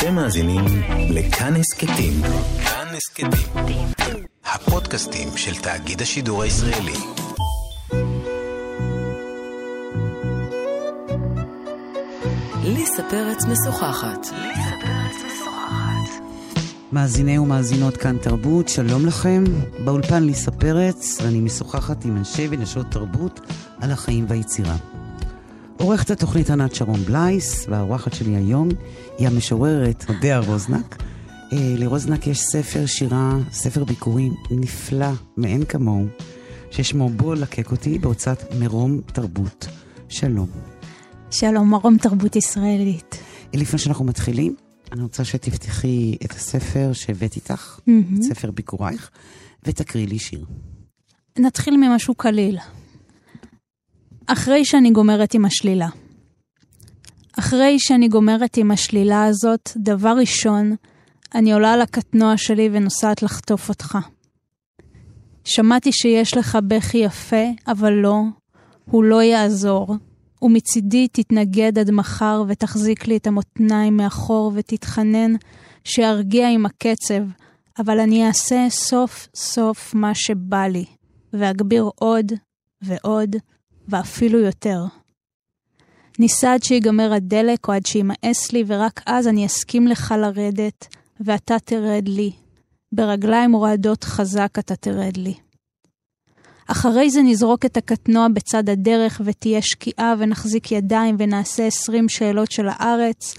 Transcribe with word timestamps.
אתם 0.00 0.14
מאזינים 0.14 0.64
לכאן 1.10 1.56
הסכתים. 1.56 2.12
כאן 2.64 2.86
הסכתים. 2.96 3.86
הפודקאסטים 4.44 5.28
של 5.36 5.54
תאגיד 5.62 6.02
השידור 6.02 6.42
הישראלי. 6.42 6.92
ליסה 12.64 13.02
פרץ 13.10 13.44
משוחחת. 13.44 14.26
מאזיני 16.92 17.38
ומאזינות 17.38 17.96
כאן 17.96 18.18
תרבות, 18.18 18.68
שלום 18.68 19.06
לכם. 19.06 19.44
באולפן 19.84 20.22
ליסה 20.22 20.50
פרץ, 20.50 21.18
ואני 21.22 21.40
משוחחת 21.40 22.04
עם 22.04 22.16
אנשי 22.16 22.46
ונשות 22.50 22.86
תרבות 22.90 23.40
על 23.80 23.90
החיים 23.90 24.24
והיצירה. 24.28 24.76
עורכת 25.80 26.10
התוכנית 26.10 26.50
ענת 26.50 26.74
שרון 26.74 27.00
בלייס, 27.00 27.66
והאורחת 27.68 28.12
שלי 28.12 28.36
היום 28.36 28.68
היא 29.18 29.26
המשוררת 29.26 30.04
אודיה 30.08 30.38
רוזנק. 30.38 31.02
אה, 31.52 31.74
לרוזנק 31.78 32.26
יש 32.26 32.40
ספר 32.40 32.86
שירה, 32.86 33.36
ספר 33.52 33.84
ביקורים 33.84 34.34
נפלא, 34.50 35.10
מאין 35.36 35.64
כמוהו, 35.64 36.06
ששמו 36.70 37.08
בוא 37.08 37.34
לקק 37.34 37.70
אותי 37.70 37.98
בהוצאת 37.98 38.54
מרום 38.54 39.00
תרבות. 39.00 39.66
שלום. 40.08 40.46
שלום, 41.30 41.70
מרום 41.70 41.98
תרבות 41.98 42.36
ישראלית. 42.36 43.16
לפני 43.54 43.78
שאנחנו 43.78 44.04
מתחילים, 44.04 44.56
אני 44.92 45.02
רוצה 45.02 45.24
שתפתחי 45.24 46.16
את 46.24 46.32
הספר 46.32 46.90
שהבאת 46.92 47.36
איתך, 47.36 47.78
mm-hmm. 47.78 48.18
את 48.18 48.22
ספר 48.22 48.50
ביקורייך, 48.50 49.10
ותקריא 49.64 50.06
לי 50.06 50.18
שיר. 50.18 50.44
נתחיל 51.38 51.76
ממשהו 51.76 52.14
קליל. 52.14 52.58
אחרי 54.32 54.64
שאני 54.64 54.90
גומרת 54.90 55.34
עם 55.34 55.44
השלילה. 55.44 55.88
אחרי 57.38 57.76
שאני 57.78 58.08
גומרת 58.08 58.56
עם 58.56 58.70
השלילה 58.70 59.24
הזאת, 59.24 59.70
דבר 59.76 60.14
ראשון, 60.18 60.74
אני 61.34 61.52
עולה 61.52 61.72
על 61.72 61.80
הקטנוע 61.80 62.36
שלי 62.36 62.68
ונוסעת 62.72 63.22
לחטוף 63.22 63.68
אותך. 63.68 63.98
שמעתי 65.44 65.92
שיש 65.92 66.36
לך 66.36 66.58
בכי 66.68 66.98
יפה, 66.98 67.44
אבל 67.66 67.92
לא, 67.92 68.22
הוא 68.90 69.04
לא 69.04 69.22
יעזור, 69.22 69.96
ומצידי 70.42 71.08
תתנגד 71.08 71.78
עד 71.78 71.90
מחר 71.90 72.44
ותחזיק 72.48 73.06
לי 73.06 73.16
את 73.16 73.26
המותניים 73.26 73.96
מאחור 73.96 74.52
ותתחנן 74.54 75.32
שארגיע 75.84 76.48
עם 76.48 76.66
הקצב, 76.66 77.22
אבל 77.78 78.00
אני 78.00 78.26
אעשה 78.26 78.66
סוף 78.70 79.28
סוף 79.34 79.94
מה 79.94 80.14
שבא 80.14 80.66
לי, 80.66 80.84
ואגביר 81.32 81.90
עוד 81.94 82.32
ועוד 82.82 83.36
ואפילו 83.88 84.38
יותר. 84.38 84.84
ניסה 86.18 86.54
עד 86.54 86.62
שיגמר 86.62 87.12
הדלק 87.12 87.68
או 87.68 87.72
עד 87.72 87.86
שימאס 87.86 88.52
לי, 88.52 88.64
ורק 88.66 89.00
אז 89.06 89.28
אני 89.28 89.46
אסכים 89.46 89.86
לך 89.86 90.14
לרדת, 90.18 90.86
ואתה 91.20 91.58
תרד 91.58 92.08
לי. 92.08 92.32
ברגליים 92.92 93.52
רועדות 93.52 94.04
חזק 94.04 94.58
אתה 94.58 94.76
תרד 94.76 95.16
לי. 95.16 95.34
אחרי 96.66 97.10
זה 97.10 97.22
נזרוק 97.22 97.64
את 97.64 97.76
הקטנוע 97.76 98.26
בצד 98.34 98.68
הדרך 98.68 99.20
ותהיה 99.24 99.62
שקיעה 99.62 100.14
ונחזיק 100.18 100.72
ידיים 100.72 101.16
ונעשה 101.18 101.66
עשרים 101.66 102.08
שאלות 102.08 102.52
של 102.52 102.68
הארץ, 102.68 103.34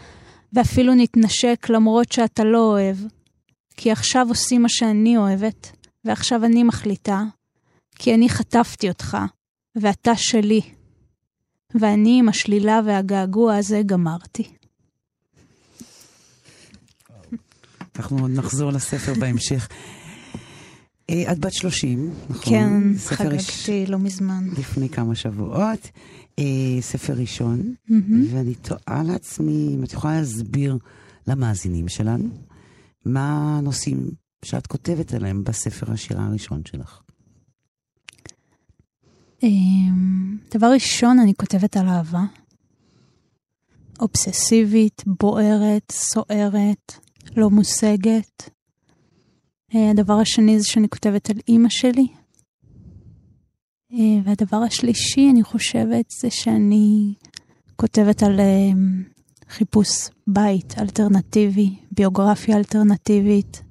ואפילו 0.54 0.94
נתנשק 0.96 1.68
למרות 1.70 2.12
שאתה 2.12 2.44
לא 2.44 2.60
אוהב. 2.60 2.98
כי 3.78 3.92
עכשיו 3.92 4.26
עושים 4.30 4.62
מה 4.62 4.70
שאני 4.70 5.18
אוהבת, 5.18 5.72
ועכשיו 6.06 6.46
אני 6.46 6.64
מחליטה, 6.64 7.24
כי 7.96 8.14
אני 8.14 8.30
חטפתי 8.30 8.90
אותך, 8.90 9.18
ואתה 9.76 10.16
שלי. 10.16 10.62
ואני 11.76 12.20
עם 12.20 12.30
השלילה 12.30 12.80
והגעגוע 12.86 13.56
הזה 13.56 13.82
גמרתי. 13.86 14.44
אנחנו 17.96 18.28
נחזור 18.28 18.72
לספר 18.72 19.14
בהמשך. 19.20 19.68
אה, 21.10 21.32
את 21.32 21.40
בת 21.40 21.54
30, 21.54 22.14
נכון? 22.30 22.54
כן, 22.54 22.98
חגגתי 22.98 23.86
לא 23.88 24.00
מזמן. 24.00 24.48
לפני 24.58 24.90
כמה 24.90 25.16
שבועות. 25.16 25.90
אה, 26.40 26.82
ספר 26.82 27.14
ראשון, 27.14 27.74
ואני 28.32 28.56
תוהה 28.56 29.04
לעצמי, 29.04 29.76
אם 29.76 29.84
את 29.84 29.94
יכולה 29.94 30.20
להסביר 30.20 30.78
למאזינים 31.28 31.88
שלנו, 31.88 32.30
מה 33.06 33.58
הנושאים 33.58 34.12
שאת 34.46 34.68
כותבת 34.68 35.14
עליהם 35.14 35.44
בספר 35.44 35.92
השירה 35.92 36.26
הראשון 36.26 36.62
שלך. 36.66 37.01
אמ, 39.44 40.38
דבר 40.54 40.72
ראשון, 40.74 41.20
אני 41.20 41.34
כותבת 41.34 41.78
על 41.78 41.88
אהבה. 41.88 42.24
אובססיבית, 44.00 45.04
בוערת, 45.08 45.92
סוערת, 45.92 46.94
לא 47.38 47.50
מושגת. 47.50 48.50
אה, 49.76 49.90
הדבר 49.92 50.14
השני 50.14 50.60
זה 50.60 50.66
שאני 50.68 50.90
כותבת 50.90 51.30
על 51.30 51.36
אימא 51.48 51.70
שלי. 51.70 52.08
אה, 53.94 54.20
והדבר 54.24 54.58
השלישי, 54.58 55.30
אני 55.32 55.44
חושבת, 55.44 56.06
זה 56.22 56.30
שאני 56.30 57.14
כותבת 57.76 58.24
על 58.24 58.40
אה, 58.40 58.72
חיפוש 59.50 59.88
בית 60.28 60.76
אלטרנטיבי, 60.80 61.76
ביוגרפיה 61.92 62.58
אלטרנטיבית. 62.58 63.62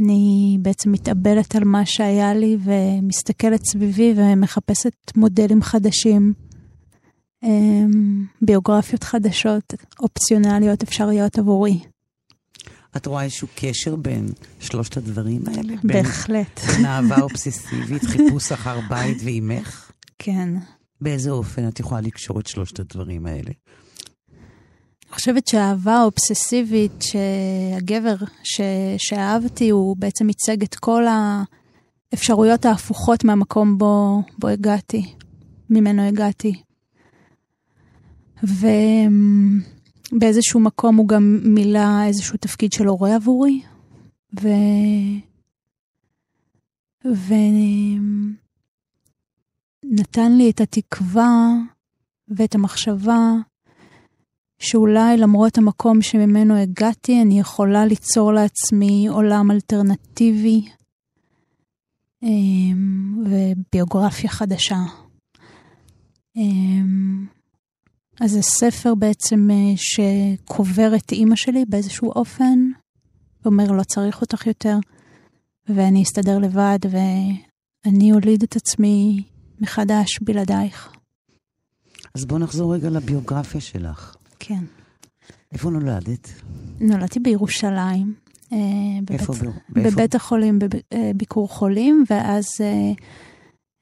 אני 0.00 0.58
בעצם 0.62 0.92
מתאבלת 0.92 1.56
על 1.56 1.64
מה 1.64 1.86
שהיה 1.86 2.34
לי 2.34 2.56
ומסתכלת 2.64 3.60
סביבי 3.64 4.14
ומחפשת 4.16 4.92
מודלים 5.16 5.62
חדשים, 5.62 6.32
ביוגרפיות 8.42 9.04
חדשות, 9.04 9.74
אופציונליות, 10.00 10.82
אפשריות 10.82 11.38
עבורי. 11.38 11.78
את 12.96 13.06
רואה 13.06 13.22
איזשהו 13.22 13.48
קשר 13.54 13.96
בין 13.96 14.28
שלושת 14.60 14.96
הדברים 14.96 15.42
האלה? 15.46 15.74
בהחלט. 15.84 16.60
בין 16.66 16.84
אהבה 16.86 17.20
אובססיבית, 17.20 18.04
חיפוש 18.04 18.52
אחר 18.52 18.80
בית 18.88 19.18
ואימך? 19.24 19.90
כן. 20.18 20.48
באיזה 21.00 21.30
אופן 21.30 21.68
את 21.68 21.80
יכולה 21.80 22.00
לקשור 22.00 22.40
את 22.40 22.46
שלושת 22.46 22.80
הדברים 22.80 23.26
האלה? 23.26 23.50
חושבת 25.16 25.48
שהאהבה 25.48 25.94
האובססיבית, 25.94 27.02
שהגבר 27.02 28.16
ש... 28.42 28.60
שאהבתי, 28.98 29.70
הוא 29.70 29.96
בעצם 29.96 30.28
ייצג 30.28 30.62
את 30.62 30.74
כל 30.74 31.04
האפשרויות 32.12 32.64
ההפוכות 32.64 33.24
מהמקום 33.24 33.78
בו, 33.78 34.22
בו 34.38 34.48
הגעתי, 34.48 35.14
ממנו 35.70 36.02
הגעתי. 36.02 36.62
ו... 38.44 38.66
באיזשהו 40.12 40.60
מקום 40.60 40.96
הוא 40.96 41.08
גם 41.08 41.40
מילא 41.44 42.02
איזשהו 42.06 42.36
תפקיד 42.38 42.72
של 42.72 42.86
הורה 42.86 43.14
עבורי, 43.14 43.62
ו... 44.40 44.48
ונתן 49.84 50.32
לי 50.32 50.50
את 50.50 50.60
התקווה 50.60 51.48
ואת 52.28 52.54
המחשבה 52.54 53.20
שאולי 54.58 55.16
למרות 55.16 55.58
המקום 55.58 56.02
שממנו 56.02 56.56
הגעתי, 56.56 57.22
אני 57.22 57.40
יכולה 57.40 57.86
ליצור 57.86 58.32
לעצמי 58.32 59.06
עולם 59.08 59.50
אלטרנטיבי 59.50 60.68
אמ, 62.22 63.24
וביוגרפיה 63.24 64.30
חדשה. 64.30 64.78
אמ, 66.36 67.26
אז 68.20 68.30
זה 68.30 68.42
ספר 68.42 68.94
בעצם 68.94 69.48
אה, 69.50 69.74
שקובר 69.76 70.92
את 70.96 71.12
אימא 71.12 71.36
שלי 71.36 71.64
באיזשהו 71.68 72.12
אופן, 72.12 72.58
ואומר 73.42 73.72
לא 73.72 73.82
צריך 73.82 74.20
אותך 74.20 74.46
יותר, 74.46 74.78
ואני 75.68 76.02
אסתדר 76.02 76.38
לבד, 76.38 76.78
ואני 76.90 78.12
אוליד 78.12 78.42
את 78.42 78.56
עצמי 78.56 79.22
מחדש 79.60 80.18
בלעדייך. 80.22 80.92
אז 82.14 82.24
בואו 82.24 82.38
נחזור 82.38 82.74
רגע 82.74 82.90
לביוגרפיה 82.90 83.60
שלך. 83.60 84.16
כן. 84.38 84.64
איפה 85.52 85.70
נולדת? 85.70 86.28
נולדתי 86.80 87.20
בירושלים. 87.20 88.14
אה, 88.52 88.58
איפה? 89.10 89.32
בבית, 89.70 89.92
בבית 89.92 90.14
החולים, 90.14 90.58
בביקור 90.58 91.48
אה, 91.48 91.54
חולים, 91.54 92.04
ואז 92.10 92.46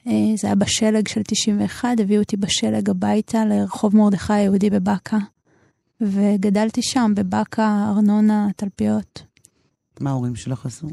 אה, 0.06 0.12
זה 0.36 0.46
היה 0.46 0.54
בשלג 0.54 1.08
של 1.08 1.22
91, 1.22 1.88
הביאו 2.00 2.22
אותי 2.22 2.36
בשלג 2.36 2.90
הביתה 2.90 3.44
לרחוב 3.44 3.96
מרדכי 3.96 4.32
היהודי 4.32 4.70
בבאקה, 4.70 5.18
וגדלתי 6.00 6.82
שם, 6.82 7.12
בבאקה, 7.16 7.86
ארנונה, 7.88 8.48
תלפיות. 8.56 9.22
מה 10.00 10.10
ההורים 10.10 10.36
שלך 10.36 10.66
עשו? 10.66 10.86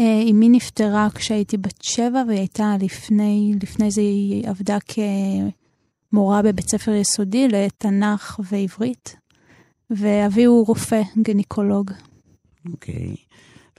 אמי 0.00 0.48
נפטרה 0.48 1.08
כשהייתי 1.14 1.56
בת 1.56 1.82
שבע, 1.82 2.22
והיא 2.26 2.38
הייתה 2.38 2.74
לפני, 2.80 3.54
לפני 3.62 3.90
זה 3.90 4.00
היא 4.00 4.48
עבדה 4.48 4.78
כמורה 6.10 6.42
בבית 6.42 6.68
ספר 6.70 6.90
יסודי 6.90 7.48
לתנ"ך 7.48 8.40
ועברית, 8.50 9.16
ואבי 9.90 10.44
הוא 10.44 10.66
רופא, 10.66 11.02
גניקולוג. 11.22 11.90
אוקיי. 12.72 12.94
Okay. 12.94 13.30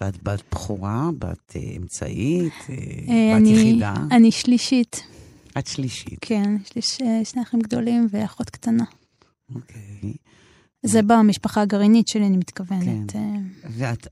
ואת 0.01 0.23
בת 0.23 0.43
בכורה, 0.51 1.09
בת 1.19 1.51
uh, 1.51 1.77
אמצעית, 1.77 2.53
uh, 2.67 2.71
בת 3.35 3.47
יחידה? 3.47 3.93
אני 4.11 4.31
שלישית. 4.31 5.03
את 5.57 5.67
שלישית. 5.67 6.19
כן, 6.21 6.55
יש 6.61 6.99
לי 6.99 7.25
שני 7.25 7.41
אחים 7.41 7.59
גדולים 7.59 8.07
ואחות 8.09 8.49
קטנה. 8.49 8.85
אוקיי. 9.55 10.13
זה 10.83 11.01
במשפחה 11.01 11.61
הגרעינית 11.61 12.07
שלי, 12.07 12.27
אני 12.27 12.37
מתכוונת. 12.37 13.11
כן. 13.11 13.19
אה, 13.63 13.69
ואת 13.69 14.07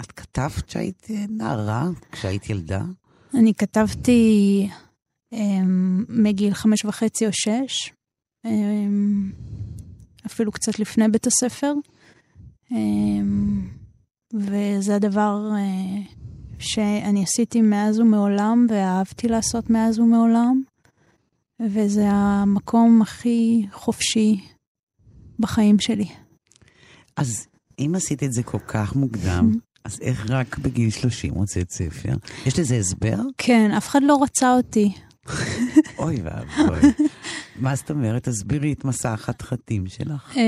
את 0.00 0.12
כתבת 0.12 0.70
שהיית 0.70 1.06
אה, 1.10 1.24
נערה, 1.28 1.88
כשהיית 2.12 2.50
ילדה? 2.50 2.82
אני 3.34 3.54
כתבתי 3.54 4.68
מגיל 6.08 6.54
חמש 6.54 6.84
וחצי 6.84 7.26
או 7.26 7.32
שש, 7.32 7.92
אמ, 8.46 9.32
אפילו 10.26 10.52
קצת 10.52 10.78
לפני 10.78 11.08
בית 11.08 11.26
הספר, 11.26 11.72
אמ, 12.72 13.68
וזה 14.34 14.96
הדבר 14.96 15.50
אה, 15.56 16.02
שאני 16.58 17.22
עשיתי 17.22 17.60
מאז 17.60 18.00
ומעולם, 18.00 18.66
ואהבתי 18.70 19.28
לעשות 19.28 19.70
מאז 19.70 19.98
ומעולם, 19.98 20.62
וזה 21.60 22.08
המקום 22.10 23.02
הכי 23.02 23.66
חופשי 23.72 24.40
בחיים 25.38 25.80
שלי. 25.80 26.08
אז 27.16 27.46
אם 27.78 27.92
עשית 27.96 28.22
את 28.22 28.32
זה 28.32 28.42
כל 28.42 28.58
כך 28.58 28.96
מוקדם, 28.96 29.52
אז 29.84 30.00
איך 30.00 30.30
רק 30.30 30.58
בגיל 30.58 30.90
30 30.90 31.34
הוצאת 31.34 31.70
ספר? 31.70 32.12
יש 32.46 32.58
לזה 32.58 32.76
הסבר? 32.76 33.16
כן, 33.38 33.70
אף 33.70 33.88
אחד 33.88 34.00
לא 34.02 34.22
רצה 34.22 34.54
אותי. 34.54 34.92
אוי 35.98 36.16
ואבוי. 36.22 36.90
מה 37.56 37.74
זאת 37.74 37.90
אומרת? 37.90 38.28
תסבירי 38.28 38.72
את 38.72 38.84
מסע 38.84 39.12
החתחתים 39.12 39.86
שלך. 39.86 40.32
Um, 40.34 40.38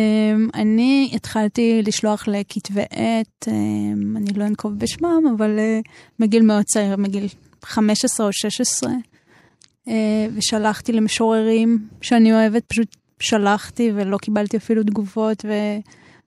אני 0.55 1.11
התחלתי 1.15 1.83
לשלוח 1.83 2.29
לכתבי 2.29 2.83
עת, 2.91 3.49
um, 3.49 4.17
אני 4.17 4.33
לא 4.37 4.45
אנקוב 4.45 4.79
בשמם, 4.79 5.23
אבל 5.37 5.59
uh, 5.59 5.89
מגיל 6.19 6.43
מאוד 6.43 6.65
צעיר, 6.65 6.97
מגיל 6.97 7.27
15 7.63 8.27
או 8.27 8.33
16, 8.33 8.91
uh, 9.87 9.91
ושלחתי 10.35 10.93
למשוררים 10.93 11.89
שאני 12.01 12.33
אוהבת, 12.33 12.65
פשוט 12.65 12.97
שלחתי 13.21 13.93
ולא 13.95 14.19
קיבלתי 14.19 14.57
אפילו 14.57 14.83
תגובות, 14.83 15.45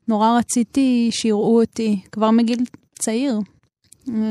ונורא 0.07 0.37
רציתי 0.37 1.09
שיראו 1.11 1.61
אותי 1.61 1.99
כבר 2.11 2.31
מגיל 2.31 2.59
צעיר. 2.99 3.39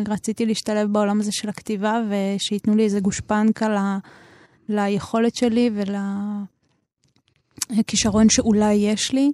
רציתי 0.09 0.47
להשתלב 0.47 0.93
בעולם 0.93 1.21
הזה 1.21 1.32
של 1.32 1.49
הכתיבה, 1.49 2.03
ושייתנו 2.09 2.75
לי 2.75 2.85
איזה 2.85 3.00
גושפנקה 3.00 3.69
ל... 3.69 3.79
ליכולת 4.69 5.35
שלי 5.35 5.71
ולכישרון 7.71 8.29
שאולי 8.31 8.75
יש 8.75 9.12
לי. 9.12 9.31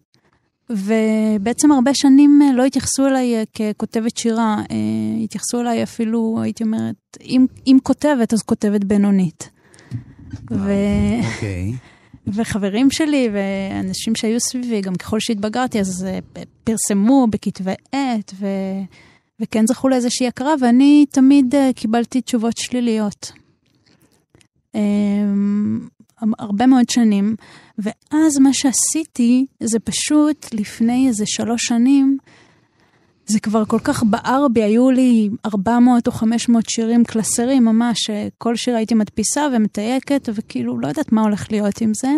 ובעצם 0.71 1.73
הרבה 1.73 1.91
שנים 1.95 2.41
אה, 2.43 2.53
לא 2.53 2.65
התייחסו 2.65 3.07
אליי 3.07 3.37
אה, 3.37 3.43
ככותבת 3.55 4.17
שירה, 4.17 4.57
אה, 4.71 5.25
התייחסו 5.25 5.61
אליי 5.61 5.83
אפילו, 5.83 6.39
הייתי 6.43 6.65
אומרת, 6.65 7.17
אם, 7.25 7.47
אם 7.67 7.79
כותבת, 7.83 8.33
אז 8.33 8.43
כותבת 8.43 8.85
בינונית. 8.85 9.51
ו... 10.51 10.73
אוקיי. 11.35 11.73
וחברים 12.35 12.91
שלי 12.91 13.29
ואנשים 13.33 14.15
שהיו 14.15 14.41
סביבי, 14.41 14.81
גם 14.81 14.95
ככל 14.95 15.21
שהתבגרתי, 15.21 15.81
אז 15.81 16.07
פרסמו 16.65 17.27
בכתבי 17.31 17.75
עת, 17.93 18.35
ו... 18.35 18.47
וכן 19.41 19.67
זכו 19.67 19.89
לאיזושהי 19.89 20.27
הכרה, 20.27 20.55
ואני 20.61 21.07
תמיד 21.11 21.55
אה, 21.55 21.71
קיבלתי 21.75 22.21
תשובות 22.21 22.57
שליליות. 22.57 23.33
אמ, 24.75 25.89
הרבה 26.39 26.67
מאוד 26.67 26.91
שנים, 26.91 27.37
ואז 27.79 28.39
מה 28.39 28.51
שעשיתי 28.53 29.47
זה 29.61 29.79
פשוט 29.79 30.47
לפני 30.53 31.09
איזה 31.09 31.25
שלוש 31.27 31.63
שנים, 31.65 32.19
זה 33.27 33.41
כבר 33.41 33.65
כל 33.65 33.79
כך 33.79 34.03
בער 34.03 34.47
בי, 34.53 34.63
היו 34.63 34.91
לי 34.91 35.31
400 35.45 36.07
או 36.07 36.13
500 36.13 36.69
שירים 36.69 37.05
קלסרים 37.05 37.65
ממש, 37.65 38.11
כל 38.39 38.57
שיר 38.57 38.77
הייתי 38.77 38.95
מדפיסה 38.95 39.49
ומתייקת, 39.53 40.29
וכאילו 40.35 40.81
לא 40.81 40.89
יודעת 40.89 41.13
מה 41.13 41.23
הולך 41.23 41.53
להיות 41.53 41.81
עם 41.81 41.93
זה. 41.95 42.13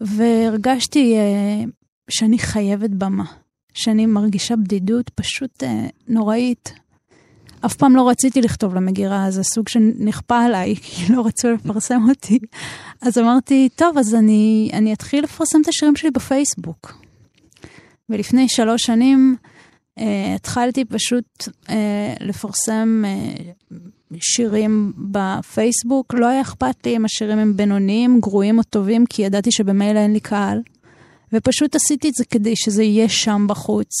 והרגשתי 0.00 1.16
אה, 1.16 1.64
שאני 2.10 2.38
חייבת 2.38 2.90
במה, 2.90 3.24
שאני 3.74 4.06
מרגישה 4.06 4.56
בדידות 4.56 5.10
פשוט 5.14 5.62
אה, 5.62 5.86
נוראית. 6.08 6.72
אף 7.66 7.74
פעם 7.74 7.96
לא 7.96 8.08
רציתי 8.08 8.40
לכתוב 8.40 8.74
למגירה, 8.74 9.30
זה 9.30 9.42
סוג 9.42 9.68
שנכפה 9.68 10.44
עליי, 10.44 10.76
כי 10.82 11.12
לא 11.12 11.26
רצו 11.26 11.50
לפרסם 11.50 12.02
אותי. 12.08 12.38
אז 13.00 13.18
אמרתי, 13.18 13.68
טוב, 13.76 13.98
אז 13.98 14.14
אני, 14.14 14.70
אני 14.72 14.92
אתחיל 14.92 15.24
לפרסם 15.24 15.60
את 15.60 15.68
השירים 15.68 15.96
שלי 15.96 16.10
בפייסבוק. 16.10 17.04
ולפני 18.08 18.48
שלוש 18.48 18.82
שנים 18.82 19.36
אה, 19.98 20.34
התחלתי 20.34 20.84
פשוט 20.84 21.48
אה, 21.70 22.14
לפרסם 22.20 23.02
אה, 23.06 23.52
שירים 24.20 24.92
בפייסבוק. 24.96 26.14
לא 26.14 26.26
היה 26.26 26.40
אכפת 26.40 26.86
לי 26.86 26.96
אם 26.96 27.04
השירים 27.04 27.38
הם 27.38 27.56
בינוניים, 27.56 28.20
גרועים 28.20 28.58
או 28.58 28.62
טובים, 28.62 29.06
כי 29.06 29.22
ידעתי 29.22 29.52
שבמילא 29.52 29.98
אין 29.98 30.12
לי 30.12 30.20
קהל. 30.20 30.60
ופשוט 31.34 31.74
עשיתי 31.74 32.08
את 32.08 32.14
זה 32.14 32.24
כדי 32.24 32.56
שזה 32.56 32.82
יהיה 32.82 33.08
שם 33.08 33.46
בחוץ, 33.48 33.94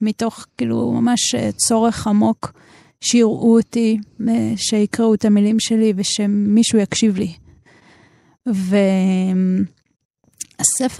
מתוך 0.00 0.46
כאילו 0.58 0.92
ממש 0.92 1.34
אה, 1.34 1.52
צורך 1.52 2.06
עמוק. 2.06 2.52
שיראו 3.00 3.56
אותי, 3.56 3.98
אה, 4.28 4.52
שיקראו 4.56 5.14
את 5.14 5.24
המילים 5.24 5.60
שלי 5.60 5.92
ושמישהו 5.96 6.78
יקשיב 6.78 7.18
לי. 7.18 7.32
והספר 8.46 9.62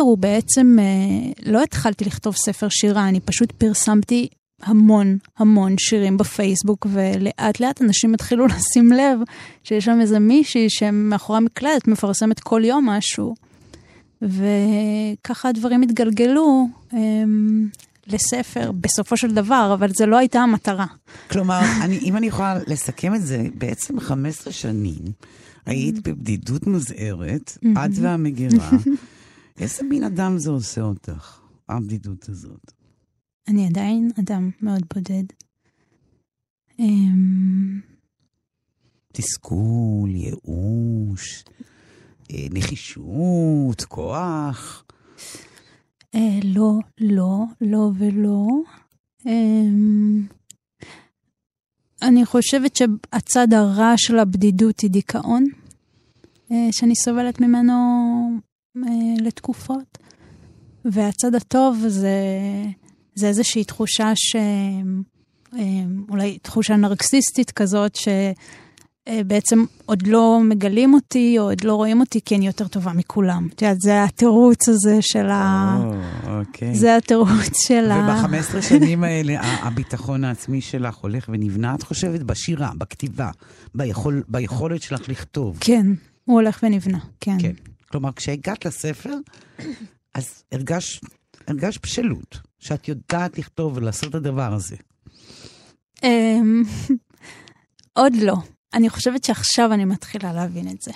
הוא 0.03 0.19
בעצם, 0.19 0.77
אה, 0.81 1.33
לא 1.53 1.63
התחלתי 1.63 2.05
לכתוב 2.05 2.37
ספר 2.37 2.69
שירה, 2.69 3.09
אני 3.09 3.21
פשוט 3.21 3.53
פרסמתי 3.53 4.29
המון 4.63 5.19
המון 5.39 5.79
שירים 5.79 6.17
בפייסבוק, 6.17 6.87
ולאט 6.93 7.61
לאט 7.61 7.83
אנשים 7.83 8.15
התחילו 8.15 8.47
לשים 8.57 8.93
לב 8.93 9.19
שיש 9.65 9.85
שם 9.85 9.99
איזה 10.01 10.19
מישהי 10.19 10.71
שמאחורי 10.71 11.37
המקלדת 11.37 11.89
מפרסמת 11.89 12.41
כל 12.41 12.63
יום 12.65 12.89
משהו. 12.89 13.48
וככה 14.23 15.49
הדברים 15.49 15.83
התגלגלו. 15.83 16.69
אמ, 16.93 17.69
לספר 18.07 18.73
בסופו 18.73 19.17
של 19.17 19.35
דבר, 19.35 19.71
אבל 19.75 19.91
זו 19.93 20.07
לא 20.07 20.17
הייתה 20.17 20.41
המטרה. 20.41 20.87
כלומר, 21.31 21.61
אני, 21.85 21.99
אם 21.99 22.17
אני 22.17 22.27
יכולה 22.27 22.59
לסכם 22.67 23.15
את 23.15 23.23
זה, 23.23 23.47
בעצם 23.55 24.01
15 24.01 24.53
שנים 24.53 25.03
היית 25.67 26.09
בבדידות 26.09 26.67
מוזהרת, 26.67 27.59
את 27.73 27.91
והמגירה. 27.95 28.71
איזה 29.61 29.83
מין 29.83 30.05
אדם 30.05 30.39
זה 30.39 30.51
עושה 30.51 30.81
אותך, 30.81 31.41
הבדידות 31.69 32.29
הזאת? 32.29 32.73
אני 33.49 33.67
עדיין 33.67 34.11
אדם 34.19 34.51
מאוד 34.63 34.83
בודד. 34.95 35.25
אמ, 36.79 37.81
תסכול, 39.13 40.11
ייאוש, 40.11 41.45
נחישות, 42.33 43.85
כוח. 43.89 44.85
אה, 46.15 46.39
לא, 46.45 46.73
לא, 47.01 47.45
לא 47.61 47.91
ולא. 47.99 48.47
אמ, 49.27 50.27
אני 52.03 52.27
חושבת 52.27 52.77
שהצד 52.77 53.53
הרע 53.53 53.95
של 53.97 54.19
הבדידות 54.19 54.81
היא 54.81 54.91
דיכאון, 54.91 55.45
אה, 56.53 56.69
שאני 56.73 56.97
סובלת 56.97 57.41
ממנו 57.41 57.73
אה, 58.77 58.83
לתקופות. 59.21 59.99
והצד 60.85 61.35
הטוב 61.35 61.85
זה, 61.89 62.19
זה 63.15 63.29
איזושהי 63.29 63.65
תחושה 63.65 64.13
ש... 64.15 64.37
אולי 66.09 66.39
תחושה 66.39 66.77
נרקסיסטית 66.77 67.51
כזאת, 67.51 67.97
ש... 67.97 68.09
בעצם 69.27 69.65
עוד 69.87 70.07
לא 70.07 70.41
מגלים 70.45 70.95
אותי, 70.95 71.39
או 71.39 71.45
עוד 71.45 71.65
לא 71.65 71.75
רואים 71.75 72.01
אותי, 72.01 72.21
כי 72.25 72.37
אני 72.37 72.47
יותר 72.47 72.69
טובה 72.69 72.93
מכולם. 72.93 73.49
את 73.55 73.63
יודעת, 73.63 73.81
זה 73.81 74.05
התירוץ 74.05 74.69
הזה 74.69 74.97
של 75.01 75.27
ה... 75.31 75.77
אוקיי. 76.27 76.75
זה 76.75 76.97
התירוץ 76.97 77.67
של 77.67 77.91
ה... 77.91 78.23
וב-15 78.25 78.63
שנים 78.63 79.05
האלה, 79.05 79.41
הביטחון 79.41 80.25
העצמי 80.25 80.61
שלך 80.61 80.97
הולך 80.97 81.29
ונבנה, 81.33 81.75
את 81.75 81.83
חושבת, 81.83 82.23
בשירה, 82.23 82.71
בכתיבה, 82.79 83.31
ביכול, 83.75 84.23
ביכולת 84.29 84.83
שלך 84.83 85.09
לכתוב. 85.09 85.57
כן, 85.61 85.87
הוא 86.25 86.35
הולך 86.35 86.61
ונבנה, 86.63 86.99
כן. 87.21 87.37
כן. 87.41 87.53
כלומר, 87.91 88.13
כשהגעת 88.13 88.65
לספר, 88.65 89.15
אז 90.15 90.43
הרגש, 90.53 91.01
הרגש 91.47 91.79
בשלות, 91.83 92.39
שאת 92.59 92.89
יודעת 92.89 93.39
לכתוב 93.39 93.77
ולעשות 93.77 94.11
את 94.11 94.15
הדבר 94.15 94.55
הזה. 94.55 94.77
אמ, 96.03 96.63
עוד 98.01 98.17
לא. 98.17 98.37
אני 98.75 98.89
חושבת 98.89 99.25
שעכשיו 99.25 99.73
אני 99.73 99.85
מתחילה 99.85 100.33
להבין 100.33 100.69
את 100.69 100.83
זה. 100.83 100.93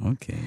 אוקיי. 0.00 0.38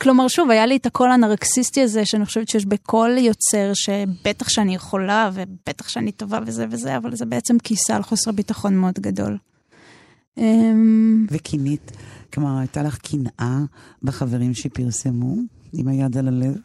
כלומר, 0.00 0.28
שוב, 0.28 0.50
היה 0.50 0.66
לי 0.66 0.76
את 0.76 0.86
הקול 0.86 1.10
הנרקסיסטי 1.10 1.82
הזה, 1.82 2.04
שאני 2.04 2.26
חושבת 2.26 2.48
שיש 2.48 2.64
בכל 2.64 3.10
יוצר, 3.18 3.72
שבטח 3.74 4.48
שאני 4.48 4.74
יכולה, 4.74 5.30
ובטח 5.34 5.88
שאני 5.88 6.12
טובה 6.12 6.38
וזה 6.46 6.66
וזה, 6.70 6.96
אבל 6.96 7.16
זה 7.16 7.26
בעצם 7.26 7.58
כיסה 7.58 7.96
על 7.96 8.02
חוסר 8.02 8.32
ביטחון 8.32 8.76
מאוד 8.76 8.94
גדול. 9.00 9.38
אמ, 10.38 11.26
וקינית, 11.30 11.92
כלומר, 12.32 12.58
הייתה 12.58 12.82
לך 12.82 12.98
קנאה 12.98 13.58
בחברים 14.02 14.54
שפרסמו, 14.54 15.36
עם 15.72 15.88
היד 15.88 16.16
על 16.16 16.28
הלב? 16.28 16.56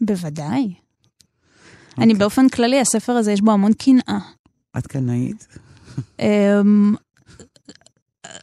בוודאי. 0.00 0.74
אני 1.98 2.14
באופן 2.14 2.48
כללי, 2.48 2.80
הספר 2.80 3.12
הזה, 3.12 3.32
יש 3.32 3.40
בו 3.40 3.52
המון 3.52 3.72
קנאה. 3.72 4.18
את 4.78 4.86
קנאית? 4.86 5.46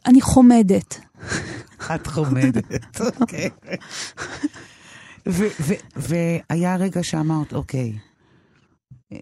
אני 0.06 0.20
חומדת. 0.20 1.00
את 1.94 2.06
חומדת, 2.06 3.00
אוקיי. 3.20 3.50
והיה 5.96 6.76
רגע 6.76 7.02
שאמרת, 7.02 7.52
אוקיי, 7.52 7.92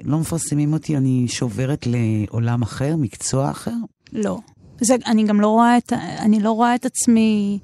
לא 0.04 0.18
מפרסמים 0.18 0.72
אותי, 0.72 0.96
אני 0.96 1.28
שוברת 1.28 1.86
לעולם 1.86 2.62
אחר, 2.62 2.96
מקצוע 2.96 3.50
אחר? 3.50 3.74
לא. 4.12 4.38
זה, 4.80 4.96
אני 5.06 5.24
גם 5.24 5.40
לא 5.40 5.48
רואה 5.48 5.78
את, 5.78 5.92
אני 5.92 6.40
לא 6.40 6.52
רואה 6.52 6.74
את 6.74 6.86
עצמי 6.86 7.58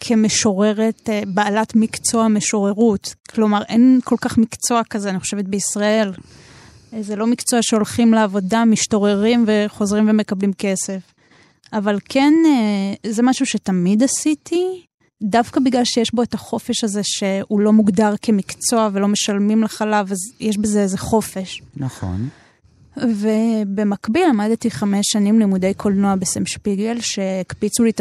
כמשוררת, 0.00 1.10
אה, 1.10 1.22
בעלת 1.26 1.76
מקצוע 1.76 2.28
משוררות. 2.28 3.14
כלומר, 3.30 3.62
אין 3.68 4.00
כל 4.04 4.16
כך 4.20 4.38
מקצוע 4.38 4.82
כזה, 4.90 5.10
אני 5.10 5.20
חושבת, 5.20 5.44
בישראל. 5.44 6.12
אה, 6.92 7.02
זה 7.02 7.16
לא 7.16 7.26
מקצוע 7.26 7.60
שהולכים 7.62 8.14
לעבודה, 8.14 8.64
משתוררים 8.64 9.44
וחוזרים 9.46 10.08
ומקבלים 10.10 10.52
כסף. 10.52 11.13
אבל 11.72 11.98
כן, 12.04 12.32
אה, 12.46 13.10
זה 13.10 13.22
משהו 13.22 13.46
שתמיד 13.46 14.02
עשיתי, 14.02 14.84
דווקא 15.22 15.60
בגלל 15.60 15.84
שיש 15.84 16.14
בו 16.14 16.22
את 16.22 16.34
החופש 16.34 16.84
הזה 16.84 17.00
שהוא 17.04 17.60
לא 17.60 17.72
מוגדר 17.72 18.14
כמקצוע 18.22 18.88
ולא 18.92 19.08
משלמים 19.08 19.62
לך 19.62 19.82
עליו, 19.82 20.06
אז 20.10 20.18
יש 20.40 20.58
בזה 20.58 20.82
איזה 20.82 20.98
חופש. 20.98 21.62
נכון. 21.76 22.28
ובמקביל 22.96 24.22
למדתי 24.28 24.70
חמש 24.70 25.06
שנים 25.12 25.38
לימודי 25.38 25.74
קולנוע 25.74 26.16
בסם 26.16 26.46
שפיגל, 26.46 27.00
שהקפיצו 27.00 27.84
לי 27.84 27.92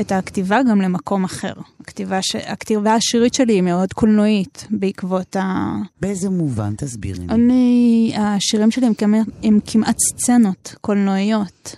את 0.00 0.12
הכתיבה 0.12 0.60
גם 0.70 0.80
למקום 0.80 1.24
אחר. 1.24 1.52
הכתיבה, 1.80 2.22
ש... 2.22 2.36
הכתיבה 2.36 2.94
השירית 2.94 3.34
שלי 3.34 3.52
היא 3.52 3.62
מאוד 3.62 3.92
קולנועית 3.92 4.66
בעקבות 4.70 5.36
ה... 5.36 5.74
באיזה 6.00 6.30
מובן? 6.30 6.74
תסבירי 6.76 7.18
לי. 7.18 7.26
אני, 7.28 8.12
השירים 8.18 8.70
שלי 8.70 8.86
הם, 8.86 8.94
כמעט, 8.94 9.26
הם 9.42 9.58
כמעט 9.66 9.96
סצנות 9.98 10.74
קולנועיות. 10.80 11.76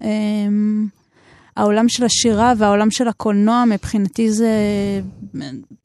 הם... 0.00 0.88
העולם 1.56 1.88
של 1.88 2.04
השירה 2.04 2.52
והעולם 2.58 2.90
של 2.90 3.08
הקולנוע 3.08 3.64
מבחינתי 3.64 4.32
זה, 4.32 4.54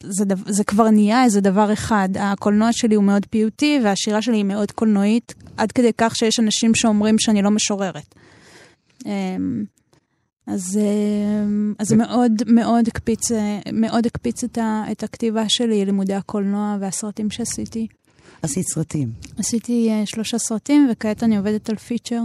זה, 0.04 0.24
זה, 0.30 0.36
זה 0.46 0.64
כבר 0.64 0.90
נהיה 0.90 1.24
איזה 1.24 1.42
דבר 1.42 1.74
אחד. 1.74 2.10
הקולנוע 2.20 2.70
שלי 2.72 2.96
הוא 2.96 3.04
מאוד 3.04 3.26
פיוטי 3.30 3.80
והשירה 3.84 4.22
שלי 4.22 4.38
היא 4.38 4.46
מאוד 4.46 4.72
קולנועית, 4.72 5.34
עד 5.58 5.72
כדי 5.72 5.92
כך 5.98 6.16
שיש 6.16 6.40
אנשים 6.40 6.76
שאומרים 6.76 7.20
שאני 7.20 7.42
לא 7.42 7.52
משוררת. 7.52 8.16
אמ, 9.06 9.64
אז, 10.48 10.80
אמ, 10.82 11.74
אז 11.80 11.88
זה 11.88 11.96
מאוד 11.96 12.32
מאוד 12.48 12.88
הקפיץ, 12.88 13.32
מאוד 13.74 14.06
הקפיץ 14.06 14.44
את, 14.44 14.58
ה, 14.58 14.84
את 14.92 15.04
הכתיבה 15.04 15.44
שלי, 15.48 15.86
לימודי 15.86 16.14
הקולנוע 16.14 16.78
והסרטים 16.80 17.30
שעשיתי. 17.30 17.88
עשית 18.42 18.66
סרטים. 18.74 19.12
עשיתי 19.38 19.90
uh, 19.90 20.10
שלושה 20.10 20.38
סרטים, 20.38 20.88
וכעת 20.92 21.24
אני 21.24 21.38
עובדת 21.38 21.70
על 21.70 21.76
פיצ'ר. 21.76 22.24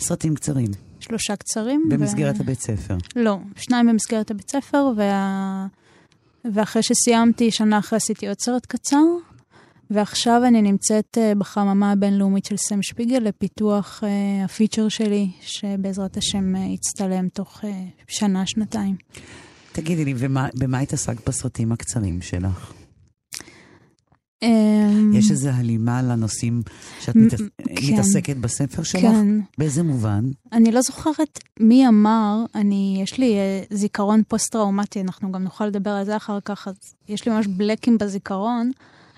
סרטים 0.00 0.34
קצרים. 0.34 0.87
שלושה 1.00 1.36
קצרים. 1.36 1.88
במסגרת 1.90 2.36
ו... 2.38 2.40
הבית 2.40 2.60
ספר. 2.60 2.96
לא, 3.16 3.38
שניים 3.56 3.86
במסגרת 3.86 4.30
הבית 4.30 4.50
ספר, 4.50 4.92
וה... 4.96 5.66
ואחרי 6.54 6.82
שסיימתי, 6.82 7.50
שנה 7.50 7.78
אחרי 7.78 7.96
עשיתי 7.96 8.28
עוד 8.28 8.36
סרט 8.40 8.66
קצר, 8.66 9.04
ועכשיו 9.90 10.42
אני 10.44 10.62
נמצאת 10.62 11.18
uh, 11.18 11.38
בחממה 11.38 11.92
הבינלאומית 11.92 12.44
של 12.44 12.56
סם 12.56 12.82
שפיגל 12.82 13.18
לפיתוח 13.18 14.02
uh, 14.02 14.44
הפיצ'ר 14.44 14.88
שלי, 14.88 15.30
שבעזרת 15.40 16.16
השם 16.16 16.54
uh, 16.54 16.58
יצטלם 16.58 17.28
תוך 17.28 17.64
uh, 17.64 17.66
שנה, 18.08 18.46
שנתיים. 18.46 18.96
תגידי 19.72 20.04
לי, 20.04 20.14
ובמה 20.16 20.78
התעסקת 20.78 21.28
בסרטים 21.28 21.72
הקצרים 21.72 22.22
שלך? 22.22 22.72
אמ, 24.42 25.12
יש 25.14 25.30
איזו 25.30 25.48
הלימה 25.48 26.02
לנושאים 26.02 26.62
שאת. 27.00 27.14
כן. 27.14 27.92
מתעסקת 27.92 28.36
בספר 28.36 28.82
שלך? 28.82 29.00
כן. 29.00 29.40
באיזה 29.58 29.82
מובן? 29.82 30.24
אני 30.52 30.72
לא 30.72 30.80
זוכרת 30.80 31.38
מי 31.60 31.88
אמר, 31.88 32.44
אני, 32.54 32.98
יש 33.02 33.18
לי 33.18 33.36
uh, 33.70 33.74
זיכרון 33.74 34.22
פוסט-טראומטי, 34.28 35.00
אנחנו 35.00 35.32
גם 35.32 35.42
נוכל 35.42 35.66
לדבר 35.66 35.90
על 35.90 36.04
זה 36.04 36.16
אחר 36.16 36.38
כך, 36.44 36.68
אז 36.68 36.74
יש 37.08 37.26
לי 37.26 37.32
ממש 37.32 37.46
בלקים 37.46 37.98
בזיכרון, 37.98 38.70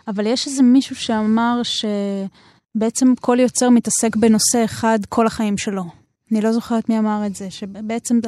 אבל 0.09 0.27
יש 0.27 0.47
איזה 0.47 0.63
מישהו 0.63 0.97
שאמר 0.97 1.61
שבעצם 1.65 3.15
כל 3.21 3.39
יוצר 3.41 3.71
מתעסק 3.71 4.17
בנושא 4.17 4.65
אחד 4.65 4.99
כל 5.09 5.27
החיים 5.27 5.59
שלו. 5.59 5.85
אני 6.33 6.41
לא 6.41 6.53
זוכרת 6.53 6.89
מי 6.89 6.99
אמר 6.99 7.27
את 7.27 7.35
זה, 7.35 7.51
שבעצם 7.51 8.19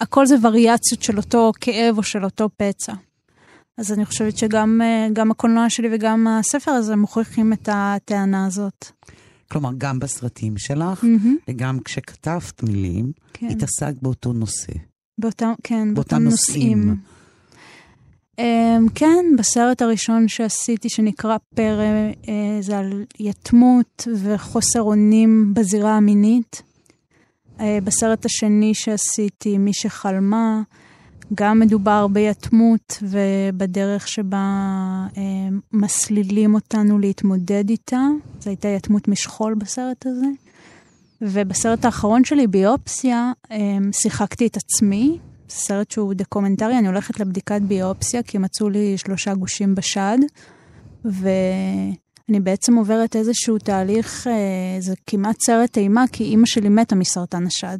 הכל 0.00 0.26
זה 0.26 0.36
וריאציות 0.42 1.02
של 1.02 1.16
אותו 1.16 1.52
כאב 1.60 1.98
או 1.98 2.02
של 2.02 2.24
אותו 2.24 2.48
פצע. 2.56 2.92
אז 3.78 3.92
אני 3.92 4.04
חושבת 4.04 4.38
שגם 4.38 4.80
אה, 4.82 5.22
הקולנוע 5.30 5.70
שלי 5.70 5.88
וגם 5.92 6.26
הספר 6.26 6.70
הזה 6.70 6.96
מוכיחים 6.96 7.52
את 7.52 7.68
הטענה 7.72 8.46
הזאת. 8.46 8.86
כלומר, 9.48 9.70
גם 9.78 9.98
בסרטים 9.98 10.58
שלך, 10.58 11.04
mm-hmm. 11.04 11.50
וגם 11.50 11.80
כשכתבת 11.80 12.62
מילים, 12.62 13.12
כן. 13.32 13.46
התעסקת 13.46 14.02
באותו 14.02 14.32
נושא. 14.32 14.72
באותם, 15.18 15.52
כן, 15.62 15.94
באותם 15.94 16.22
נושאים. 16.22 16.78
נושאים. 16.78 17.12
Um, 18.40 18.90
כן, 18.94 19.24
בסרט 19.38 19.82
הראשון 19.82 20.28
שעשיתי, 20.28 20.88
שנקרא 20.88 21.36
פרא, 21.54 22.10
uh, 22.22 22.26
זה 22.60 22.78
על 22.78 23.04
יתמות 23.20 24.08
וחוסר 24.22 24.82
אונים 24.82 25.54
בזירה 25.54 25.96
המינית. 25.96 26.62
אה, 27.58 27.60
בסרט 27.84 28.24
השני 28.24 28.74
שעשיתי, 28.74 29.58
מי 29.58 29.72
שחלמה, 29.72 30.62
גם 31.34 31.60
מדובר 31.60 32.06
ביתמות 32.06 33.02
ובדרך 33.02 34.08
שבה 34.08 34.46
אה, 35.16 35.22
מסלילים 35.72 36.54
אותנו 36.54 36.98
להתמודד 36.98 37.70
איתה. 37.70 38.00
זו 38.40 38.50
הייתה 38.50 38.68
יתמות 38.68 39.08
משכול 39.08 39.54
בסרט 39.54 40.06
הזה. 40.06 40.26
ובסרט 41.20 41.84
האחרון 41.84 42.24
שלי, 42.24 42.46
ביופסיה, 42.46 43.32
אה, 43.50 43.58
שיחקתי 43.92 44.46
את 44.46 44.56
עצמי. 44.56 45.18
סרט 45.48 45.90
שהוא 45.90 46.14
דוקומנטרי, 46.14 46.78
אני 46.78 46.88
הולכת 46.88 47.20
לבדיקת 47.20 47.60
ביופסיה 47.62 48.22
כי 48.22 48.38
מצאו 48.38 48.68
לי 48.68 48.98
שלושה 48.98 49.34
גושים 49.34 49.74
בשד. 49.74 50.18
ואני 51.04 52.40
בעצם 52.40 52.74
עוברת 52.74 53.16
איזשהו 53.16 53.58
תהליך, 53.58 54.26
אה, 54.26 54.80
זה 54.80 54.94
כמעט 55.06 55.36
סרט 55.46 55.78
אימה, 55.78 56.04
כי 56.12 56.24
אימא 56.24 56.46
שלי 56.46 56.68
מתה 56.68 56.94
מסרטן 56.94 57.46
השד. 57.46 57.78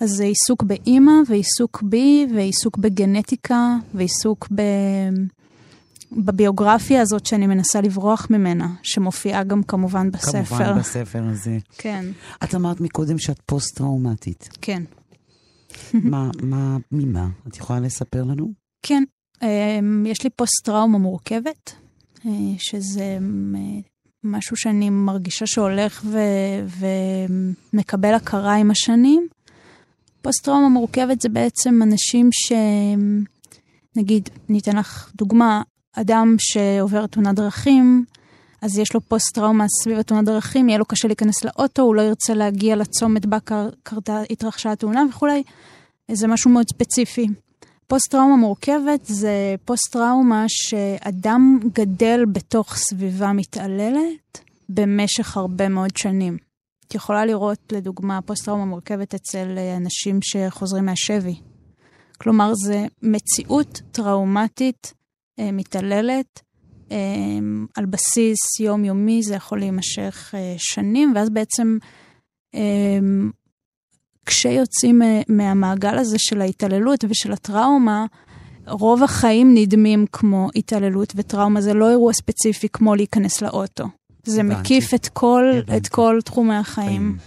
אז 0.00 0.10
זה 0.10 0.24
עיסוק 0.24 0.62
באימא 0.62 1.12
ועיסוק 1.28 1.82
בי 1.82 2.26
ועיסוק 2.34 2.78
בגנטיקה 2.78 3.76
ועיסוק 3.94 4.48
ב... 4.54 4.62
בביוגרפיה 6.16 7.00
הזאת 7.00 7.26
שאני 7.26 7.46
מנסה 7.46 7.80
לברוח 7.80 8.26
ממנה, 8.30 8.68
שמופיעה 8.82 9.44
גם 9.44 9.62
כמובן 9.62 10.10
בספר. 10.10 10.44
כמובן 10.44 10.78
בספר 10.78 11.22
הזה. 11.30 11.58
כן. 11.78 12.04
את 12.44 12.54
אמרת 12.54 12.80
מקודם 12.80 13.18
שאת 13.18 13.38
פוסט-טראומטית. 13.46 14.48
כן. 14.60 14.82
מה, 15.94 16.30
מה, 16.42 16.76
ממה? 16.92 17.28
את 17.48 17.56
יכולה 17.56 17.80
לספר 17.80 18.22
לנו? 18.24 18.52
כן. 18.82 19.04
אמ, 19.42 20.06
יש 20.06 20.24
לי 20.24 20.30
פוסט-טראומה 20.30 20.98
מורכבת, 20.98 21.72
אה, 22.26 22.30
שזה 22.58 23.16
אמ, 23.18 23.54
משהו 24.24 24.56
שאני 24.56 24.90
מרגישה 24.90 25.46
שהולך 25.46 26.04
ו- 26.04 26.88
ומקבל 27.72 28.14
הכרה 28.14 28.54
עם 28.54 28.70
השנים. 28.70 29.28
פוסט-טראומה 30.22 30.68
מורכבת 30.68 31.20
זה 31.20 31.28
בעצם 31.28 31.82
אנשים 31.82 32.28
ש... 32.32 32.52
נגיד, 33.96 34.28
ניתן 34.48 34.76
לך 34.76 35.12
דוגמה, 35.14 35.62
אדם 35.92 36.36
שעובר 36.38 37.06
תאונת 37.06 37.34
דרכים, 37.34 38.04
אז 38.62 38.78
יש 38.78 38.94
לו 38.94 39.00
פוסט-טראומה 39.00 39.66
סביב 39.68 39.98
התאונת 39.98 40.24
דרכים, 40.24 40.68
יהיה 40.68 40.78
לו 40.78 40.84
קשה 40.84 41.08
להיכנס 41.08 41.44
לאוטו, 41.44 41.82
הוא 41.82 41.94
לא 41.94 42.02
ירצה 42.02 42.34
להגיע 42.34 42.76
לצומת 42.76 43.26
בה 43.26 43.38
קרתה, 43.82 44.22
התרחשה 44.30 44.72
התאונה 44.72 45.04
וכולי. 45.10 45.42
זה 46.12 46.26
משהו 46.26 46.50
מאוד 46.50 46.68
ספציפי. 46.68 47.26
פוסט-טראומה 47.86 48.36
מורכבת 48.36 49.04
זה 49.04 49.54
פוסט-טראומה 49.64 50.44
שאדם 50.48 51.58
גדל 51.72 52.24
בתוך 52.32 52.76
סביבה 52.76 53.32
מתעללת 53.32 54.40
במשך 54.68 55.36
הרבה 55.36 55.68
מאוד 55.68 55.96
שנים. 55.96 56.51
יכולה 56.94 57.26
לראות, 57.26 57.72
לדוגמה, 57.72 58.22
פוסט-טראומה 58.22 58.64
מורכבת 58.64 59.14
אצל 59.14 59.54
אה, 59.58 59.76
אנשים 59.76 60.18
שחוזרים 60.22 60.86
מהשבי. 60.86 61.34
כלומר, 62.22 62.54
זו 62.54 62.74
מציאות 63.02 63.80
טראומטית 63.92 64.94
אה, 65.38 65.52
מתעללת 65.52 66.40
אה, 66.92 66.96
על 67.76 67.86
בסיס 67.86 68.60
יומיומי, 68.60 69.22
זה 69.22 69.34
יכול 69.34 69.58
להימשך 69.58 70.34
אה, 70.34 70.54
שנים, 70.58 71.12
ואז 71.14 71.30
בעצם 71.30 71.78
כשיוצאים 74.26 75.02
מהמעגל 75.28 75.98
הזה 75.98 76.16
של 76.18 76.40
ההתעללות 76.40 77.04
ושל 77.08 77.32
הטראומה, 77.32 78.06
רוב 78.66 79.02
החיים 79.02 79.54
נדמים 79.54 80.06
כמו 80.12 80.48
התעללות 80.56 81.12
וטראומה, 81.16 81.60
זה 81.60 81.74
לא 81.74 81.90
אירוע 81.90 82.12
ספציפי 82.12 82.68
כמו 82.68 82.94
להיכנס 82.94 83.42
לאוטו. 83.42 83.84
זה 84.24 84.40
הבנתי. 84.40 84.60
מקיף 84.60 84.94
את 84.94 85.08
כל, 85.08 85.44
את 85.76 85.88
כל 85.88 86.18
תחומי 86.24 86.54
החיים. 86.54 87.18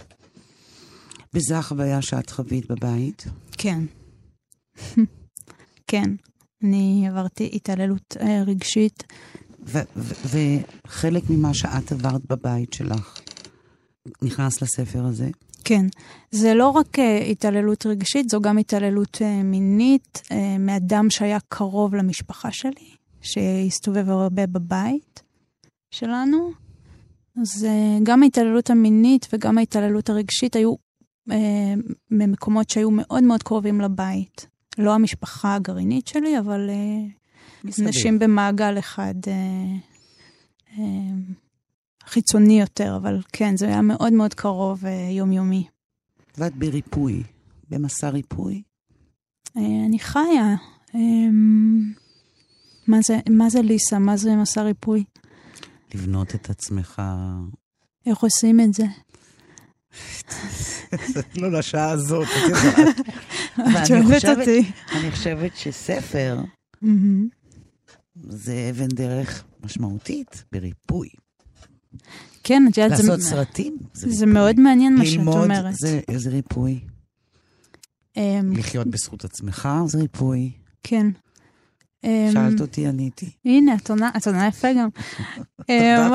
וזו 1.34 1.54
החוויה 1.54 2.02
שאת 2.02 2.30
חווית 2.30 2.70
בבית? 2.70 3.24
כן. 3.52 3.84
כן. 5.90 6.10
אני 6.62 7.08
עברתי 7.08 7.50
התעללות 7.52 8.16
אה, 8.20 8.42
רגשית. 8.46 9.04
וחלק 10.24 11.22
ממה 11.30 11.54
שאת 11.54 11.92
עברת 11.92 12.20
בבית 12.30 12.72
שלך 12.72 13.20
נכנס 14.22 14.62
לספר 14.62 15.04
הזה? 15.04 15.28
כן. 15.64 15.86
זה 16.30 16.54
לא 16.54 16.68
רק 16.68 16.98
uh, 16.98 17.02
התעללות 17.30 17.86
רגשית, 17.86 18.28
זו 18.30 18.40
גם 18.40 18.58
התעללות 18.58 19.14
uh, 19.14 19.44
מינית 19.44 20.22
uh, 20.24 20.34
מאדם 20.58 21.10
שהיה 21.10 21.38
קרוב 21.48 21.94
למשפחה 21.94 22.52
שלי. 22.52 22.96
שהסתובב 23.26 24.08
הרבה 24.08 24.46
בבית 24.46 25.22
שלנו. 25.90 26.65
אז 27.40 27.66
uh, 27.66 28.02
גם 28.02 28.22
ההתעללות 28.22 28.70
המינית 28.70 29.26
וגם 29.32 29.58
ההתעללות 29.58 30.10
הרגשית 30.10 30.56
היו 30.56 30.74
uh, 31.28 31.32
ממקומות 32.10 32.70
שהיו 32.70 32.90
מאוד 32.90 33.22
מאוד 33.22 33.42
קרובים 33.42 33.80
לבית. 33.80 34.46
לא 34.78 34.94
המשפחה 34.94 35.54
הגרעינית 35.54 36.06
שלי, 36.08 36.38
אבל 36.38 36.70
uh, 37.64 37.82
נשים 37.82 38.18
במעגל 38.18 38.78
אחד 38.78 39.14
uh, 39.24 40.76
uh, 40.76 40.80
חיצוני 42.06 42.60
יותר, 42.60 42.96
אבל 42.96 43.20
כן, 43.32 43.56
זה 43.56 43.66
היה 43.66 43.82
מאוד 43.82 44.12
מאוד 44.12 44.34
קרוב 44.34 44.84
uh, 44.84 44.88
יומיומי. 45.10 45.66
ואת 46.38 46.56
בריפוי, 46.56 47.22
במסע 47.70 48.08
ריפוי? 48.08 48.62
Uh, 49.48 49.60
אני 49.88 49.98
חיה. 49.98 50.54
Um, 50.88 50.96
מה 52.86 52.98
זה, 53.06 53.18
מה 53.30 53.50
זה 53.50 53.62
ליסה? 53.62 53.98
מה 53.98 54.16
זה 54.16 54.36
מסע 54.36 54.62
ריפוי? 54.62 55.04
לבנות 55.94 56.34
את 56.34 56.50
עצמך. 56.50 57.02
איך 58.06 58.18
עושים 58.18 58.60
את 58.60 58.74
זה? 58.74 58.84
לא 61.40 61.52
לשעה 61.52 61.90
הזאת, 61.90 62.26
את 62.28 62.48
יודעת. 62.48 63.00
את 63.82 63.86
שואלת 63.86 64.38
אותי. 64.38 64.72
אני 64.92 65.10
חושבת 65.10 65.56
שספר 65.56 66.40
זה 68.28 68.70
אבן 68.70 68.88
דרך 68.88 69.44
משמעותית 69.64 70.44
בריפוי. 70.52 71.08
כן, 72.44 72.62
את 72.70 72.78
יודעת, 72.78 72.98
לעשות 72.98 73.20
סרטים 73.20 73.76
זה, 73.92 74.10
זה 74.10 74.26
מאוד 74.26 74.60
מעניין 74.60 74.94
מה 74.94 75.06
שאת 75.06 75.18
אומרת. 75.18 75.50
ללמוד 75.50 75.74
זה, 75.74 76.00
זה 76.16 76.30
ריפוי. 76.30 76.80
אמ, 78.16 78.52
לחיות 78.56 78.86
בזכות 78.86 79.24
עצמך 79.24 79.68
זה 79.86 79.98
ריפוי. 79.98 80.52
כן. 80.82 81.06
אמ, 82.06 82.32
שאלת 82.32 82.60
אותי, 82.60 82.86
עניתי. 82.86 83.30
הנה, 83.44 83.74
את 83.74 83.90
עונה, 83.90 84.10
את 84.16 84.26
עונה 84.26 84.46
יפה 84.46 84.68
גם. 84.72 84.88
אמ, 85.70 86.12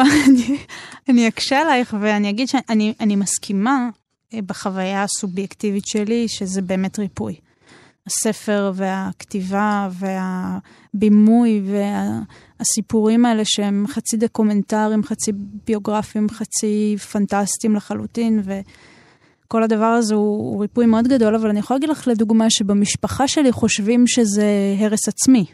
אני 1.10 1.28
אקשה 1.28 1.62
עלייך 1.62 1.96
ואני 2.00 2.30
אגיד 2.30 2.48
שאני 2.48 3.16
מסכימה 3.16 3.90
אה, 4.34 4.40
בחוויה 4.42 5.04
הסובייקטיבית 5.04 5.86
שלי, 5.86 6.28
שזה 6.28 6.62
באמת 6.62 7.00
ריפוי. 7.00 7.36
הספר 8.08 8.72
והכתיבה 8.76 9.90
והבימוי 10.94 11.62
והסיפורים 12.60 13.26
האלה 13.26 13.42
שהם 13.46 13.86
חצי 13.88 14.18
דוקומנטריים, 14.18 15.04
חצי 15.04 15.32
ביוגרפיים, 15.68 16.30
חצי 16.30 16.96
פנטסטיים 17.12 17.76
לחלוטין, 17.76 18.42
וכל 19.46 19.64
הדבר 19.64 19.86
הזה 19.86 20.16
הוא, 20.16 20.54
הוא 20.54 20.62
ריפוי 20.62 20.86
מאוד 20.86 21.08
גדול, 21.08 21.36
אבל 21.36 21.50
אני 21.50 21.60
יכולה 21.60 21.78
להגיד 21.78 21.90
לך 21.90 22.08
לדוגמה 22.08 22.46
שבמשפחה 22.50 23.28
שלי 23.28 23.52
חושבים 23.52 24.08
שזה 24.08 24.76
הרס 24.80 25.08
עצמי. 25.08 25.46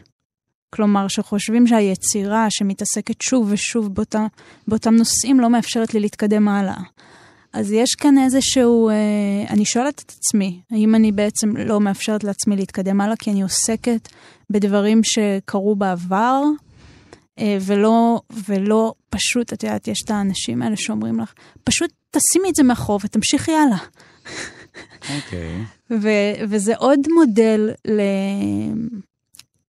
כלומר, 0.70 1.08
שחושבים 1.08 1.66
שהיצירה 1.66 2.46
שמתעסקת 2.50 3.22
שוב 3.22 3.48
ושוב 3.50 3.94
באותה, 3.94 4.26
באותם 4.68 4.94
נושאים 4.94 5.40
לא 5.40 5.50
מאפשרת 5.50 5.94
לי 5.94 6.00
להתקדם 6.00 6.48
הלאה. 6.48 6.76
אז 7.52 7.72
יש 7.72 7.94
כאן 7.94 8.18
איזשהו, 8.18 8.88
אה, 8.88 8.94
אני 9.50 9.64
שואלת 9.64 10.02
את 10.06 10.12
עצמי, 10.18 10.60
האם 10.70 10.94
אני 10.94 11.12
בעצם 11.12 11.56
לא 11.56 11.80
מאפשרת 11.80 12.24
לעצמי 12.24 12.56
להתקדם 12.56 13.00
הלאה, 13.00 13.16
כי 13.16 13.30
אני 13.30 13.42
עוסקת 13.42 14.08
בדברים 14.50 15.00
שקרו 15.04 15.76
בעבר, 15.76 16.42
אה, 17.38 17.58
ולא, 17.60 18.20
ולא 18.48 18.94
פשוט, 19.10 19.52
את 19.52 19.62
יודעת, 19.62 19.88
יש 19.88 19.98
את 20.04 20.10
האנשים 20.10 20.62
האלה 20.62 20.76
שאומרים 20.76 21.20
לך, 21.20 21.32
פשוט 21.64 21.90
תשימי 22.10 22.50
את 22.50 22.54
זה 22.54 22.62
מאחור 22.62 23.00
ותמשיכי 23.04 23.52
הלאה. 23.52 23.78
אוקיי. 25.16 25.64
Okay. 25.90 25.94
וזה 26.48 26.76
עוד 26.76 27.00
מודל 27.14 27.70
ל... 27.88 28.00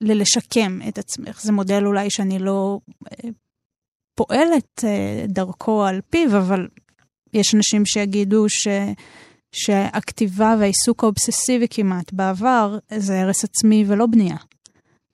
ללשקם 0.02 0.80
את 0.88 0.98
עצמך. 0.98 1.42
זה 1.42 1.52
מודל 1.52 1.86
אולי 1.86 2.10
שאני 2.10 2.40
לא 2.40 2.80
אה, 3.12 3.30
פועלת 4.16 4.84
אה, 4.84 5.26
דרכו 5.28 5.86
על 5.86 6.02
פיו, 6.10 6.38
אבל 6.38 6.68
יש 7.34 7.56
אנשים 7.56 7.86
שיגידו 7.86 8.46
ש, 8.50 8.68
שהכתיבה 9.52 10.56
והעיסוק 10.60 11.04
האובססיבי 11.04 11.68
כמעט 11.70 12.14
בעבר 12.14 12.78
זה 12.98 13.22
הרס 13.22 13.44
עצמי 13.44 13.86
ולא 13.88 14.06
בנייה. 14.06 14.38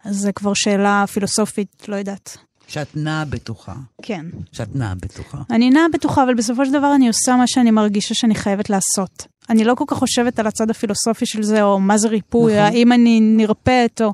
אז 0.04 0.16
זה 0.16 0.32
כבר 0.32 0.54
שאלה 0.54 1.06
פילוסופית, 1.14 1.86
לא 1.88 1.96
יודעת. 1.96 2.38
שאת 2.68 2.96
נעה 2.96 3.26
בתוכה. 3.26 3.74
כן. 4.02 4.26
שאת 4.52 4.76
נעה 4.76 4.96
בתוכה. 4.96 5.38
אני 5.50 5.70
נעה 5.70 5.86
בתוכה, 5.94 6.24
אבל 6.24 6.34
בסופו 6.34 6.66
של 6.66 6.72
דבר 6.72 6.96
אני 6.96 7.08
עושה 7.08 7.36
מה 7.36 7.48
שאני 7.48 7.72
מרגישה 7.72 8.16
שאני 8.16 8.36
חייבת 8.36 8.70
לעשות. 8.70 9.28
אני 9.50 9.64
לא 9.64 9.76
כל 9.76 9.84
כך 9.88 9.98
חושבת 9.98 10.40
על 10.40 10.48
הצד 10.48 10.70
הפילוסופי 10.70 11.26
של 11.26 11.44
זה, 11.44 11.64
או 11.64 11.80
מה 11.80 11.98
זה 11.98 12.08
ריפוי, 12.08 12.54
נכון. 12.54 12.66
האם 12.66 12.92
אני 12.92 13.20
נרפאת, 13.22 14.02
או... 14.02 14.14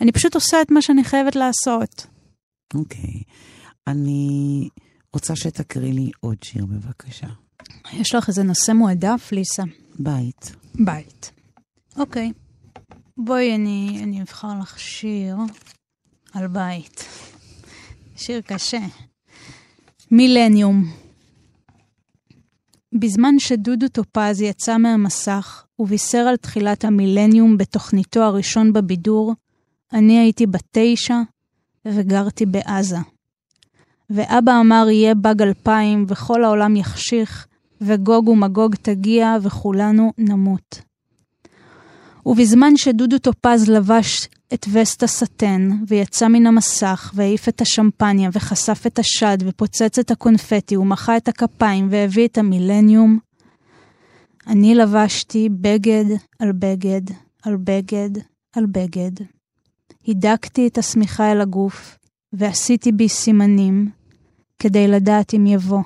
אני 0.00 0.12
פשוט 0.12 0.34
עושה 0.34 0.62
את 0.62 0.70
מה 0.70 0.82
שאני 0.82 1.04
חייבת 1.04 1.36
לעשות. 1.36 2.06
אוקיי. 2.74 3.00
Okay. 3.00 3.24
אני 3.86 4.68
רוצה 5.12 5.36
שתקריא 5.36 5.92
לי 5.92 6.10
עוד 6.20 6.42
שיר, 6.42 6.66
בבקשה. 6.66 7.26
יש 7.92 8.14
לך 8.14 8.28
איזה 8.28 8.42
נושא 8.42 8.72
מועדף, 8.72 9.28
ליסה? 9.32 9.62
בית. 9.98 10.56
בית. 10.74 11.30
אוקיי. 11.96 12.32
Okay. 12.32 12.44
בואי, 13.16 13.54
אני, 13.54 14.00
אני 14.02 14.22
אבחר 14.22 14.48
לך 14.60 14.78
שיר 14.80 15.36
על 16.32 16.46
בית. 16.46 17.04
שיר 18.16 18.40
קשה. 18.40 18.80
מילניום. 20.10 20.84
בזמן 22.92 23.38
שדודו 23.38 23.88
טופז 23.88 24.40
יצא 24.40 24.78
מהמסך 24.78 25.64
ובישר 25.78 26.18
על 26.18 26.36
תחילת 26.36 26.84
המילניום 26.84 27.56
בתוכניתו 27.56 28.22
הראשון 28.22 28.72
בבידור, 28.72 29.34
אני 29.94 30.18
הייתי 30.18 30.46
בת 30.46 30.64
תשע 30.72 31.20
וגרתי 31.86 32.46
בעזה. 32.46 32.98
ואבא 34.10 34.60
אמר 34.60 34.86
יהיה 34.90 35.14
באג 35.14 35.42
אלפיים 35.42 36.04
וכל 36.08 36.44
העולם 36.44 36.76
יחשיך, 36.76 37.46
וגוג 37.80 38.28
ומגוג 38.28 38.74
תגיע 38.74 39.36
וכולנו 39.42 40.12
נמות. 40.18 40.80
ובזמן 42.26 42.76
שדודו 42.76 43.18
טופז 43.18 43.70
לבש 43.70 44.28
את 44.54 44.66
וסט 44.72 45.02
הסטן, 45.02 45.70
ויצא 45.88 46.28
מן 46.28 46.46
המסך, 46.46 47.12
והעיף 47.14 47.48
את 47.48 47.60
השמפניה, 47.60 48.30
וחשף 48.32 48.86
את 48.86 48.98
השד, 48.98 49.38
ופוצץ 49.40 49.98
את 49.98 50.10
הקונפטי, 50.10 50.76
ומחה 50.76 51.16
את 51.16 51.28
הכפיים, 51.28 51.88
והביא 51.90 52.28
את 52.28 52.38
המילניום, 52.38 53.18
אני 54.46 54.74
לבשתי 54.74 55.48
בגד 55.48 56.04
על 56.38 56.52
בגד, 56.52 57.02
על 57.42 57.56
בגד, 57.56 58.10
על 58.56 58.66
בגד. 58.66 59.33
הידקתי 60.06 60.66
את 60.66 60.78
השמיכה 60.78 61.32
אל 61.32 61.40
הגוף, 61.40 61.98
ועשיתי 62.32 62.92
בי 62.92 63.08
סימנים, 63.08 63.90
כדי 64.58 64.88
לדעת 64.88 65.34
אם 65.34 65.46
יבוא. 65.46 65.82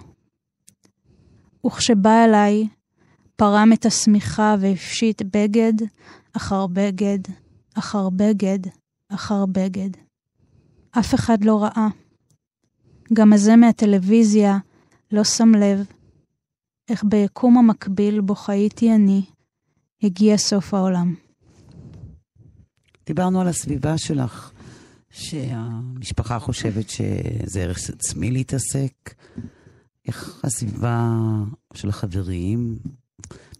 וכשבא 1.66 2.24
אליי, 2.24 2.68
פרם 3.36 3.70
את 3.72 3.86
השמיכה 3.86 4.54
והפשיט 4.60 5.22
בגד 5.22 5.72
אחר 6.32 6.66
בגד, 6.66 7.18
אחר 7.74 8.08
בגד, 8.10 8.58
אחר 9.08 9.46
בגד. 9.46 9.90
אף 10.90 11.14
אחד 11.14 11.44
לא 11.44 11.62
ראה. 11.62 11.88
גם 13.12 13.32
הזה 13.32 13.56
מהטלוויזיה 13.56 14.58
לא 15.12 15.24
שם 15.24 15.54
לב 15.54 15.86
איך 16.88 17.04
ביקום 17.04 17.58
המקביל 17.58 18.20
בו 18.20 18.34
חייתי 18.34 18.94
אני, 18.94 19.22
הגיע 20.02 20.36
סוף 20.36 20.74
העולם. 20.74 21.27
דיברנו 23.08 23.40
על 23.40 23.48
הסביבה 23.48 23.98
שלך, 23.98 24.52
שהמשפחה 25.10 26.38
חושבת 26.38 26.90
שזה 26.90 27.62
ערך 27.62 27.90
עצמי 27.90 28.30
להתעסק. 28.30 29.14
איך 30.08 30.40
הסביבה 30.44 31.10
של 31.74 31.88
החברים 31.88 32.78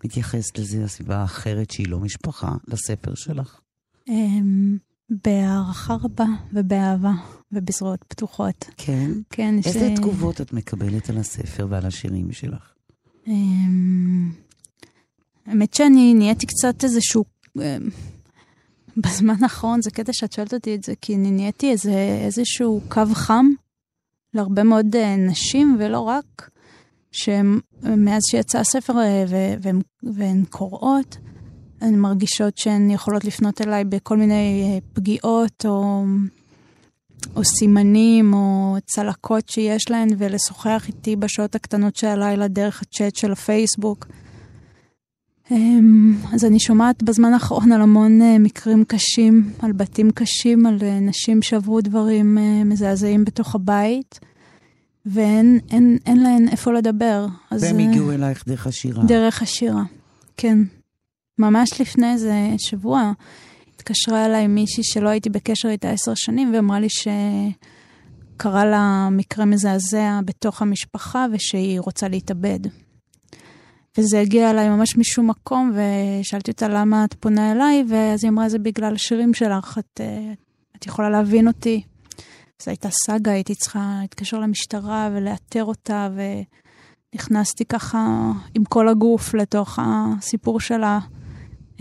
מתייחסת 0.05 0.59
לזה, 0.59 0.85
הסביבה 0.85 1.17
האחרת 1.17 1.71
שהיא 1.71 1.89
לא 1.89 1.99
משפחה, 1.99 2.55
לספר 2.67 3.15
שלך? 3.15 3.61
אמ, 4.09 4.77
בהערכה 5.25 5.97
רבה 6.03 6.27
ובאהבה 6.53 7.13
ובזרועות 7.53 8.05
פתוחות. 8.09 8.65
כן? 8.77 9.11
כן. 9.31 9.55
איזה 9.65 9.91
ש... 9.97 9.99
תגובות 9.99 10.41
את 10.41 10.53
מקבלת 10.53 11.11
על 11.11 11.19
הספר 11.19 11.67
ועל 11.71 11.87
השירים 11.87 12.33
שלך? 12.33 12.73
אמ, 13.27 14.33
האמת 15.47 15.75
שאני 15.75 16.15
נהייתי 16.15 16.47
קצת 16.47 16.85
איזשהו... 16.85 17.25
בזמן 19.05 19.35
האחרון, 19.43 19.83
זה 19.83 19.91
קטע 19.91 20.13
שאת 20.13 20.33
שואלת 20.33 20.55
אותי 20.55 20.75
את 20.75 20.85
זה, 20.85 20.93
כי 21.01 21.15
אני 21.15 21.31
נהייתי 21.31 21.71
איזה, 21.71 22.19
איזשהו 22.25 22.81
קו 22.89 23.03
חם 23.13 23.47
להרבה 24.35 24.63
מאוד 24.63 24.97
uh, 24.97 25.31
נשים, 25.31 25.77
ולא 25.79 26.01
רק, 26.01 26.51
שמאז 27.13 28.23
שיצא 28.31 28.59
הספר 28.59 28.93
uh, 28.93 29.29
והן, 29.61 29.81
והן 30.03 30.45
קוראות, 30.51 31.17
הן 31.81 31.95
מרגישות 31.99 32.59
שהן 32.59 32.91
יכולות 32.91 33.25
לפנות 33.25 33.61
אליי 33.61 33.85
בכל 33.85 34.17
מיני 34.17 34.79
uh, 34.79 34.95
פגיעות 34.95 35.67
או, 35.67 36.05
או 37.37 37.45
סימנים 37.45 38.35
או 38.35 38.77
צלקות 38.87 39.49
שיש 39.49 39.91
להן, 39.91 40.09
ולשוחח 40.19 40.85
איתי 40.89 41.17
בשעות 41.17 41.55
הקטנות 41.55 41.97
של 41.97 42.07
הלילה 42.07 42.49
דרך 42.49 42.83
הצ'אט 42.83 43.17
של 43.17 43.33
הפייסבוק. 43.33 44.07
אמ, 45.51 46.15
אז 46.33 46.45
אני 46.45 46.61
שומעת 46.61 47.03
בזמן 47.03 47.33
האחרון 47.33 47.73
על 47.73 47.81
המון 47.81 48.23
אה, 48.23 48.39
מקרים 48.39 48.85
קשים, 48.85 49.53
על 49.59 49.73
בתים 49.73 50.11
קשים, 50.11 50.67
על 50.67 50.79
אה, 50.83 51.01
נשים 51.01 51.43
שעברו 51.43 51.81
דברים 51.81 52.39
אה, 52.39 52.65
מזעזעים 52.65 53.25
בתוך 53.25 53.55
הבית, 53.55 54.21
ואין 55.07 55.59
אין, 55.71 55.99
אין 56.07 56.23
להן 56.23 56.49
איפה 56.49 56.73
לדבר. 56.73 57.27
והם 57.61 57.79
הגיעו 57.79 58.13
אלייך 58.13 58.45
דרך 58.49 58.67
השירה. 58.67 59.05
דרך 59.05 59.43
השירה, 59.43 59.83
כן. 60.37 60.59
ממש 61.39 61.81
לפני 61.81 62.13
איזה 62.13 62.35
שבוע 62.59 63.13
התקשרה 63.75 64.27
אליי 64.27 64.47
מישהי 64.47 64.85
שלא 64.85 65.09
הייתי 65.09 65.31
בקשר 65.31 65.69
איתה 65.69 65.91
עשר 65.91 66.13
שנים, 66.15 66.55
ואמרה 66.55 66.81
לי 66.81 66.89
שקרה 66.89 68.65
לה 68.65 69.09
מקרה 69.11 69.45
מזעזע 69.45 70.21
בתוך 70.25 70.63
המשפחה 70.63 71.27
ושהיא 71.33 71.81
רוצה 71.81 72.09
להתאבד. 72.09 72.61
וזה 73.99 74.21
הגיע 74.21 74.51
אליי 74.51 74.69
ממש 74.69 74.97
משום 74.97 75.31
מקום, 75.31 75.73
ושאלתי 75.75 76.51
אותה 76.51 76.69
למה 76.69 77.05
את 77.05 77.15
פונה 77.15 77.53
אליי, 77.53 77.85
ואז 77.89 78.25
היא 78.25 78.31
אמרה, 78.31 78.49
זה 78.49 78.59
בגלל 78.59 78.95
השירים 78.95 79.35
שלך, 79.35 79.79
את, 79.79 80.01
אה, 80.01 80.33
את 80.77 80.87
יכולה 80.87 81.11
להבין 81.11 81.49
אותי. 81.49 81.83
זו 82.63 82.71
הייתה 82.71 82.89
סאגה, 82.91 83.33
הייתי 83.33 83.55
צריכה 83.55 83.99
להתקשר 84.03 84.39
למשטרה 84.39 85.11
ולאתר 85.13 85.65
אותה, 85.65 86.09
ונכנסתי 87.15 87.65
ככה 87.65 88.33
עם 88.55 88.65
כל 88.65 88.89
הגוף 88.89 89.35
לתוך 89.35 89.79
הסיפור 89.83 90.61
שלה. 90.61 90.99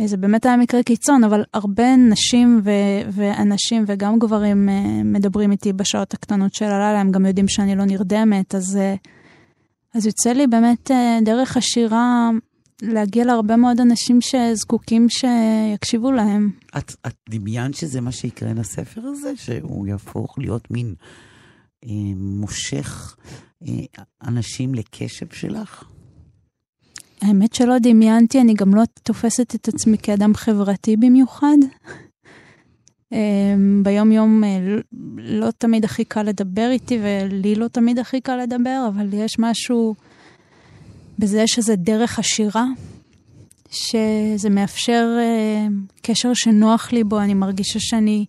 זה 0.06 0.18
באמת 0.18 0.46
היה 0.46 0.58
מקרה 0.58 0.84
קיצון, 0.84 1.24
אבל 1.24 1.44
הרבה 1.54 1.96
נשים 1.96 2.62
ו- 2.64 3.10
ואנשים 3.12 3.84
וגם 3.88 4.20
גברים 4.20 4.70
אה, 4.70 5.04
מדברים 5.04 5.52
איתי 5.52 5.74
בשעות 5.74 6.14
הקטנות 6.14 6.54
של 6.54 6.66
הלילה, 6.66 7.00
הם 7.00 7.12
גם 7.12 7.26
יודעים 7.26 7.48
שאני 7.48 7.76
לא 7.76 7.86
נרדמת, 7.86 8.56
אז... 8.56 8.78
אה, 8.78 8.96
אז 9.98 10.06
יוצא 10.06 10.32
לי 10.32 10.48
באמת 10.48 10.92
אה, 10.92 11.20
דרך 11.22 11.58
השירה 11.58 12.30
להגיע 12.82 13.26
להרבה 13.26 13.56
מאוד 13.56 13.80
אנשים 13.80 14.20
שזקוקים 14.22 15.08
שיקשיבו 15.10 16.12
להם. 16.12 16.52
את, 16.78 16.96
את 17.08 17.16
דמיינת 17.30 17.76
שזה 17.76 18.02
מה 18.02 18.12
שיקרה 18.12 18.54
לספר 18.54 19.02
הזה? 19.02 19.32
שהוא 19.36 19.88
יהפוך 19.88 20.40
להיות 20.40 20.72
מין 20.72 20.96
אה, 21.84 21.90
מושך 22.16 23.16
אה, 23.68 23.74
אנשים 24.24 24.76
לקשב 24.76 25.26
שלך? 25.32 25.84
האמת 27.22 27.54
שלא 27.54 27.78
דמיינתי, 27.78 28.42
אני 28.42 28.54
גם 28.54 28.76
לא 28.76 28.84
תופסת 29.04 29.56
את 29.56 29.68
עצמי 29.68 29.98
כאדם 29.98 30.36
חברתי 30.36 30.98
במיוחד. 30.98 31.58
אמ, 33.12 33.82
ביום 33.84 34.12
יום 34.12 34.44
אה, 34.44 34.60
לא 35.18 35.52
תמיד 35.58 35.86
הכי 35.86 36.06
קל 36.06 36.24
לדבר 36.24 36.70
איתי, 36.72 37.00
ולי 37.02 37.56
לא 37.56 37.68
תמיד 37.68 38.00
הכי 38.00 38.22
קל 38.22 38.36
לדבר, 38.36 38.86
אבל 38.88 39.14
יש 39.14 39.40
משהו 39.40 39.96
בזה 41.20 41.44
שזה 41.48 41.76
דרך 41.76 42.20
השירה, 42.20 42.66
שזה 43.70 44.50
מאפשר 44.50 45.18
אה, 45.20 45.68
קשר 46.02 46.34
שנוח 46.34 46.92
לי 46.92 47.04
בו, 47.04 47.20
אני 47.20 47.34
מרגישה 47.34 47.80
שאני, 47.80 48.26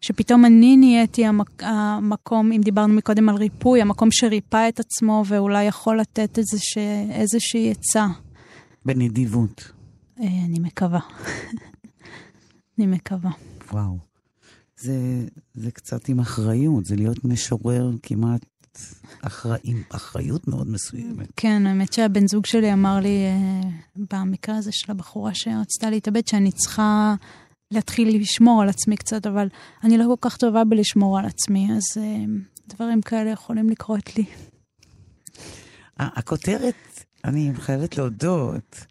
שפתאום 0.00 0.44
אני 0.44 0.76
נהייתי 0.76 1.26
המק, 1.26 1.62
המקום, 1.62 2.52
אם 2.52 2.60
דיברנו 2.60 2.94
מקודם 2.94 3.28
על 3.28 3.36
ריפוי, 3.36 3.82
המקום 3.82 4.08
שריפא 4.12 4.68
את 4.68 4.80
עצמו 4.80 5.22
ואולי 5.26 5.64
יכול 5.64 6.00
לתת 6.00 6.38
איזוש, 6.38 6.78
איזושהי 7.10 7.70
עצה. 7.70 8.06
בנדיבות. 8.84 9.72
אה, 10.20 10.26
אני 10.44 10.58
מקווה. 10.58 11.00
אני 12.78 12.86
מקווה. 12.86 13.30
וואו. 13.72 14.09
זה, 14.80 15.26
זה 15.54 15.70
קצת 15.70 16.08
עם 16.08 16.20
אחריות, 16.20 16.84
זה 16.84 16.96
להיות 16.96 17.24
משורר 17.24 17.90
כמעט 18.02 18.44
אחראי, 19.22 19.58
עם 19.64 19.82
אחריות 19.88 20.48
מאוד 20.48 20.70
מסוימת. 20.70 21.28
כן, 21.36 21.66
האמת 21.66 21.92
שהבן 21.92 22.26
זוג 22.26 22.46
שלי 22.46 22.72
אמר 22.72 23.00
לי, 23.00 23.24
uh, 23.26 24.00
במקרה 24.10 24.56
הזה 24.56 24.70
של 24.72 24.92
הבחורה 24.92 25.30
שרצתה 25.34 25.90
להתאבד, 25.90 26.26
שאני 26.26 26.52
צריכה 26.52 27.14
להתחיל 27.70 28.20
לשמור 28.20 28.62
על 28.62 28.68
עצמי 28.68 28.96
קצת, 28.96 29.26
אבל 29.26 29.48
אני 29.84 29.98
לא 29.98 30.04
כל 30.04 30.28
כך 30.28 30.36
טובה 30.36 30.64
בלשמור 30.64 31.18
על 31.18 31.24
עצמי, 31.26 31.68
אז 31.72 32.02
uh, 32.02 32.74
דברים 32.74 33.00
כאלה 33.00 33.30
יכולים 33.30 33.70
לקרות 33.70 34.16
לי. 34.16 34.24
הכותרת, 35.98 37.04
אני 37.24 37.52
חייבת 37.54 37.98
להודות, 37.98 38.86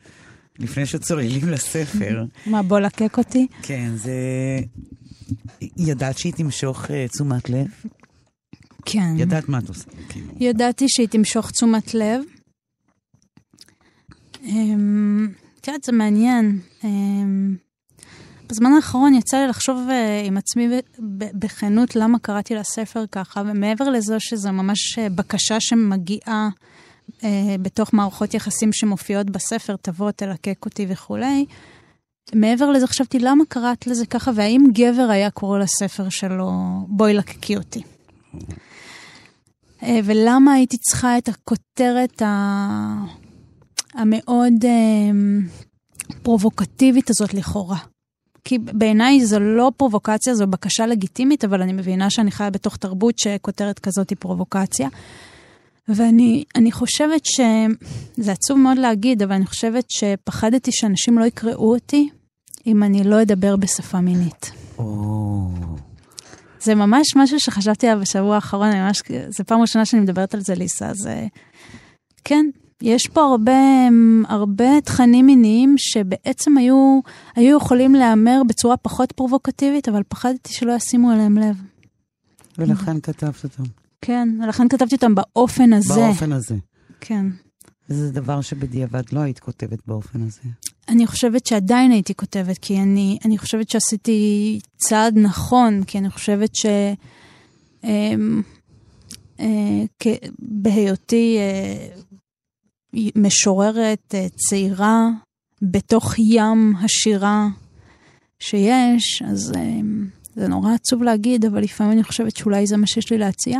לפני 0.59 0.85
שצוללים 0.85 1.49
לספר. 1.49 2.25
מה, 2.45 2.63
בוא 2.63 2.79
לקק 2.79 3.17
אותי? 3.17 3.47
כן, 3.61 3.91
זה 3.95 4.11
ידעת 5.77 6.17
שהיא 6.17 6.33
תמשוך 6.33 6.85
uh, 6.85 7.11
תשומת 7.11 7.49
לב? 7.49 7.67
כן. 8.85 9.13
ידעת 9.17 9.49
מה 9.49 9.59
את 9.59 9.69
עושה? 9.69 9.85
כאילו. 10.09 10.33
ידעתי 10.39 10.85
שהיא 10.87 11.07
תמשוך 11.07 11.51
תשומת 11.51 11.93
לב. 11.93 12.21
אמ, 14.43 15.27
את 15.61 15.67
יודעת, 15.67 15.83
זה 15.83 15.91
מעניין. 15.91 16.59
אמ, 16.83 17.55
בזמן 18.49 18.71
האחרון 18.71 19.13
יצא 19.13 19.37
לי 19.37 19.47
לחשוב 19.47 19.87
uh, 19.87 20.27
עם 20.27 20.37
עצמי 20.37 20.67
בכנות 21.33 21.95
למה 21.95 22.19
קראתי 22.19 22.55
לספר 22.55 23.05
ככה, 23.11 23.41
ומעבר 23.45 23.89
לזה 23.89 24.15
שזו 24.19 24.51
ממש 24.51 24.99
אה, 24.99 25.09
בקשה 25.09 25.59
שמגיעה 25.59 26.49
בתוך 27.61 27.93
מערכות 27.93 28.33
יחסים 28.33 28.73
שמופיעות 28.73 29.29
בספר, 29.29 29.75
תבוא, 29.75 30.11
תלקק 30.11 30.65
אותי 30.65 30.85
וכולי, 30.89 31.45
מעבר 32.35 32.71
לזה 32.71 32.87
חשבתי, 32.87 33.19
למה 33.19 33.43
קראת 33.49 33.87
לזה 33.87 34.05
ככה, 34.05 34.31
והאם 34.35 34.63
גבר 34.73 35.07
היה 35.09 35.29
קורא 35.29 35.59
לספר 35.59 36.09
שלו, 36.09 36.51
בואי 36.87 37.13
לקקי 37.13 37.57
אותי? 37.57 37.81
אה, 39.83 39.99
ולמה 40.03 40.53
הייתי 40.53 40.77
צריכה 40.77 41.17
את 41.17 41.27
הכותרת 41.27 42.21
המאוד 43.93 44.65
אה, 44.65 45.11
פרובוקטיבית 46.23 47.09
הזאת 47.09 47.33
לכאורה? 47.33 47.77
כי 48.43 48.57
בעיניי 48.57 49.25
זו 49.25 49.39
לא 49.39 49.71
פרובוקציה, 49.77 50.35
זו 50.35 50.47
בקשה 50.47 50.85
לגיטימית, 50.85 51.45
אבל 51.45 51.61
אני 51.61 51.73
מבינה 51.73 52.09
שאני 52.09 52.31
חיה 52.31 52.49
בתוך 52.49 52.77
תרבות 52.77 53.19
שכותרת 53.19 53.79
כזאת 53.79 54.09
היא 54.09 54.17
פרובוקציה. 54.19 54.89
ואני 55.87 56.71
חושבת 56.71 57.25
ש... 57.25 57.39
זה 58.17 58.31
עצוב 58.31 58.57
מאוד 58.57 58.77
להגיד, 58.77 59.23
אבל 59.23 59.33
אני 59.33 59.45
חושבת 59.45 59.85
שפחדתי 59.89 60.71
שאנשים 60.71 61.19
לא 61.19 61.25
יקראו 61.25 61.73
אותי 61.73 62.09
אם 62.67 62.83
אני 62.83 63.03
לא 63.03 63.21
אדבר 63.21 63.55
בשפה 63.55 64.01
מינית. 64.01 64.51
זה 66.61 66.75
ממש 66.75 67.15
משהו 67.15 67.39
שחשבתי 67.39 67.87
עליו 67.87 68.01
בשבוע 68.01 68.35
האחרון, 68.35 68.69
ממש, 68.75 69.01
זו 69.29 69.43
פעם 69.45 69.61
ראשונה 69.61 69.85
שאני 69.85 70.01
מדברת 70.01 70.33
על 70.33 70.41
זה, 70.41 70.55
ליסה, 70.55 70.89
אז 70.89 71.09
כן, 72.23 72.45
יש 72.81 73.07
פה 73.07 73.21
הרבה, 73.21 73.59
הרבה 74.27 74.81
תכנים 74.81 75.25
מיניים 75.25 75.75
שבעצם 75.77 76.57
היו, 76.57 76.99
היו 77.35 77.57
יכולים 77.57 77.95
להיאמר 77.95 78.41
בצורה 78.47 78.77
פחות 78.77 79.11
פרובוקטיבית, 79.11 79.89
אבל 79.89 80.03
פחדתי 80.07 80.53
שלא 80.53 80.71
ישימו 80.71 81.11
אליהם 81.11 81.37
לב. 81.37 81.55
ולכן 82.57 82.99
כתבת 82.99 83.43
אותם. 83.43 83.63
כן, 84.01 84.29
ולכן 84.43 84.69
כתבתי 84.69 84.95
אותם 84.95 85.15
באופן 85.15 85.73
הזה. 85.73 85.95
באופן 85.95 86.31
הזה. 86.31 86.55
כן. 87.01 87.25
זה 87.87 88.11
דבר 88.11 88.41
שבדיעבד 88.41 89.03
לא 89.11 89.19
היית 89.19 89.39
כותבת 89.39 89.79
באופן 89.87 90.21
הזה. 90.21 90.41
אני 90.89 91.07
חושבת 91.07 91.45
שעדיין 91.45 91.91
הייתי 91.91 92.15
כותבת, 92.15 92.57
כי 92.57 92.79
אני, 92.79 93.17
אני 93.25 93.37
חושבת 93.37 93.69
שעשיתי 93.69 94.59
צעד 94.77 95.17
נכון, 95.17 95.83
כי 95.83 95.97
אני 95.97 96.09
חושבת 96.09 96.55
ש... 96.55 96.65
אה, 97.83 98.13
אה, 99.39 100.15
בהיותי 100.39 101.37
אה, 101.37 101.87
משוררת 103.15 104.15
אה, 104.15 104.27
צעירה 104.35 105.09
בתוך 105.61 106.19
ים 106.19 106.73
השירה 106.75 107.47
שיש, 108.39 109.21
אז 109.27 109.53
זה 110.35 110.47
נורא 110.47 110.73
עצוב 110.73 111.03
להגיד, 111.03 111.45
אבל 111.45 111.61
לפעמים 111.61 111.93
אני 111.93 112.03
חושבת 112.03 112.35
שאולי 112.35 112.67
זה 112.67 112.77
מה 112.77 112.87
שיש 112.87 113.11
לי 113.11 113.17
להציע. 113.17 113.59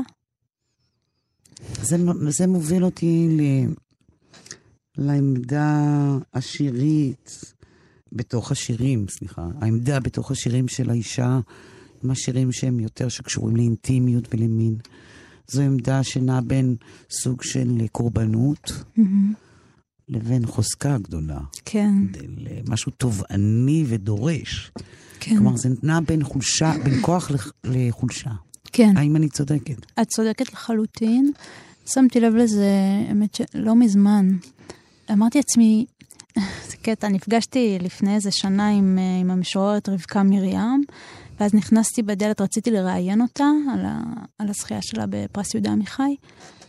זה, 1.82 1.98
זה 2.30 2.48
מוביל 2.48 2.86
אותי. 2.86 3.28
לעמדה 5.00 6.18
השירית, 6.34 7.54
בתוך 8.12 8.52
השירים, 8.52 9.06
סליחה, 9.10 9.48
העמדה 9.62 10.00
בתוך 10.00 10.32
השירים 10.32 10.68
של 10.68 10.90
האישה, 10.90 11.40
עם 12.04 12.12
השירים 12.12 12.52
שהם 12.52 12.80
יותר 12.80 13.10
שקשורים 13.10 13.56
לאינטימיות 13.56 14.28
ולמין. 14.34 14.76
זו 15.48 15.62
עמדה 15.62 16.04
שנעה 16.04 16.42
בין 16.42 16.76
סוג 17.12 17.44
של 17.44 17.86
קורבנות 17.92 18.72
mm-hmm. 18.72 19.02
לבין 20.10 20.46
חוזקה 20.46 20.98
גדולה. 20.98 21.40
כן. 21.66 21.94
למשהו 22.38 22.92
תובעני 22.92 23.86
ודורש. 23.88 24.72
כן. 25.20 25.36
כלומר, 25.36 25.58
זה 25.58 25.70
נע 25.84 26.00
בין 26.00 26.24
חולשה, 26.24 26.74
בין 26.84 26.94
כוח 27.02 27.32
לחולשה. 27.64 28.32
כן. 28.72 28.98
האם 28.98 29.16
אני 29.16 29.30
צודקת? 29.30 29.86
את 30.02 30.08
צודקת 30.08 30.54
לחלוטין. 30.54 31.32
שמתי 31.86 32.20
לב 32.20 32.36
לזה, 32.36 32.72
האמת 33.10 33.36
שלא 33.36 33.76
מזמן. 33.76 34.30
אמרתי 35.12 35.38
לעצמי, 35.38 35.86
זה 36.70 36.78
קטע, 36.82 37.08
נפגשתי 37.08 37.78
לפני 37.82 38.16
איזה 38.16 38.30
שנה 38.32 38.70
עם, 38.70 38.98
אה, 39.00 39.20
עם 39.22 39.32
המשוררת 39.32 39.90
רבקה 39.90 40.24
מרים, 40.24 40.84
ואז 41.40 41.54
נכנסתי 41.54 42.02
בדלת, 42.02 42.42
רציתי 42.42 42.72
לראיין 42.72 43.22
אותה 43.22 43.46
על, 43.74 43.86
ה, 43.86 44.00
על 44.40 44.50
הזכייה 44.50 44.82
שלה 44.82 45.06
בפרס 45.10 45.54
יהודה 45.54 45.72
עמיחי, 45.72 46.16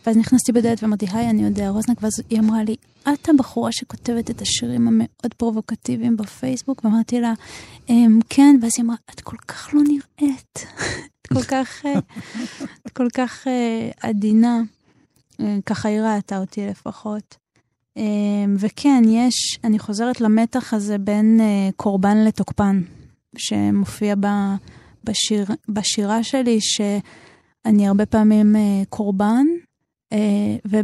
ואז 0.05 0.17
נכנסתי 0.17 0.51
בדלת 0.51 0.83
ואמרתי, 0.83 1.05
היי, 1.11 1.29
אני 1.29 1.43
יודע 1.43 1.69
רוזנק, 1.69 1.97
ואז 2.01 2.13
היא 2.29 2.39
אמרה 2.39 2.63
לי, 2.63 2.75
את 3.13 3.29
הבחורה 3.29 3.71
שכותבת 3.71 4.29
את 4.29 4.41
השירים 4.41 4.87
המאוד 4.87 5.33
פרובוקטיביים 5.37 6.17
בפייסבוק? 6.17 6.85
ואמרתי 6.85 7.21
לה, 7.21 7.33
אמ, 7.89 8.19
כן, 8.29 8.55
ואז 8.61 8.71
היא 8.77 8.85
אמרה, 8.85 8.95
את 9.13 9.21
כל 9.21 9.37
כך 9.37 9.69
לא 9.73 9.81
נראית, 9.81 10.65
את 11.21 11.27
כל 11.33 11.43
כך, 11.43 11.85
אה, 11.85 11.99
את 12.87 12.91
כל 12.93 13.07
כך 13.13 13.47
uh, 13.47 13.97
עדינה. 14.01 14.61
אה, 15.39 15.57
ככה 15.65 15.89
היא 15.89 16.01
ראתה 16.01 16.37
אותי 16.37 16.67
לפחות. 16.67 17.40
אמ, 17.97 18.55
וכן, 18.59 19.03
יש, 19.07 19.59
אני 19.63 19.79
חוזרת 19.79 20.21
למתח 20.21 20.73
הזה 20.73 20.97
בין 20.97 21.39
קורבן 21.75 22.17
לתוקפן, 22.17 22.81
שמופיע 23.37 24.15
ב, 24.19 24.27
בשיר, 25.03 25.45
בשירה 25.69 26.23
שלי, 26.23 26.57
שאני 26.61 27.87
הרבה 27.87 28.05
פעמים 28.05 28.55
קורבן, 28.89 29.45
אה, 30.13 30.79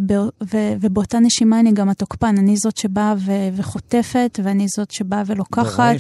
ובאותה 0.82 1.20
נשימה 1.20 1.60
אני 1.60 1.72
גם 1.72 1.89
התוקפן, 1.89 2.38
אני 2.38 2.58
זאת 2.58 2.78
שבאה 2.78 3.13
וחוטפת, 3.56 4.39
ואני 4.43 4.65
זאת 4.78 4.91
שבאה 4.91 5.24
ולוקחת. 5.26 5.96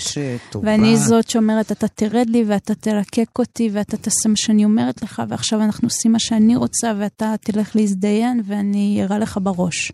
ואני 0.63 0.97
זאת 0.97 1.29
שאומרת, 1.29 1.71
אתה 1.71 1.87
תרד 1.87 2.29
לי 2.29 2.43
ואתה 2.47 2.75
תלקק 2.75 3.39
אותי 3.39 3.69
ואתה 3.73 3.97
תעשה 3.97 4.29
מה 4.29 4.35
שאני 4.35 4.65
אומרת 4.65 5.01
לך, 5.01 5.21
ועכשיו 5.29 5.61
אנחנו 5.61 5.85
עושים 5.85 6.11
מה 6.11 6.19
שאני 6.19 6.55
רוצה 6.55 6.93
ואתה 6.97 7.35
תלך 7.41 7.75
להזדיין 7.75 8.41
ואני 8.45 8.99
אראה 9.03 9.19
לך 9.19 9.39
בראש. 9.41 9.91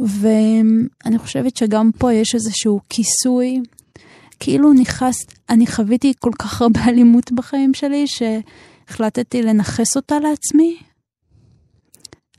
ואני 0.00 1.18
חושבת 1.18 1.56
שגם 1.56 1.90
פה 1.98 2.12
יש 2.12 2.34
איזשהו 2.34 2.80
כיסוי, 2.88 3.60
כאילו 4.40 4.72
נכנס, 4.72 5.14
אני 5.50 5.66
חוויתי 5.66 6.12
כל 6.20 6.30
כך 6.38 6.62
הרבה 6.62 6.80
אלימות 6.88 7.32
בחיים 7.32 7.74
שלי, 7.74 8.04
שהחלטתי 8.06 9.42
לנכס 9.42 9.96
אותה 9.96 10.18
לעצמי, 10.18 10.76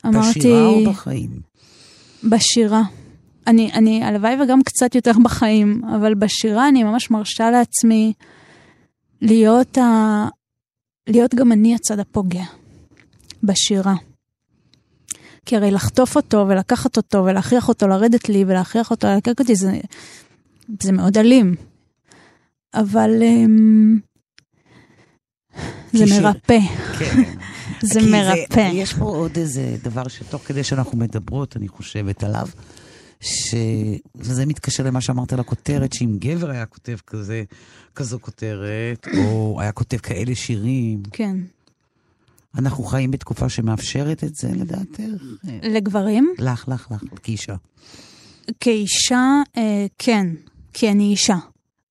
אמרתי... 0.06 0.40
בשירה 0.40 0.68
או 0.68 0.86
בחיים? 0.90 1.30
בשירה. 2.24 2.82
אני, 3.48 3.72
אני, 3.74 4.04
הלוואי 4.04 4.42
וגם 4.42 4.64
קצת 4.64 4.96
יותר 4.96 5.12
בחיים, 5.24 5.82
אבל 5.96 6.14
בשירה 6.14 6.68
אני 6.70 6.84
ממש 6.84 7.12
מרשה 7.12 7.52
לעצמי 7.52 8.14
להיות, 9.22 9.78
ה... 9.78 10.28
להיות 11.08 11.36
גם 11.36 11.52
אני 11.52 11.76
הצד 11.76 12.00
הפוגע. 12.00 12.44
בשירה. 13.44 13.96
כי 15.46 15.56
הרי 15.56 15.72
לחטוף 15.72 16.16
אותו 16.16 16.46
ולקחת 16.48 16.98
אותו 16.98 17.26
ולהכריח 17.26 17.70
אותו 17.70 17.88
לרדת 17.88 18.30
לי 18.30 18.44
ולהכריח 18.48 18.92
אותו 18.92 19.08
ללקק 19.08 19.40
אותי 19.40 19.56
זה, 19.56 19.80
זה 20.82 20.92
מאוד 20.92 21.18
אלים. 21.18 21.56
אבל 22.74 23.12
um, 23.22 24.00
זה 25.94 26.06
מרפא. 26.06 26.60
כן. 27.00 27.24
זה 27.94 28.02
מרפא. 28.02 28.70
יש 28.74 28.94
פה 28.94 29.06
עוד 29.06 29.38
איזה 29.38 29.76
דבר 29.84 30.08
שתוך 30.08 30.42
כדי 30.46 30.64
שאנחנו 30.64 30.98
מדברות, 30.98 31.58
אני 31.58 31.68
חושבת 31.68 32.24
עליו, 32.24 32.48
שזה 33.20 34.46
מתקשר 34.46 34.84
למה 34.84 35.02
שאמרת 35.02 35.34
על 35.34 35.40
הכותרת, 35.40 35.94
שאם 35.94 36.18
גבר 36.20 36.50
היה 36.50 36.66
כותב 36.66 36.98
כזה, 37.08 37.44
כזו 37.96 38.20
כותרת, 38.22 39.08
או 39.18 39.58
היה 39.62 39.72
כותב 39.72 39.98
כאלה 39.98 40.36
שירים. 40.36 41.04
כן. 41.12 41.38
אנחנו 42.58 42.84
חיים 42.84 43.12
בתקופה 43.12 43.50
שמאפשרת 43.50 44.24
את 44.24 44.36
זה, 44.36 44.52
לדעתך? 44.56 45.24
לגברים? 45.64 46.34
לך, 46.40 46.68
לך, 46.68 46.92
לך, 46.92 47.04
כאישה. 47.24 47.56
כאישה, 48.60 49.42
אה, 49.58 49.86
כן, 49.98 50.28
כי 50.74 50.92
אני 50.92 51.04
אישה. 51.04 51.38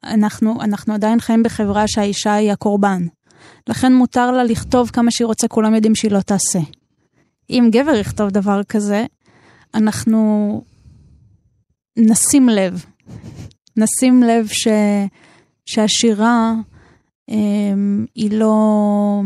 אנחנו, 0.04 0.62
אנחנו 0.62 0.94
עדיין 0.94 1.20
חיים 1.20 1.42
בחברה 1.42 1.88
שהאישה 1.88 2.34
היא 2.34 2.52
הקורבן. 2.52 3.06
לכן 3.68 3.94
מותר 3.94 4.30
לה 4.30 4.44
לכתוב 4.44 4.90
כמה 4.90 5.10
שהיא 5.10 5.26
רוצה, 5.26 5.48
כולם 5.48 5.74
יודעים 5.74 5.94
שהיא 5.94 6.10
לא 6.10 6.20
תעשה. 6.20 6.60
אם 7.50 7.68
גבר 7.72 7.94
יכתוב 7.94 8.30
דבר 8.30 8.62
כזה, 8.62 9.06
אנחנו 9.74 10.62
נשים 11.96 12.48
לב. 12.48 12.84
נשים 13.76 14.22
לב 14.22 14.46
ש... 14.46 14.68
שהשירה 15.66 16.52
אמ, 17.28 18.06
היא 18.14 18.30
לא... 18.30 19.20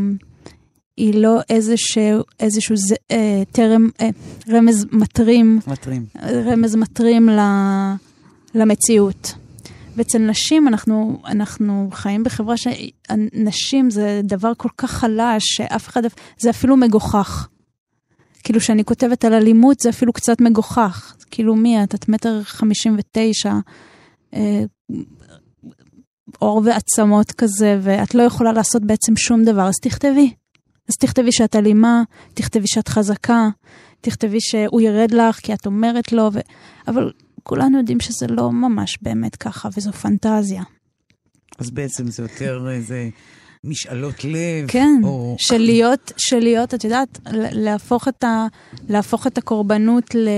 היא 0.98 1.14
לא 1.14 1.40
איזשהו, 1.50 2.22
איזשהו 2.40 2.76
ז, 2.76 2.92
אה, 3.10 3.42
טרם, 3.52 3.88
אה, 4.00 4.08
רמז 4.48 4.86
מטרים, 4.92 5.58
מטרים, 5.66 6.06
רמז 6.22 6.74
מטרים 6.74 7.28
ל, 7.28 7.40
למציאות. 8.54 9.34
ואצל 9.96 10.18
נשים 10.18 10.68
אנחנו, 10.68 11.22
אנחנו 11.26 11.88
חיים 11.92 12.24
בחברה 12.24 12.54
שנשים 12.56 13.90
זה 13.90 14.20
דבר 14.24 14.52
כל 14.56 14.68
כך 14.76 14.90
חלש, 14.90 15.42
שאף 15.44 15.88
אחד, 15.88 16.02
זה 16.38 16.50
אפילו 16.50 16.76
מגוחך. 16.76 17.48
כאילו, 18.44 18.60
כשאני 18.60 18.84
כותבת 18.84 19.24
על 19.24 19.34
אלימות 19.34 19.80
זה 19.80 19.88
אפילו 19.88 20.12
קצת 20.12 20.40
מגוחך. 20.40 21.16
כאילו, 21.30 21.54
מי 21.54 21.82
את? 21.82 21.94
את 21.94 22.08
מטר 22.08 22.42
חמישים 22.42 22.96
ותשע, 22.98 23.52
אה, 24.34 24.62
עור 26.38 26.62
ועצמות 26.64 27.32
כזה, 27.32 27.78
ואת 27.82 28.14
לא 28.14 28.22
יכולה 28.22 28.52
לעשות 28.52 28.82
בעצם 28.84 29.16
שום 29.16 29.44
דבר, 29.44 29.68
אז 29.68 29.74
תכתבי. 29.82 30.32
אז 30.88 30.96
תכתבי 30.96 31.32
שאת 31.32 31.56
אלימה, 31.56 32.02
תכתבי 32.34 32.66
שאת 32.66 32.88
חזקה, 32.88 33.48
תכתבי 34.00 34.40
שהוא 34.40 34.80
ירד 34.80 35.10
לך 35.10 35.36
כי 35.36 35.54
את 35.54 35.66
אומרת 35.66 36.12
לו, 36.12 36.30
ו... 36.32 36.38
אבל 36.88 37.12
כולנו 37.42 37.78
יודעים 37.78 38.00
שזה 38.00 38.26
לא 38.28 38.52
ממש 38.52 38.98
באמת 39.02 39.36
ככה, 39.36 39.68
וזו 39.76 39.92
פנטזיה. 39.92 40.62
אז 41.58 41.70
בעצם 41.70 42.06
זה 42.06 42.22
יותר 42.22 42.66
איזה 42.70 43.08
משאלות 43.64 44.24
לב. 44.24 44.68
כן, 44.68 45.00
או... 45.04 45.36
של 45.38 45.58
להיות, 45.58 46.12
של 46.16 46.38
להיות, 46.38 46.74
את 46.74 46.84
יודעת, 46.84 47.18
להפוך 47.52 48.08
את, 48.08 48.24
ה, 48.24 48.46
להפוך 48.88 49.26
את 49.26 49.38
הקורבנות 49.38 50.14
ל, 50.14 50.28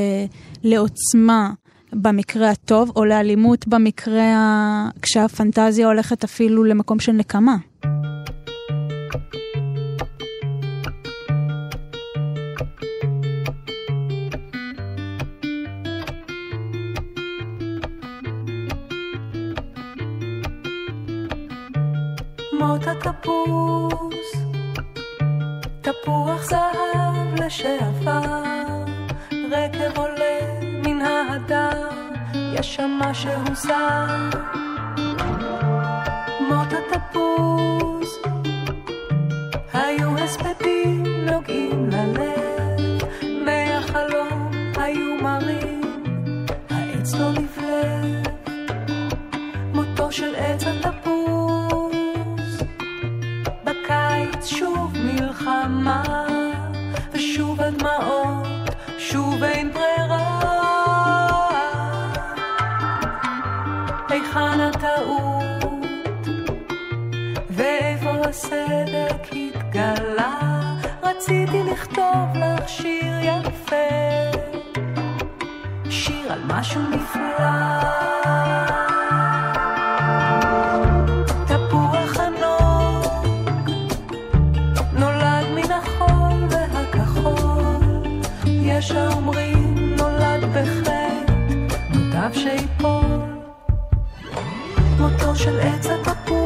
לעוצמה 0.62 1.52
במקרה 1.92 2.50
הטוב, 2.50 2.92
או 2.96 3.04
לאלימות 3.04 3.68
במקרה 3.68 4.36
ה... 4.36 4.88
כשהפנטזיה 5.02 5.86
הולכת 5.86 6.24
אפילו 6.24 6.64
למקום 6.64 7.00
של 7.00 7.12
נקמה. 7.12 7.56
זהב 26.50 27.40
לשעבר, 27.44 28.44
רקב 29.50 29.98
עולה 29.98 30.40
מן 30.62 31.00
ההדר, 31.02 31.88
יש 32.34 32.74
שם 32.74 32.98
משהו 33.02 33.54
זר. 33.54 34.06
מות 36.40 36.68
התפוס, 36.72 38.18
היו 39.72 40.18
הספדים 40.18 41.04
נוגעים 41.06 41.90
ללב, 41.90 42.39
רציתי 71.50 71.70
לכתוב 71.70 72.34
לך 72.34 72.68
שיר 72.68 73.18
יפה, 73.22 73.76
שיר 75.90 76.32
על 76.32 76.40
משהו 76.46 76.80
נפלא. 76.80 77.90
של 95.40 95.60
עץ 95.60 95.86
התפוס. 95.86 96.39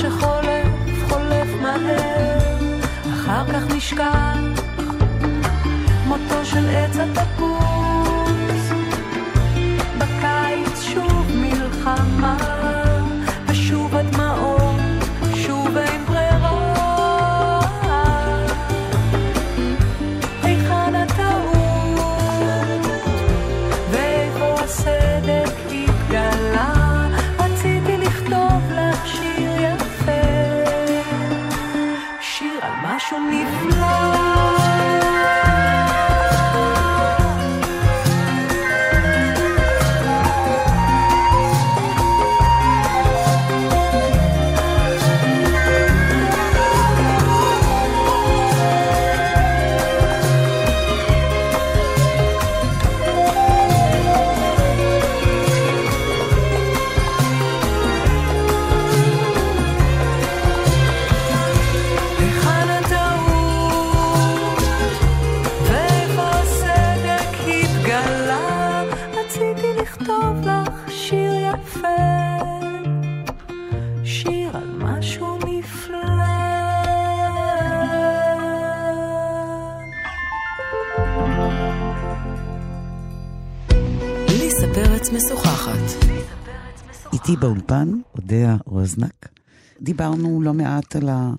שחולף 0.00 1.08
חולף 1.08 1.48
מהר, 1.62 2.38
אחר 3.12 3.44
כך 3.52 3.74
נשכח, 3.74 4.38
מותו 6.06 6.44
של 6.44 6.68
עץ 6.68 6.96
התפוס. 6.96 8.70
בקיץ 9.98 10.82
שוב 10.82 11.26
מלחמה, 11.34 12.49
פרץ 85.10 85.22
משוחחת. 85.22 86.06
איתי 87.12 87.36
באולפן, 87.36 87.88
אודיה 88.14 88.56
רוזנק. 88.66 89.28
דיברנו 89.80 90.42
לא 90.42 90.54
מעט 90.54 90.96
על, 90.96 91.08
ה, 91.08 91.32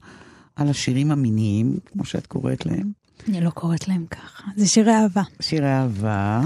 על 0.56 0.68
השירים 0.70 1.12
המיניים, 1.12 1.80
כמו 1.86 2.06
שאת 2.06 2.28
קוראת 2.28 2.66
להם. 2.66 2.92
אני 3.30 3.42
לא 3.42 3.50
קוראת 3.50 3.88
להם 3.88 4.06
ככה. 4.06 4.44
זה 4.56 4.68
שירי 4.68 4.92
אהבה. 4.92 5.22
שירי 5.42 5.68
אהבה 5.68 6.42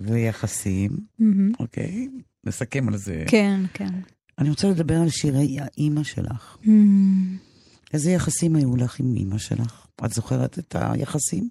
ויחסים, 0.00 0.90
מהמם. 1.18 1.52
אוקיי? 1.60 2.08
נסכם 2.44 2.88
על 2.88 2.96
זה. 2.96 3.24
כן, 3.26 3.60
כן. 3.74 3.94
אני 4.38 4.50
רוצה 4.50 4.68
לדבר 4.68 5.00
על 5.00 5.08
שירי 5.08 5.56
האימא 5.60 6.02
שלך. 6.02 6.56
מהמם. 6.64 7.36
איזה 7.94 8.10
יחסים 8.10 8.56
היו 8.56 8.76
לך 8.76 9.00
עם 9.00 9.16
אימא 9.16 9.38
שלך? 9.38 9.86
את 10.04 10.12
זוכרת 10.12 10.58
את 10.58 10.76
היחסים? 10.78 11.48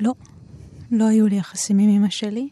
לא, 0.00 0.12
לא 0.90 1.08
היו 1.08 1.26
לי 1.26 1.36
יחסים 1.36 1.78
עם 1.78 1.88
אמא 1.88 2.10
שלי. 2.10 2.48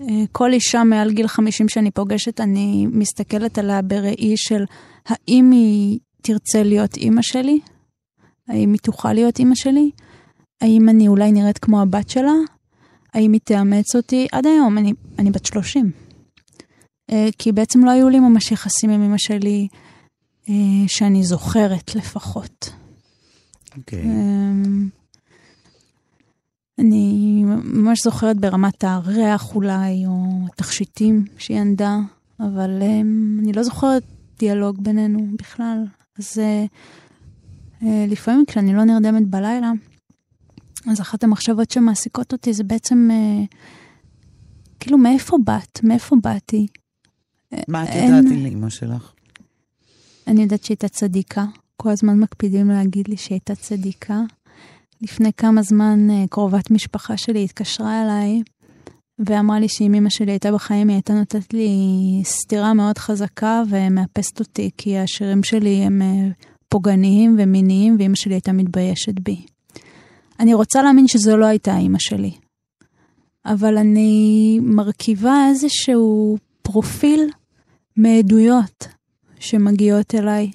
אה, 0.00 0.24
כל 0.32 0.52
אישה 0.52 0.84
מעל 0.84 1.12
גיל 1.12 1.28
50 1.28 1.68
שאני 1.68 1.90
פוגשת, 1.90 2.40
אני 2.40 2.86
מסתכלת 2.92 3.58
עליה 3.58 3.82
בראי 3.82 4.36
של 4.36 4.64
האם 5.06 5.50
היא 5.50 5.98
תרצה 6.22 6.62
להיות 6.62 6.96
אימא 6.96 7.22
שלי? 7.22 7.60
האם 8.48 8.72
היא 8.72 8.80
תוכל 8.80 9.12
להיות 9.12 9.38
אימא 9.38 9.54
שלי? 9.54 9.90
האם 10.60 10.88
אני 10.88 11.08
אולי 11.08 11.32
נראית 11.32 11.58
כמו 11.58 11.82
הבת 11.82 12.10
שלה? 12.10 12.32
האם 13.14 13.32
היא 13.32 13.40
תאמץ 13.44 13.96
אותי? 13.96 14.26
עד 14.32 14.46
היום, 14.46 14.78
אני, 14.78 14.92
אני 15.18 15.30
בת 15.30 15.46
30. 15.46 15.90
אה, 17.12 17.28
כי 17.38 17.52
בעצם 17.52 17.84
לא 17.84 17.90
היו 17.90 18.08
לי 18.08 18.20
ממש 18.20 18.52
יחסים 18.52 18.90
עם 18.90 19.02
אמא 19.02 19.18
שלי, 19.18 19.68
אה, 20.48 20.54
שאני 20.86 21.24
זוכרת 21.24 21.94
לפחות. 21.94 22.72
אוקיי. 23.76 24.02
אמ, 24.02 24.88
אני 26.80 27.42
ממש 27.44 28.02
זוכרת 28.04 28.36
ברמת 28.36 28.84
הריח 28.84 29.54
אולי, 29.54 30.06
או 30.06 30.26
התכשיטים 30.52 31.24
שהיא 31.38 31.60
ענדה, 31.60 31.98
אבל 32.40 32.82
אמ, 32.82 33.38
אני 33.42 33.52
לא 33.52 33.62
זוכרת 33.62 34.02
דיאלוג 34.38 34.84
בינינו 34.84 35.26
בכלל. 35.38 35.84
אז 36.18 36.38
אה, 36.38 36.64
לפעמים 38.08 38.44
כשאני 38.46 38.74
לא 38.74 38.84
נרדמת 38.84 39.26
בלילה, 39.26 39.72
אז 40.90 41.00
אחת 41.00 41.24
המחשבות 41.24 41.70
שמעסיקות 41.70 42.32
אותי 42.32 42.52
זה 42.52 42.64
בעצם, 42.64 43.08
אה, 43.12 43.44
כאילו, 44.80 44.98
מאיפה 44.98 45.36
באת? 45.44 45.84
מאיפה 45.84 46.16
באתי? 46.22 46.66
מה 47.68 47.84
את 47.84 47.88
יודעת 47.88 48.24
על 48.32 48.46
אימא 48.46 48.70
שלך? 48.70 49.12
אני 50.26 50.42
יודעת 50.42 50.64
שהיא 50.64 50.74
הייתה 50.74 50.88
צדיקה. 50.88 51.44
כל 51.76 51.90
הזמן 51.90 52.18
מקפידים 52.18 52.68
להגיד 52.68 53.08
לי 53.08 53.16
שהיא 53.16 53.34
הייתה 53.36 53.54
צדיקה. 53.54 54.20
לפני 55.02 55.32
כמה 55.36 55.62
זמן 55.62 56.10
אה, 56.10 56.24
קרובת 56.30 56.70
משפחה 56.70 57.16
שלי 57.16 57.44
התקשרה 57.44 58.02
אליי 58.02 58.42
ואמרה 59.18 59.60
לי 59.60 59.68
שאם 59.68 59.94
אמא 59.94 60.10
שלי 60.10 60.32
הייתה 60.32 60.52
בחיים 60.52 60.88
היא 60.88 60.94
הייתה 60.94 61.12
נותנת 61.12 61.54
לי 61.54 61.70
סטירה 62.24 62.74
מאוד 62.74 62.98
חזקה 62.98 63.62
ומאפסת 63.68 64.40
אותי 64.40 64.70
כי 64.76 64.98
השירים 64.98 65.42
שלי 65.42 65.74
הם 65.74 66.02
אה, 66.02 66.28
פוגעניים 66.68 67.36
ומיניים 67.38 67.96
ואמא 67.98 68.16
שלי 68.16 68.34
הייתה 68.34 68.52
מתביישת 68.52 69.20
בי. 69.20 69.44
אני 70.40 70.54
רוצה 70.54 70.82
להאמין 70.82 71.08
שזו 71.08 71.36
לא 71.36 71.46
הייתה 71.46 71.78
אמא 71.78 71.98
שלי, 71.98 72.32
אבל 73.46 73.78
אני 73.78 74.58
מרכיבה 74.62 75.46
איזשהו 75.48 76.38
פרופיל 76.62 77.30
מעדויות 77.96 78.88
שמגיעות 79.40 80.14
אליי. 80.14 80.50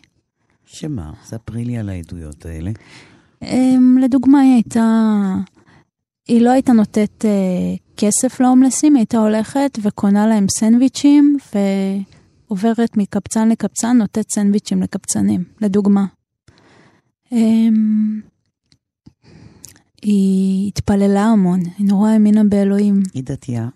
שמה? 0.66 1.12
ספרי 1.24 1.66
לי 1.66 1.78
על 1.78 1.90
העדויות 1.90 2.46
האלה. 2.46 2.72
Um, 3.44 3.48
לדוגמה, 4.02 4.40
היא 4.40 4.54
הייתה... 4.54 4.86
היא 6.28 6.42
לא 6.42 6.50
הייתה 6.50 6.74
נותנת 6.74 7.26
uh, 7.26 7.98
כסף 7.98 8.40
להומלסים, 8.40 8.96
היא 8.96 9.02
הייתה 9.02 9.18
הולכת 9.18 9.80
וקונה 9.82 10.28
להם 10.28 10.46
סנדוויצ'ים 10.60 11.38
ועוברת 12.50 12.98
מקבצן 12.98 13.50
לקבצן, 13.50 13.98
נותנת 13.98 14.32
סנדוויצ'ים 14.32 14.82
לקבצנים, 14.82 15.44
לדוגמה. 15.62 16.06
Um, 17.30 17.36
היא 20.02 20.68
התפללה 20.68 21.24
המון, 21.24 21.60
היא 21.78 21.88
נורא 21.88 22.10
האמינה 22.10 22.44
באלוהים. 22.44 23.04
היא 23.14 23.24
דתייה. 23.24 23.70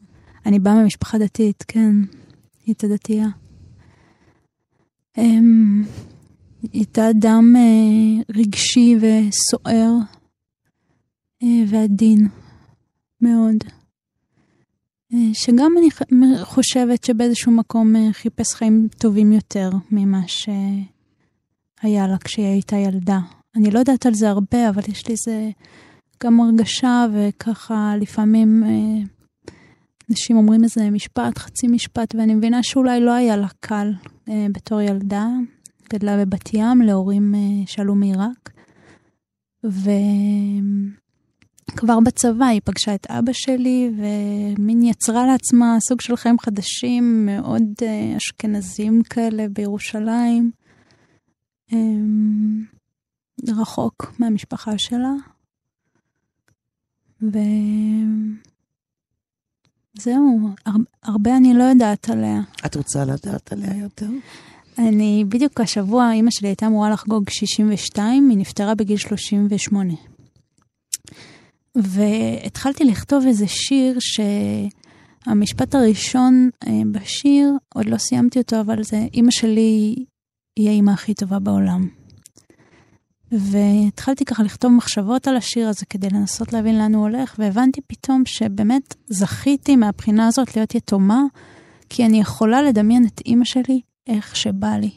אני 0.46 0.60
באה 0.60 0.84
ממשפחה 0.84 1.18
דתית, 1.18 1.64
כן. 1.68 1.96
היא 2.66 2.66
הייתה 2.66 2.88
דתייה. 2.88 3.28
הייתה 6.74 7.10
אדם 7.10 7.54
אה, 7.56 8.24
רגשי 8.36 8.96
וסוער 8.96 9.92
אה, 11.44 11.64
ועדין 11.68 12.28
מאוד. 13.22 13.56
אה, 15.14 15.34
שגם 15.34 15.72
אני 15.78 15.90
חושבת 16.44 17.04
שבאיזשהו 17.04 17.52
מקום 17.52 17.96
חיפש 18.12 18.54
חיים 18.54 18.88
טובים 18.98 19.32
יותר 19.32 19.70
ממה 19.92 20.22
שהיה 20.28 22.08
לה 22.08 22.18
כשהיא 22.24 22.46
הייתה 22.46 22.76
ילדה. 22.76 23.20
אני 23.56 23.72
לא 23.72 23.80
יודעת 23.80 24.06
על 24.06 24.14
זה 24.14 24.30
הרבה, 24.30 24.70
אבל 24.70 24.82
יש 24.88 25.08
לי 25.08 25.14
איזה 25.14 25.50
גם 26.24 26.40
הרגשה 26.40 27.06
וככה 27.14 27.94
לפעמים... 28.02 28.64
אנשים 30.12 30.38
אומרים 30.38 30.64
איזה 30.64 30.90
משפט, 30.90 31.38
חצי 31.38 31.68
משפט, 31.68 32.16
ואני 32.16 32.36
מבינה 32.36 32.64
שאולי 32.64 33.00
לא 33.00 33.12
היה 33.12 33.38
לה 33.38 33.48
קל 33.60 33.94
בתור 34.28 34.82
ילדה. 34.82 35.28
גדלה 35.94 36.18
בבת 36.26 36.54
ים 36.54 36.82
להורים 36.82 37.36
אה, 37.36 37.40
שעלו 37.66 37.96
מעיראק. 37.96 38.50
וכבר 39.64 40.00
בצבא 42.06 42.46
היא 42.46 42.62
פגשה 42.66 42.96
את 42.96 43.08
אבא 43.10 43.32
שלי, 43.34 43.92
ומין 43.98 44.84
יצרה 44.84 45.26
לעצמה 45.28 45.78
סוג 45.80 46.02
של 46.02 46.16
חיים 46.16 46.40
חדשים, 46.40 47.26
מאוד 47.26 47.64
אה, 47.82 48.18
אשכנזים 48.18 49.02
כאלה 49.10 49.46
בירושלים. 49.54 50.52
אה, 51.74 51.78
רחוק 53.48 54.14
מהמשפחה 54.20 54.72
שלה. 54.78 55.12
ו... 57.22 57.38
זהו, 60.00 60.40
הר- 60.66 60.74
הרבה 61.04 61.38
אני 61.38 61.54
לא 61.54 61.64
יודעת 61.64 62.10
עליה. 62.10 62.42
את 62.66 62.76
רוצה 62.76 63.06
לדעת 63.06 63.54
עליה 63.54 63.78
יותר? 63.78 64.10
אני, 64.80 65.24
בדיוק 65.28 65.62
השבוע, 65.62 66.12
אימא 66.12 66.32
שלי 66.32 66.48
הייתה 66.48 66.68
אמורה 66.68 66.90
לחגוג 66.90 67.30
62, 67.30 68.30
היא 68.30 68.38
נפטרה 68.38 68.76
בגיל 68.76 68.98
38. 68.98 69.94
והתחלתי 71.76 72.84
לכתוב 72.84 73.24
איזה 73.28 73.48
שיר 73.48 73.98
שהמשפט 74.00 75.76
הראשון 75.76 76.50
אה, 76.68 76.72
בשיר, 76.92 77.54
עוד 77.76 77.86
לא 77.86 77.98
סיימתי 77.98 78.40
אותו, 78.40 78.62
אבל 78.62 78.84
זה, 78.84 79.08
אימא 79.14 79.32
שלי 79.32 79.96
היא 80.58 80.70
האימא 80.70 80.92
הכי 80.92 81.14
טובה 81.14 81.40
בעולם. 81.40 81.88
והתחלתי 83.32 84.26
ככה 84.26 84.44
לכתוב 84.44 84.72
מחשבות 84.72 85.28
על 85.28 85.38
השיר 85.38 85.70
הזה 85.70 85.86
כדי 85.86 86.08
לנסות 86.14 86.54
להבין 86.54 86.78
לאן 86.78 86.96
הוא 86.96 87.08
הולך, 87.08 87.36
והבנתי 87.40 87.82
פתאום 87.88 88.26
שבאמת 88.26 88.96
זכיתי 89.08 89.76
מהבחינה 89.76 90.28
הזאת 90.28 90.56
להיות 90.56 90.76
יתומה, 90.76 91.22
כי 91.90 92.06
אני 92.06 92.20
יכולה 92.20 92.62
לדמיין 92.62 93.06
את 93.06 93.22
אימא 93.26 93.46
שלי 93.46 93.82
איך 94.10 94.36
שבא 94.36 94.76
לי. 94.76 94.90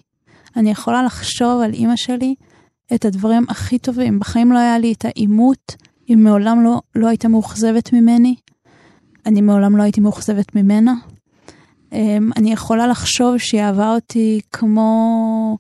אני 0.57 0.71
יכולה 0.71 1.03
לחשוב 1.03 1.61
על 1.61 1.73
אימא 1.73 1.97
שלי 1.97 2.35
את 2.95 3.05
הדברים 3.05 3.47
הכי 3.49 3.79
טובים. 3.79 4.19
בחיים 4.19 4.53
לא 4.53 4.59
היה 4.59 4.79
לי 4.79 4.93
את 4.93 5.05
העימות, 5.05 5.77
היא 6.07 6.17
מעולם 6.17 6.65
לא, 6.65 6.81
לא 6.95 7.09
הייתה 7.09 7.29
מאוכזבת 7.29 7.93
ממני. 7.93 8.35
אני 9.27 9.41
מעולם 9.41 9.77
לא 9.77 9.83
הייתי 9.83 10.01
מאוכזבת 10.01 10.55
ממנה. 10.55 10.95
אמ, 11.93 12.31
אני 12.37 12.53
יכולה 12.53 12.87
לחשוב 12.87 13.39
שהיא 13.39 13.61
אהבה 13.61 13.95
אותי 13.95 14.41
כמו 14.53 15.59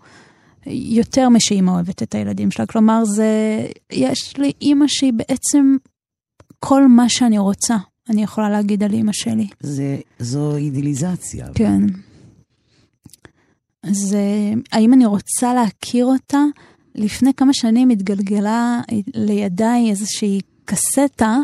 יותר 0.66 1.28
משאימא 1.28 1.70
אוהבת 1.70 2.02
את 2.02 2.14
הילדים 2.14 2.50
שלה. 2.50 2.66
כלומר, 2.66 3.04
זה, 3.04 3.26
יש 3.92 4.36
לי 4.36 4.52
אימא 4.62 4.84
שהיא 4.88 5.12
בעצם 5.12 5.76
כל 6.58 6.86
מה 6.86 7.08
שאני 7.08 7.38
רוצה, 7.38 7.76
אני 8.08 8.22
יכולה 8.22 8.50
להגיד 8.50 8.82
על 8.82 8.92
אימא 8.92 9.12
שלי. 9.12 9.46
זה, 9.60 9.98
זו 10.18 10.56
אידיליזציה. 10.56 11.46
כן. 11.54 11.80
אז 13.82 14.14
אה, 14.14 14.52
האם 14.72 14.92
אני 14.92 15.06
רוצה 15.06 15.54
להכיר 15.54 16.04
אותה? 16.04 16.38
לפני 16.94 17.34
כמה 17.34 17.52
שנים 17.52 17.90
התגלגלה 17.90 18.80
לידיי 19.14 19.90
איזושהי 19.90 20.40
קסטה 20.64 21.36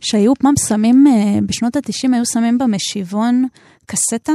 שהיו 0.00 0.34
פעם 0.34 0.54
שמים, 0.68 1.06
אה, 1.06 1.38
בשנות 1.46 1.76
ה-90 1.76 2.14
היו 2.14 2.26
שמים 2.26 2.58
במשיבון 2.58 3.44
קסטה, 3.86 4.32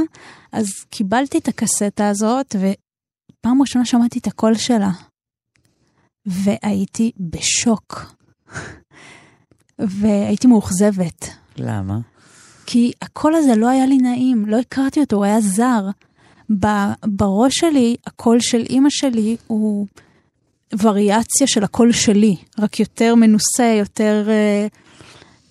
אז 0.52 0.66
קיבלתי 0.90 1.38
את 1.38 1.48
הקסטה 1.48 2.08
הזאת, 2.08 2.56
ופעם 2.56 3.60
ראשונה 3.60 3.84
שמעתי 3.84 4.18
את 4.18 4.26
הקול 4.26 4.54
שלה. 4.54 4.90
והייתי 6.26 7.12
בשוק. 7.20 8.14
והייתי 9.78 10.46
מאוכזבת. 10.46 11.28
למה? 11.56 11.98
כי 12.66 12.92
הקול 13.02 13.34
הזה 13.34 13.56
לא 13.56 13.68
היה 13.68 13.86
לי 13.86 13.98
נעים, 13.98 14.46
לא 14.46 14.58
הכרתי 14.58 15.00
אותו, 15.00 15.16
הוא 15.16 15.24
היה 15.24 15.40
זר. 15.40 15.88
בראש 17.06 17.54
שלי, 17.54 17.96
הקול 18.06 18.40
של 18.40 18.62
אימא 18.70 18.90
שלי 18.90 19.36
הוא 19.46 19.86
וריאציה 20.82 21.46
של 21.46 21.64
הקול 21.64 21.92
שלי, 21.92 22.36
רק 22.58 22.80
יותר 22.80 23.14
מנוסה, 23.14 23.74
יותר, 23.78 24.26
אה, 24.28 24.66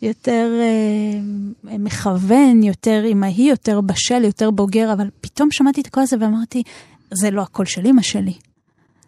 יותר 0.01 0.49
אה, 0.59 1.77
מכוון, 1.79 2.63
יותר 2.63 3.03
אמהי, 3.11 3.49
יותר 3.49 3.81
בשל, 3.81 4.23
יותר 4.23 4.51
בוגר, 4.51 4.93
אבל 4.93 5.09
פתאום 5.21 5.51
שמעתי 5.51 5.81
את 5.81 5.87
הקול 5.87 6.03
הזה 6.03 6.15
ואמרתי, 6.19 6.63
זה 7.13 7.31
לא 7.31 7.41
הקול 7.41 7.65
של 7.65 7.85
אימא 7.85 8.01
שלי. 8.01 8.33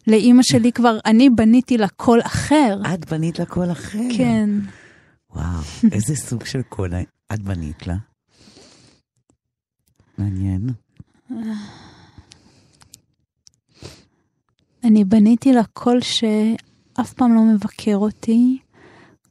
לאימא 0.08 0.44
שלי 0.44 0.72
כבר, 0.72 0.98
אני 1.06 1.30
בניתי 1.30 1.78
לה 1.78 1.88
קול 1.88 2.22
אחר. 2.22 2.82
את 2.94 3.12
בנית 3.12 3.40
לה 3.40 3.46
קול 3.46 3.72
אחר? 3.72 4.00
כן. 4.18 4.50
וואו, 5.36 5.62
איזה 5.92 6.16
סוג 6.16 6.46
של 6.46 6.62
קול 6.62 6.94
את 7.34 7.40
בנית 7.40 7.88
לה? 7.88 7.96
מעניין. 10.18 10.70
אני 14.84 15.04
בניתי 15.04 15.54
לה 15.54 15.64
קול 15.74 16.02
שאף 16.02 17.14
פעם 17.14 17.36
לא 17.36 17.42
מבקר 17.42 17.96
אותי, 17.96 18.58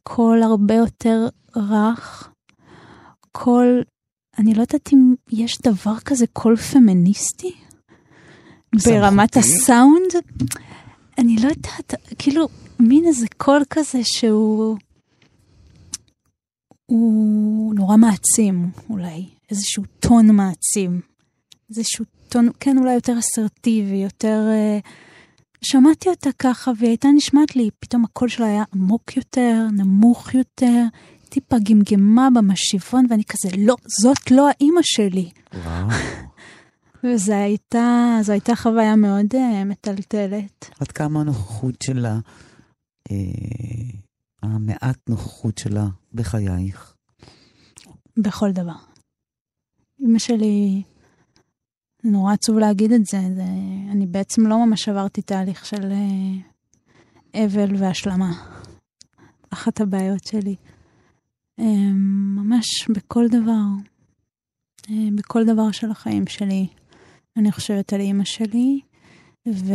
קול 0.03 0.43
הרבה 0.43 0.73
יותר 0.73 1.27
רך, 1.55 2.29
קול, 3.31 3.83
אני 4.37 4.53
לא 4.53 4.61
יודעת 4.61 4.93
אם 4.93 5.13
יש 5.31 5.61
דבר 5.61 5.99
כזה 5.99 6.25
קול 6.33 6.55
פמיניסטי? 6.55 7.51
ברמת 8.85 9.37
הסאונד? 9.37 10.11
אני 11.17 11.35
לא 11.35 11.47
יודעת, 11.49 11.93
כאילו, 12.19 12.47
מין 12.79 13.05
איזה 13.05 13.25
קול 13.37 13.63
כזה 13.69 13.99
שהוא... 14.03 14.77
הוא 16.85 17.75
נורא 17.75 17.97
מעצים, 17.97 18.71
אולי. 18.89 19.29
איזשהו 19.51 19.83
טון 19.99 20.35
מעצים. 20.35 21.12
איזשהו 21.69 22.05
טון, 22.29 22.49
כן, 22.59 22.77
אולי 22.77 22.93
יותר 22.93 23.19
אסרטיבי, 23.19 23.95
יותר... 23.95 24.41
Uh, 24.81 24.87
שמעתי 25.65 26.09
אותה 26.09 26.29
ככה, 26.39 26.71
והיא 26.77 26.89
הייתה 26.89 27.07
נשמעת 27.15 27.55
לי, 27.55 27.69
פתאום 27.79 28.05
הקול 28.05 28.29
שלה 28.29 28.45
היה 28.45 28.63
עמוק 28.75 29.17
יותר, 29.17 29.67
נמוך 29.71 30.33
יותר, 30.33 30.83
טיפה 31.29 31.55
גמגמה 31.63 32.27
במשיבון, 32.35 33.05
ואני 33.09 33.23
כזה, 33.23 33.57
לא, 33.57 33.75
זאת 34.01 34.31
לא 34.31 34.49
האימא 34.49 34.81
שלי. 34.83 35.29
וואו. 35.53 35.87
וזו 37.03 37.33
הייתה, 37.33 38.17
הייתה 38.27 38.55
חוויה 38.55 38.95
מאוד 38.95 39.33
uh, 39.33 39.65
מטלטלת. 39.65 40.69
עד 40.79 40.87
כמה 40.87 41.21
הנוכחות 41.21 41.81
שלה, 41.81 42.19
אה, 43.11 43.17
המעט 44.43 45.09
נוכחות 45.09 45.57
שלה 45.57 45.87
בחייך? 46.13 46.95
בכל 48.17 48.51
דבר. 48.51 48.75
אמא 50.01 50.19
שלי 50.19 50.83
זה 52.03 52.09
נורא 52.11 52.33
עצוב 52.33 52.57
להגיד 52.57 52.91
את 52.91 53.05
זה, 53.05 53.17
זה, 53.35 53.43
אני 53.91 54.05
בעצם 54.05 54.47
לא 54.47 54.65
ממש 54.65 54.89
עברתי 54.89 55.21
תהליך 55.21 55.65
של 55.65 55.91
אה, 55.91 57.45
אבל 57.45 57.75
והשלמה. 57.75 58.31
אחת 59.49 59.81
הבעיות 59.81 60.23
שלי. 60.23 60.55
אה, 61.59 61.91
ממש 62.35 62.87
בכל 62.89 63.27
דבר, 63.27 63.63
אה, 64.89 65.07
בכל 65.15 65.45
דבר 65.45 65.71
של 65.71 65.91
החיים 65.91 66.27
שלי, 66.27 66.67
אני 67.37 67.51
חושבת 67.51 67.93
על 67.93 67.99
אימא 67.99 68.23
שלי, 68.23 68.79
ו... 69.47 69.73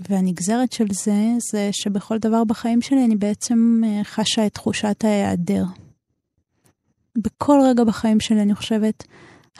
והנגזרת 0.00 0.72
של 0.72 0.86
זה, 0.90 1.32
זה 1.50 1.68
שבכל 1.72 2.18
דבר 2.18 2.44
בחיים 2.44 2.82
שלי 2.82 3.04
אני 3.04 3.16
בעצם 3.16 3.82
חשה 4.02 4.46
את 4.46 4.54
תחושת 4.54 5.04
ההיעדר. 5.04 5.64
בכל 7.18 7.58
רגע 7.64 7.84
בחיים 7.84 8.20
שלי 8.20 8.42
אני 8.42 8.54
חושבת, 8.54 9.04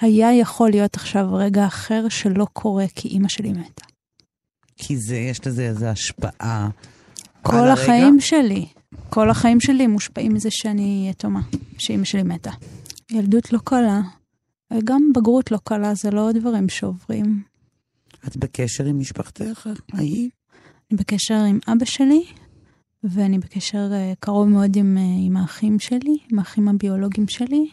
היה 0.01 0.39
יכול 0.39 0.71
להיות 0.71 0.95
עכשיו 0.95 1.35
רגע 1.35 1.67
אחר 1.67 2.09
שלא 2.09 2.47
קורה 2.53 2.85
כי 2.95 3.09
אימא 3.09 3.29
שלי 3.29 3.53
מתה. 3.53 3.85
כי 4.77 4.97
זה, 4.97 5.17
יש 5.17 5.47
לזה 5.47 5.63
איזו 5.63 5.87
השפעה. 5.87 6.69
כל 7.43 7.69
החיים 7.69 8.13
הרגע? 8.13 8.21
שלי, 8.21 8.67
כל 9.11 9.31
החיים 9.31 9.61
שלי 9.61 9.87
מושפעים 9.87 10.35
מזה 10.35 10.49
שאני 10.51 11.07
יתומה, 11.11 11.41
שאימא 11.79 12.05
שלי 12.05 12.23
מתה. 12.23 12.51
ילדות 13.11 13.53
לא 13.53 13.59
קלה, 13.65 14.01
וגם 14.73 15.03
בגרות 15.15 15.51
לא 15.51 15.59
קלה, 15.65 15.95
זה 15.95 16.11
לא 16.11 16.33
דברים 16.33 16.69
שעוברים. 16.69 17.43
את 18.27 18.37
בקשר 18.37 18.85
עם 18.85 18.99
משפחתך, 18.99 19.69
ההיא? 19.93 20.31
אני 20.91 20.99
בקשר 20.99 21.35
עם 21.35 21.59
אבא 21.69 21.85
שלי, 21.85 22.25
ואני 23.05 23.39
בקשר 23.39 23.89
אה, 23.93 24.13
קרוב 24.21 24.49
מאוד 24.49 24.77
עם, 24.77 24.99
אה, 24.99 25.27
עם 25.27 25.37
האחים 25.37 25.79
שלי, 25.79 26.19
עם 26.33 26.39
האחים 26.39 26.69
הביולוגיים 26.69 27.29
שלי, 27.29 27.71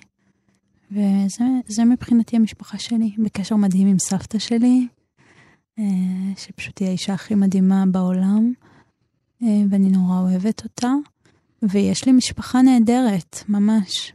וזה 0.91 1.85
מבחינתי 1.85 2.35
המשפחה 2.35 2.77
שלי, 2.77 3.15
בקשר 3.17 3.55
מדהים 3.55 3.87
עם 3.87 3.99
סבתא 3.99 4.39
שלי, 4.39 4.87
אה, 5.79 5.83
שפשוט 6.37 6.79
היא 6.79 6.87
האישה 6.87 7.13
הכי 7.13 7.35
מדהימה 7.35 7.83
בעולם, 7.91 8.53
אה, 9.43 9.47
ואני 9.69 9.89
נורא 9.89 10.19
אוהבת 10.19 10.63
אותה, 10.63 10.91
ויש 11.63 12.05
לי 12.05 12.11
משפחה 12.11 12.61
נהדרת, 12.61 13.43
ממש. 13.49 14.13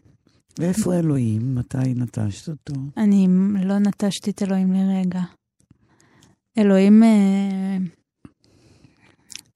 ואיפה 0.58 0.94
אלוהים? 0.94 1.54
מתי 1.54 1.94
נטשת 1.96 2.48
אותו? 2.48 2.80
אני 2.96 3.28
לא 3.64 3.78
נטשתי 3.78 4.30
את 4.30 4.42
אלוהים 4.42 4.72
לרגע. 4.72 5.22
אלוהים 6.58 7.02
אה, 7.02 7.76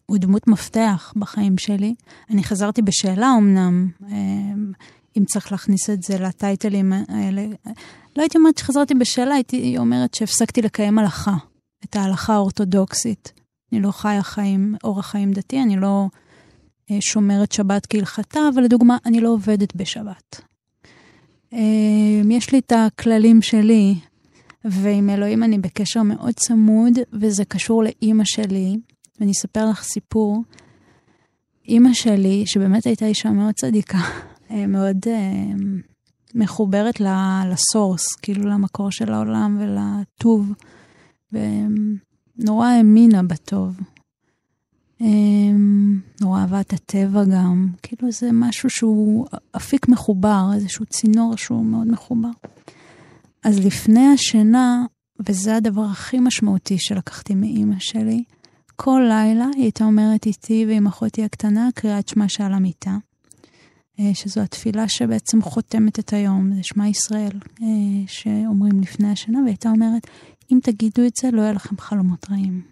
הוא 0.06 0.18
דמות 0.18 0.48
מפתח 0.48 1.12
בחיים 1.16 1.58
שלי. 1.58 1.94
אני 2.30 2.44
חזרתי 2.44 2.82
בשאלה 2.82 3.34
אמנם, 3.38 3.88
אה, 4.02 4.54
אם 5.18 5.24
צריך 5.24 5.52
להכניס 5.52 5.90
את 5.90 6.02
זה 6.02 6.18
לטייטלים 6.18 6.92
האלה. 7.08 7.46
לא 8.16 8.22
הייתי 8.22 8.38
אומרת 8.38 8.58
שחזרתי 8.58 8.94
בשאלה, 8.94 9.34
הייתי 9.34 9.78
אומרת 9.78 10.14
שהפסקתי 10.14 10.62
לקיים 10.62 10.98
הלכה, 10.98 11.34
את 11.84 11.96
ההלכה 11.96 12.34
האורתודוקסית. 12.34 13.32
אני 13.72 13.80
לא 13.80 13.90
חיה 13.90 14.22
חיים, 14.22 14.74
אורח 14.84 15.06
חיים 15.06 15.32
דתי, 15.32 15.62
אני 15.62 15.76
לא 15.76 16.06
אה, 16.90 16.96
שומרת 17.00 17.52
שבת 17.52 17.86
כהלכתה, 17.86 18.40
אבל 18.54 18.62
לדוגמה, 18.62 18.96
אני 19.06 19.20
לא 19.20 19.28
עובדת 19.28 19.76
בשבת. 19.76 20.40
אה, 21.52 21.58
יש 22.30 22.52
לי 22.52 22.58
את 22.58 22.72
הכללים 22.72 23.42
שלי, 23.42 23.94
ועם 24.64 25.10
אלוהים 25.10 25.42
אני 25.42 25.58
בקשר 25.58 26.02
מאוד 26.02 26.34
צמוד, 26.34 26.98
וזה 27.12 27.44
קשור 27.44 27.84
לאימא 27.84 28.24
שלי, 28.24 28.76
ואני 29.20 29.32
אספר 29.32 29.70
לך 29.70 29.82
סיפור. 29.82 30.42
אימא 31.68 31.94
שלי, 31.94 32.42
שבאמת 32.46 32.86
הייתה 32.86 33.06
אישה 33.06 33.30
מאוד 33.30 33.54
צדיקה, 33.54 33.98
מאוד 34.68 34.96
uh, 35.04 35.60
מחוברת 36.34 37.00
לסורס, 37.50 38.06
כאילו 38.22 38.48
למקור 38.48 38.90
של 38.90 39.12
העולם 39.12 39.58
ולטוב, 39.60 40.52
ונורא 41.32 42.66
האמינה 42.66 43.22
בטוב. 43.22 43.80
Um, 45.00 45.04
נורא 46.20 46.40
אהבה 46.40 46.60
את 46.60 46.72
הטבע 46.72 47.24
גם, 47.24 47.68
כאילו 47.82 48.12
זה 48.12 48.28
משהו 48.32 48.70
שהוא 48.70 49.26
אפיק 49.56 49.88
מחובר, 49.88 50.50
איזשהו 50.54 50.86
צינור 50.86 51.36
שהוא 51.36 51.64
מאוד 51.64 51.86
מחובר. 51.86 52.30
אז 53.44 53.58
לפני 53.58 54.06
השינה, 54.14 54.84
וזה 55.26 55.56
הדבר 55.56 55.84
הכי 55.84 56.20
משמעותי 56.20 56.76
שלקחתי 56.78 57.34
מאימא 57.34 57.76
שלי, 57.78 58.24
כל 58.76 59.02
לילה 59.08 59.46
היא 59.54 59.62
הייתה 59.62 59.84
אומרת 59.84 60.26
איתי 60.26 60.64
ועם 60.68 60.86
אחותי 60.86 61.24
הקטנה 61.24 61.68
קריאת 61.74 62.08
שמע 62.08 62.28
שעל 62.28 62.52
המיטה. 62.52 62.96
אה, 64.00 64.10
שזו 64.14 64.40
התפילה 64.40 64.88
שבעצם 64.88 65.42
חותמת 65.42 65.98
את 65.98 66.12
היום, 66.12 66.54
זה 66.54 66.62
שמע 66.62 66.88
ישראל, 66.88 67.38
אה, 67.62 67.66
שאומרים 68.06 68.80
לפני 68.80 69.10
השנה, 69.10 69.38
והייתה 69.44 69.70
אומרת, 69.70 70.06
אם 70.52 70.58
תגידו 70.62 71.06
את 71.06 71.16
זה, 71.16 71.30
לא 71.30 71.42
יהיה 71.42 71.52
לכם 71.52 71.76
חלומות 71.78 72.30
רעים. 72.30 72.62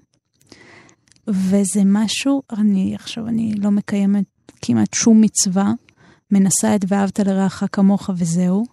וזה 1.28 1.82
משהו, 1.84 2.42
אני 2.52 2.94
עכשיו, 2.94 3.26
אני 3.26 3.54
לא 3.54 3.70
מקיימת 3.70 4.24
כמעט 4.62 4.94
שום 4.94 5.20
מצווה, 5.20 5.72
מנסה 6.30 6.74
את 6.74 6.80
ואהבת 6.88 7.20
לרעך 7.20 7.62
כמוך 7.72 8.10
וזהו, 8.16 8.64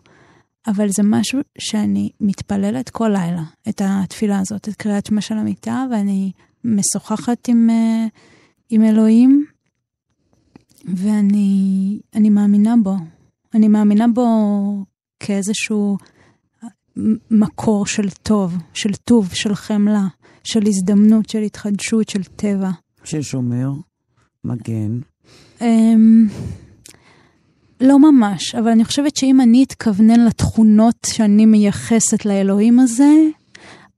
אבל 0.67 0.89
זה 0.89 1.03
משהו 1.03 1.39
שאני 1.59 2.09
מתפללת 2.21 2.89
כל 2.89 3.09
לילה, 3.09 3.43
את 3.69 3.81
התפילה 3.85 4.39
הזאת, 4.39 4.69
את 4.69 4.75
קריאת 4.75 5.05
שמע 5.05 5.21
של 5.21 5.37
המיטה, 5.37 5.85
ואני 5.91 6.31
משוחחת 6.63 7.47
עם, 7.47 7.69
אה, 7.69 8.05
עם 8.69 8.83
אלוהים, 8.83 9.45
ואני 10.87 11.99
אני 12.15 12.29
מאמינה 12.29 12.75
בו. 12.83 12.95
אני 13.53 13.67
מאמינה 13.67 14.05
בו 14.07 14.25
כאיזשהו 15.19 15.97
מקור 17.31 17.85
של 17.85 18.09
טוב, 18.09 18.55
של 18.73 18.93
טוב, 18.93 19.33
של 19.33 19.55
חמלה, 19.55 20.07
של 20.43 20.67
הזדמנות, 20.67 21.29
של 21.29 21.41
התחדשות, 21.41 22.09
של 22.09 22.23
טבע. 22.23 22.69
ששומר, 23.03 23.71
מגן. 24.43 24.99
אמ, 25.61 26.27
לא 27.81 27.99
ממש, 27.99 28.55
אבל 28.55 28.67
אני 28.67 28.85
חושבת 28.85 29.15
שאם 29.15 29.41
אני 29.41 29.63
אתכוונן 29.63 30.25
לתכונות 30.25 30.95
שאני 31.05 31.45
מייחסת 31.45 32.25
לאלוהים 32.25 32.79
הזה, 32.79 33.13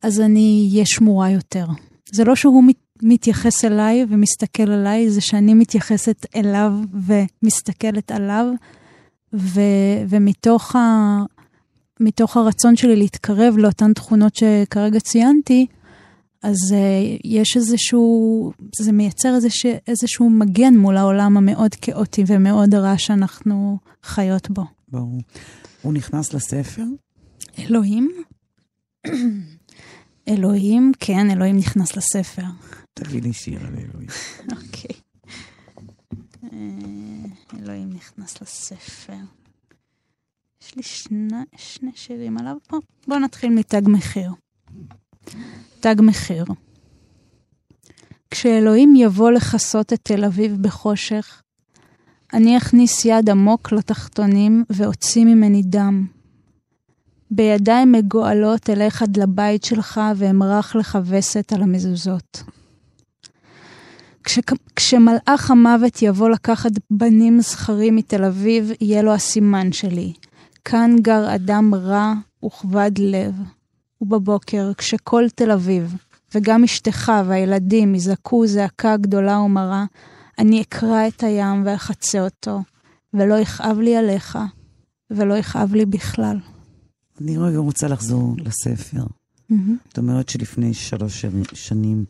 אז 0.04 0.20
אני 0.20 0.70
אהיה 0.72 0.86
שמורה 0.86 1.32
יותר. 1.32 1.66
זה 2.14 2.24
לא 2.24 2.36
שהוא 2.36 2.64
מת, 2.64 2.76
מתייחס 3.04 3.66
אליי 3.66 4.06
ומסתכל 4.10 4.72
עליי, 4.72 5.10
זה 5.10 5.22
שאני 5.22 5.54
מתייחסת 5.54 6.26
אליו 6.36 6.74
ומסתכלת 6.94 8.12
עליו, 8.12 8.46
ו, 9.34 9.62
ומתוך 10.10 10.76
ה, 10.76 10.80
מתוך 12.00 12.38
הרצון 12.38 12.76
שלי 12.76 12.96
להתקרב 12.96 13.58
לאותן 13.58 13.94
תכונות 13.94 14.36
שכרגע 14.36 15.00
ציינתי, 15.00 15.68
אז 16.44 16.58
uh, 16.72 17.22
יש 17.24 17.58
איזשהו, 17.58 18.52
זה 18.82 18.92
מייצר 18.92 19.36
איזשה, 19.36 19.78
איזשהו 19.88 20.30
מגן 20.30 20.78
מול 20.78 20.98
העולם 20.98 21.38
המאוד 21.38 21.76
כאוטי 21.76 22.24
ומאוד 22.28 22.76
רע 22.76 22.98
שאנחנו 22.98 23.78
חיות 24.04 24.50
בו. 24.50 24.64
ברור. 24.88 25.22
הוא 25.82 25.94
נכנס 25.94 26.34
לספר? 26.34 26.84
אלוהים? 27.60 28.12
אלוהים, 30.28 30.92
כן, 31.00 31.32
אלוהים 31.32 31.58
נכנס 31.58 31.98
לספר. 31.98 32.44
תביא 33.00 33.22
לי 33.22 33.34
שיר 33.34 33.60
על 33.68 33.74
אלוהים. 33.76 34.10
אוקיי. 34.52 34.96
אה, 36.44 37.60
אלוהים 37.60 37.90
נכנס 37.94 38.42
לספר. 38.42 39.14
יש 40.62 40.76
לי 40.76 40.84
שני, 40.84 41.44
שני 41.58 41.92
שירים 41.96 42.38
עליו 42.38 42.56
פה. 42.68 42.78
בואו 43.08 43.20
נתחיל 43.20 43.50
מתג 43.50 43.82
מחיר. 43.86 44.32
תג 45.80 45.96
מחיר. 46.00 46.46
כשאלוהים 48.32 48.96
יבוא 48.96 49.32
לכסות 49.32 49.94
את 49.94 50.00
תל 50.04 50.26
אביב 50.26 50.58
בחושך, 50.62 51.42
אני 52.34 52.58
אכניס 52.58 53.06
יד 53.06 53.30
עמוק 53.30 53.72
לתחתונים 53.72 54.64
ואוציא 54.70 55.26
ממני 55.26 55.62
דם. 55.64 56.08
בידיים 57.32 57.92
מגואלות 57.92 58.70
אלך 58.70 59.02
עד 59.02 59.18
לבית 59.18 59.64
שלך 59.64 60.02
ואמרח 60.16 60.76
לך 60.76 60.98
וסת 61.06 61.54
על 61.54 61.62
המזוזות. 61.62 62.44
כש, 64.24 64.40
כשמלאך 64.76 65.52
המוות 65.52 66.02
יבוא 66.02 66.30
לקחת 66.30 66.72
בנים 66.92 67.42
זכרים 67.42 67.96
מתל 67.96 68.24
אביב, 68.24 68.72
יהיה 68.82 69.02
לו 69.02 69.14
הסימן 69.14 69.72
שלי. 69.72 70.14
כאן 70.66 70.96
גר 71.02 71.36
אדם 71.36 71.76
רע 71.76 72.14
וכבד 72.46 72.92
לב. 72.98 73.34
ובבוקר, 74.02 74.72
כשכל 74.78 75.26
תל 75.36 75.52
אביב, 75.52 75.96
וגם 76.36 76.64
אשתך 76.64 77.12
והילדים 77.26 77.96
יזעקו 77.96 78.48
זעקה 78.48 78.98
גדולה 78.98 79.40
ומרה, 79.40 79.86
אני 80.40 80.62
אקרע 80.62 81.08
את 81.08 81.24
הים 81.24 81.64
ואחצה 81.66 82.22
אותו, 82.22 82.62
ולא 83.14 83.36
יכאב 83.36 83.80
לי 83.80 83.96
עליך, 83.96 84.38
ולא 85.12 85.34
יכאב 85.34 85.74
לי 85.74 85.86
בכלל. 85.86 86.40
אני 87.22 87.38
רגע 87.38 87.58
רוצה 87.58 87.88
לחזור 87.88 88.36
לספר. 88.38 89.04
זאת 89.88 89.98
אומרת 89.98 90.30
שלפני 90.30 90.74
שלוש 90.74 91.26
שנים 91.54 92.06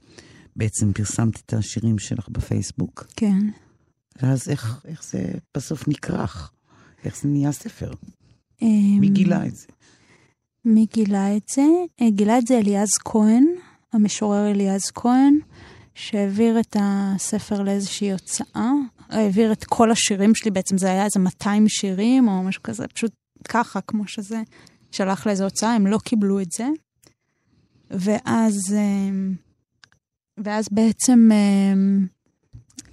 בעצם 0.59 0.93
פרסמת 0.93 1.39
את 1.45 1.53
השירים 1.53 1.99
שלך 1.99 2.29
בפייסבוק. 2.29 3.05
כן. 3.15 3.39
ואז 4.21 4.49
איך, 4.49 4.81
איך 4.85 5.03
זה 5.03 5.31
בסוף 5.57 5.87
נכרך? 5.87 6.51
איך 7.05 7.17
זה 7.21 7.27
נהיה 7.29 7.51
ספר? 7.51 7.91
מי 8.61 9.09
גילה 9.09 9.45
את 9.45 9.55
זה? 9.55 9.67
מי 10.65 10.85
גילה 10.93 11.37
את 11.37 11.43
זה? 11.55 11.65
אה, 12.01 12.09
גילה 12.09 12.37
את 12.37 12.47
זה 12.47 12.57
אליעז 12.57 12.89
כהן, 13.05 13.45
המשורר 13.93 14.51
אליעז 14.51 14.81
כהן, 14.95 15.39
שהעביר 15.95 16.59
את 16.59 16.75
הספר 16.79 17.63
לאיזושהי 17.63 18.11
הוצאה, 18.11 18.71
העביר 19.09 19.51
את 19.51 19.63
כל 19.63 19.91
השירים 19.91 20.35
שלי, 20.35 20.51
בעצם 20.51 20.77
זה 20.77 20.87
היה 20.87 21.05
איזה 21.05 21.19
200 21.19 21.69
שירים 21.69 22.27
או 22.27 22.43
משהו 22.43 22.63
כזה, 22.63 22.87
פשוט 22.87 23.11
ככה, 23.49 23.81
כמו 23.81 24.07
שזה, 24.07 24.41
שלח 24.91 25.27
לאיזו 25.27 25.43
הוצאה, 25.43 25.73
הם 25.73 25.87
לא 25.87 25.97
קיבלו 25.97 26.39
את 26.39 26.51
זה. 26.51 26.67
ואז, 27.91 28.57
אה, 28.73 29.09
ואז 30.43 30.67
בעצם 30.71 31.29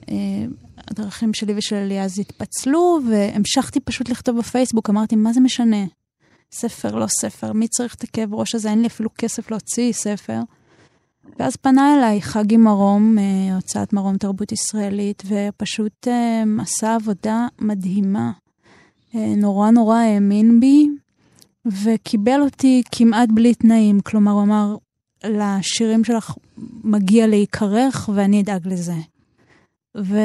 אה, 0.09 0.47
הדרכים 0.88 1.34
שלי 1.34 1.55
ושל 1.57 1.76
אליעז 1.76 2.18
התפצלו, 2.18 3.01
והמשכתי 3.11 3.80
פשוט 3.80 4.09
לכתוב 4.09 4.38
בפייסבוק, 4.38 4.90
אמרתי, 4.90 5.16
מה 5.16 5.32
זה 5.32 5.40
משנה? 5.40 5.84
ספר, 6.53 6.94
לא 6.94 7.07
ספר, 7.07 7.53
מי 7.53 7.68
צריך 7.68 7.94
את 7.94 8.05
הכאב 8.05 8.34
ראש 8.34 8.55
הזה? 8.55 8.70
אין 8.70 8.80
לי 8.80 8.86
אפילו 8.86 9.11
כסף 9.18 9.51
להוציא 9.51 9.92
ספר. 9.92 10.40
ואז 11.38 11.57
פנה 11.57 11.97
אליי 11.97 12.22
חגי 12.22 12.57
מרום, 12.57 13.18
אה, 13.18 13.55
הוצאת 13.55 13.92
מרום 13.92 14.16
תרבות 14.16 14.53
ישראלית, 14.53 15.22
ופשוט 15.26 16.09
אה, 16.09 16.42
עשה 16.61 16.94
עבודה 16.94 17.47
מדהימה. 17.59 18.32
אה, 19.14 19.34
נורא 19.36 19.70
נורא 19.70 19.97
האמין 19.97 20.61
בי, 20.61 20.88
וקיבל 21.66 22.40
אותי 22.40 22.82
כמעט 22.92 23.28
בלי 23.34 23.55
תנאים. 23.55 24.01
כלומר, 24.01 24.32
הוא 24.32 24.42
אמר, 24.42 24.76
לשירים 25.24 26.05
שלך 26.05 26.32
מגיע 26.84 27.26
להיקרך, 27.26 28.11
ואני 28.14 28.42
אדאג 28.42 28.68
לזה. 28.68 28.96
ו... 29.96 30.18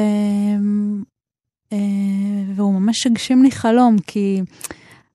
והוא 2.54 2.72
ממש 2.72 3.06
הגשים 3.06 3.42
לי 3.42 3.50
חלום, 3.50 3.96
כי 4.06 4.42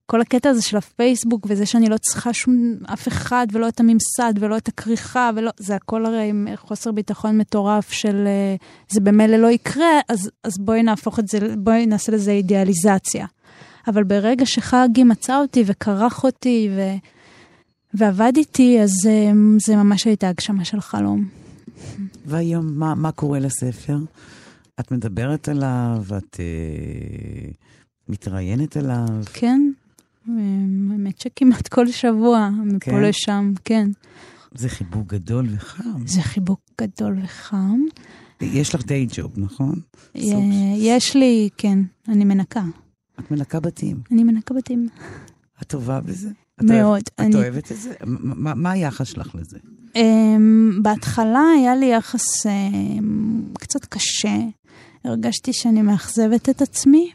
כל 0.06 0.22
הקטע 0.22 0.50
הזה 0.50 0.62
של 0.62 0.78
הפייסבוק 0.78 1.46
וזה 1.50 1.66
שאני 1.66 1.90
לא 1.90 1.98
צריכה 1.98 2.34
שום, 2.34 2.74
אף 2.94 3.08
אחד 3.08 3.48
ולא 3.52 3.68
את 3.68 3.80
הממסד 3.80 4.34
ולא 4.40 4.58
את 4.58 4.68
הכריכה 4.68 5.30
ולא, 5.36 5.52
זה 5.58 5.76
הכל 5.76 6.06
הרי 6.06 6.30
עם 6.30 6.48
חוסר 6.56 6.92
ביטחון 6.92 7.38
מטורף 7.38 7.92
של 7.92 8.24
אה, 8.28 8.56
זה 8.90 9.02
במילא 9.02 9.38
לא 9.38 9.48
יקרה, 9.48 10.00
אז, 10.10 10.30
אז 10.44 10.54
בואי 10.60 10.84
נהפוך 10.84 11.20
את 11.20 11.28
זה, 11.28 11.40
בואי 11.58 11.86
נעשה 11.86 12.12
לזה 12.12 12.32
אידיאליזציה. 12.32 13.26
אבל 13.88 14.04
ברגע 14.04 14.46
שחגי 14.46 15.04
מצא 15.04 15.42
אותי 15.42 15.64
וכרך 15.66 16.24
אותי 16.24 16.70
ו, 16.76 16.82
ועבד 17.98 18.32
איתי, 18.38 18.80
אז 18.82 18.92
אה, 19.10 19.32
זה 19.66 19.76
ממש 19.76 20.06
הייתה 20.06 20.30
הגשמה 20.30 20.66
של 20.66 20.82
חלום. 20.82 21.28
והיום, 22.26 22.80
מה, 22.80 22.96
מה 22.96 23.12
קורה 23.12 23.40
לספר? 23.40 23.98
את 24.80 24.92
מדברת 24.92 25.50
עליו, 25.50 26.04
את 26.18 26.40
אה, 26.40 27.50
מתראיינת 28.10 28.78
עליו. 28.78 29.08
כן, 29.34 29.72
האמת 30.28 31.20
שכמעט 31.20 31.68
כל 31.68 31.92
שבוע, 31.92 32.50
מפה 32.66 32.92
כן? 32.92 33.04
לשם, 33.04 33.54
כן. 33.66 33.90
זה 34.56 34.70
חיבוק 34.70 35.14
גדול 35.14 35.48
וחם. 35.56 36.08
זה 36.08 36.22
חיבוק 36.22 36.60
גדול 36.82 37.20
וחם. 37.24 37.80
יש 38.42 38.76
לך 38.76 38.86
די 38.86 39.08
ג'וב, 39.14 39.32
נכון? 39.38 39.80
יש 40.78 41.16
לי, 41.16 41.50
כן, 41.58 41.80
אני 42.08 42.26
מנקה. 42.26 42.64
את 43.20 43.32
מנקה 43.32 43.60
בתים. 43.60 44.02
אני 44.12 44.24
מנקה 44.24 44.54
בתים. 44.54 44.88
את 45.62 45.68
טובה 45.68 46.02
בזה? 46.02 46.30
מאוד. 46.64 47.02
את, 47.02 47.12
אני... 47.20 47.30
את 47.30 47.36
אוהבת 47.36 47.72
את 47.72 47.78
זה? 47.78 47.94
מה, 48.06 48.54
מה 48.54 48.72
היחס 48.72 49.08
שלך 49.08 49.36
לזה? 49.36 49.58
Um, 49.94 50.82
בהתחלה 50.82 51.44
היה 51.58 51.76
לי 51.76 51.86
יחס 51.86 52.46
um, 52.46 52.50
קצת 53.60 53.86
קשה. 53.86 54.38
הרגשתי 55.04 55.54
שאני 55.54 55.82
מאכזבת 55.82 56.50
את 56.50 56.62
עצמי, 56.62 57.12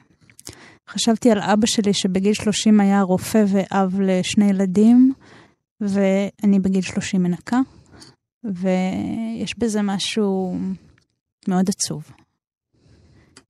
חשבתי 0.89 1.31
על 1.31 1.39
אבא 1.39 1.67
שלי 1.67 1.95
שבגיל 1.95 2.35
30 2.35 2.81
היה 2.81 3.03
רופא 3.03 3.45
ואב 3.49 4.01
לשני 4.01 4.51
ילדים, 4.51 5.13
ואני 5.81 6.61
בגיל 6.61 6.83
30 6.83 7.23
מנקה, 7.23 7.61
ויש 8.45 9.59
בזה 9.59 9.83
משהו 9.83 10.59
מאוד 11.49 11.69
עצוב. 11.69 12.11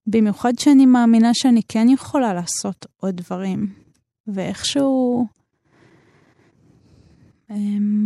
במיוחד 0.06 0.52
שאני 0.58 0.86
מאמינה 0.86 1.30
שאני 1.34 1.60
כן 1.68 1.88
יכולה 1.88 2.34
לעשות 2.34 2.86
עוד 2.96 3.16
דברים, 3.16 3.72
ואיכשהו 4.26 5.26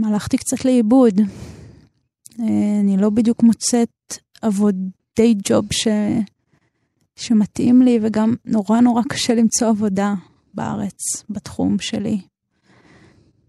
הלכתי 0.05 0.37
קצת 0.39 0.65
לאיבוד. 0.65 1.21
אה, 2.41 2.81
אני 2.81 2.97
לא 2.97 3.11
בדיוק 3.11 3.43
מוצאת 3.43 3.89
עבודי 4.43 5.35
ג'וב 5.45 5.65
ש... 5.73 5.89
שמתאים 7.17 7.83
לי, 7.83 7.99
וגם 8.03 8.35
נורא 8.45 8.81
נורא 8.81 9.03
קשה 9.09 9.35
למצוא 9.35 9.69
עבודה 9.69 10.15
בארץ, 10.55 11.25
בתחום 11.31 11.79
שלי. 11.79 12.21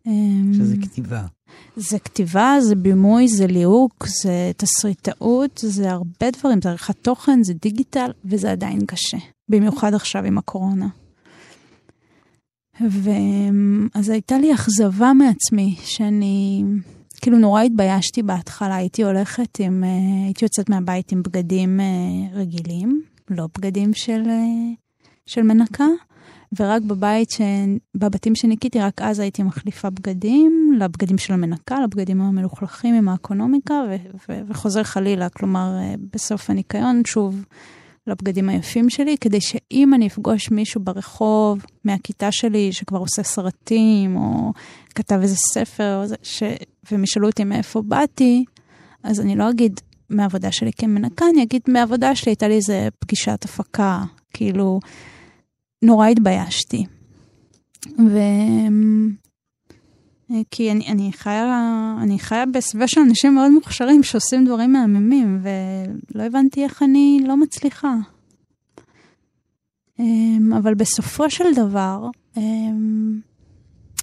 אמ, 0.05 0.51
שזה 0.53 0.75
כתיבה. 0.81 1.25
זה 1.75 1.99
כתיבה, 1.99 2.55
זה 2.61 2.75
בימוי, 2.75 3.27
זה 3.27 3.47
ליהוק, 3.47 4.07
זה 4.23 4.51
תסריטאות, 4.57 5.59
זה 5.63 5.91
הרבה 5.91 6.31
דברים, 6.39 6.61
זה 6.61 6.69
עריכת 6.69 6.95
תוכן, 7.01 7.43
זה 7.43 7.53
דיגיטל, 7.61 8.11
וזה 8.25 8.51
עדיין 8.51 8.85
קשה. 8.85 9.17
במיוחד 9.49 9.93
עכשיו 9.93 10.23
עם 10.23 10.37
הקורונה. 10.37 10.87
ואז 12.81 14.09
הייתה 14.09 14.37
לי 14.37 14.53
אכזבה 14.53 15.13
מעצמי, 15.13 15.75
שאני 15.79 16.63
כאילו 17.21 17.37
נורא 17.37 17.61
התביישתי 17.61 18.23
בהתחלה, 18.23 18.75
הייתי 18.75 19.03
הולכת 19.03 19.59
עם, 19.59 19.83
אה, 19.83 20.25
הייתי 20.25 20.45
יוצאת 20.45 20.69
מהבית 20.69 21.11
עם 21.11 21.23
בגדים 21.23 21.79
אה, 21.79 21.85
רגילים, 22.39 23.01
לא 23.29 23.47
בגדים 23.57 23.93
של, 23.93 24.23
אה, 24.29 24.73
של 25.25 25.41
מנקה, 25.41 25.87
ורק 26.59 26.81
בבית, 26.81 27.31
ש... 27.31 27.41
בבתים 27.95 28.35
שניקיתי, 28.35 28.79
רק 28.79 29.01
אז 29.01 29.19
הייתי 29.19 29.43
מחליפה 29.43 29.89
בגדים, 29.89 30.77
לבגדים 30.79 31.17
של 31.17 31.33
המנקה, 31.33 31.79
לבגדים 31.79 32.21
המלוכלכים 32.21 32.95
עם 32.95 33.09
האקונומיקה, 33.09 33.73
ו... 33.89 33.95
ו... 34.29 34.41
וחוזר 34.47 34.83
חלילה, 34.83 35.29
כלומר, 35.29 35.71
בסוף 36.13 36.49
הניקיון, 36.49 37.01
שוב, 37.05 37.45
לבגדים 38.07 38.49
היפים 38.49 38.89
שלי, 38.89 39.17
כדי 39.21 39.41
שאם 39.41 39.93
אני 39.93 40.07
אפגוש 40.07 40.51
מישהו 40.51 40.81
ברחוב 40.81 41.65
מהכיתה 41.83 42.31
שלי 42.31 42.73
שכבר 42.73 42.99
עושה 42.99 43.23
סרטים, 43.23 44.15
או 44.15 44.53
כתב 44.95 45.19
איזה 45.21 45.35
ספר, 45.53 45.99
או 46.01 46.07
זה, 46.07 46.15
ש... 46.23 46.43
והם 46.91 47.03
ישאלו 47.03 47.27
אותי 47.27 47.43
מאיפה 47.43 47.81
באתי, 47.81 48.45
אז 49.03 49.19
אני 49.19 49.35
לא 49.35 49.49
אגיד 49.49 49.79
מהעבודה 50.09 50.51
שלי 50.51 50.71
כמנקה, 50.77 51.25
אני 51.33 51.43
אגיד 51.43 51.61
מהעבודה 51.67 52.15
שלי 52.15 52.29
הייתה 52.29 52.47
לי 52.47 52.55
איזה 52.55 52.87
פגישת 52.99 53.45
הפקה, 53.45 54.03
כאילו, 54.33 54.79
נורא 55.81 56.07
התביישתי. 56.07 56.85
ו... 57.99 58.19
כי 60.51 60.71
אני, 60.71 60.87
אני, 60.87 61.11
חיה, 61.13 61.95
אני 62.01 62.19
חיה 62.19 62.45
בסביבה 62.45 62.87
של 62.87 63.01
אנשים 63.01 63.35
מאוד 63.35 63.51
מוכשרים 63.51 64.03
שעושים 64.03 64.45
דברים 64.45 64.73
מהממים, 64.73 65.41
ולא 65.41 66.23
הבנתי 66.23 66.63
איך 66.63 66.83
אני 66.83 67.19
לא 67.27 67.37
מצליחה. 67.37 67.95
אמ, 69.99 70.53
אבל 70.57 70.73
בסופו 70.73 71.29
של 71.29 71.53
דבר, 71.55 72.09
אמ, 72.37 73.19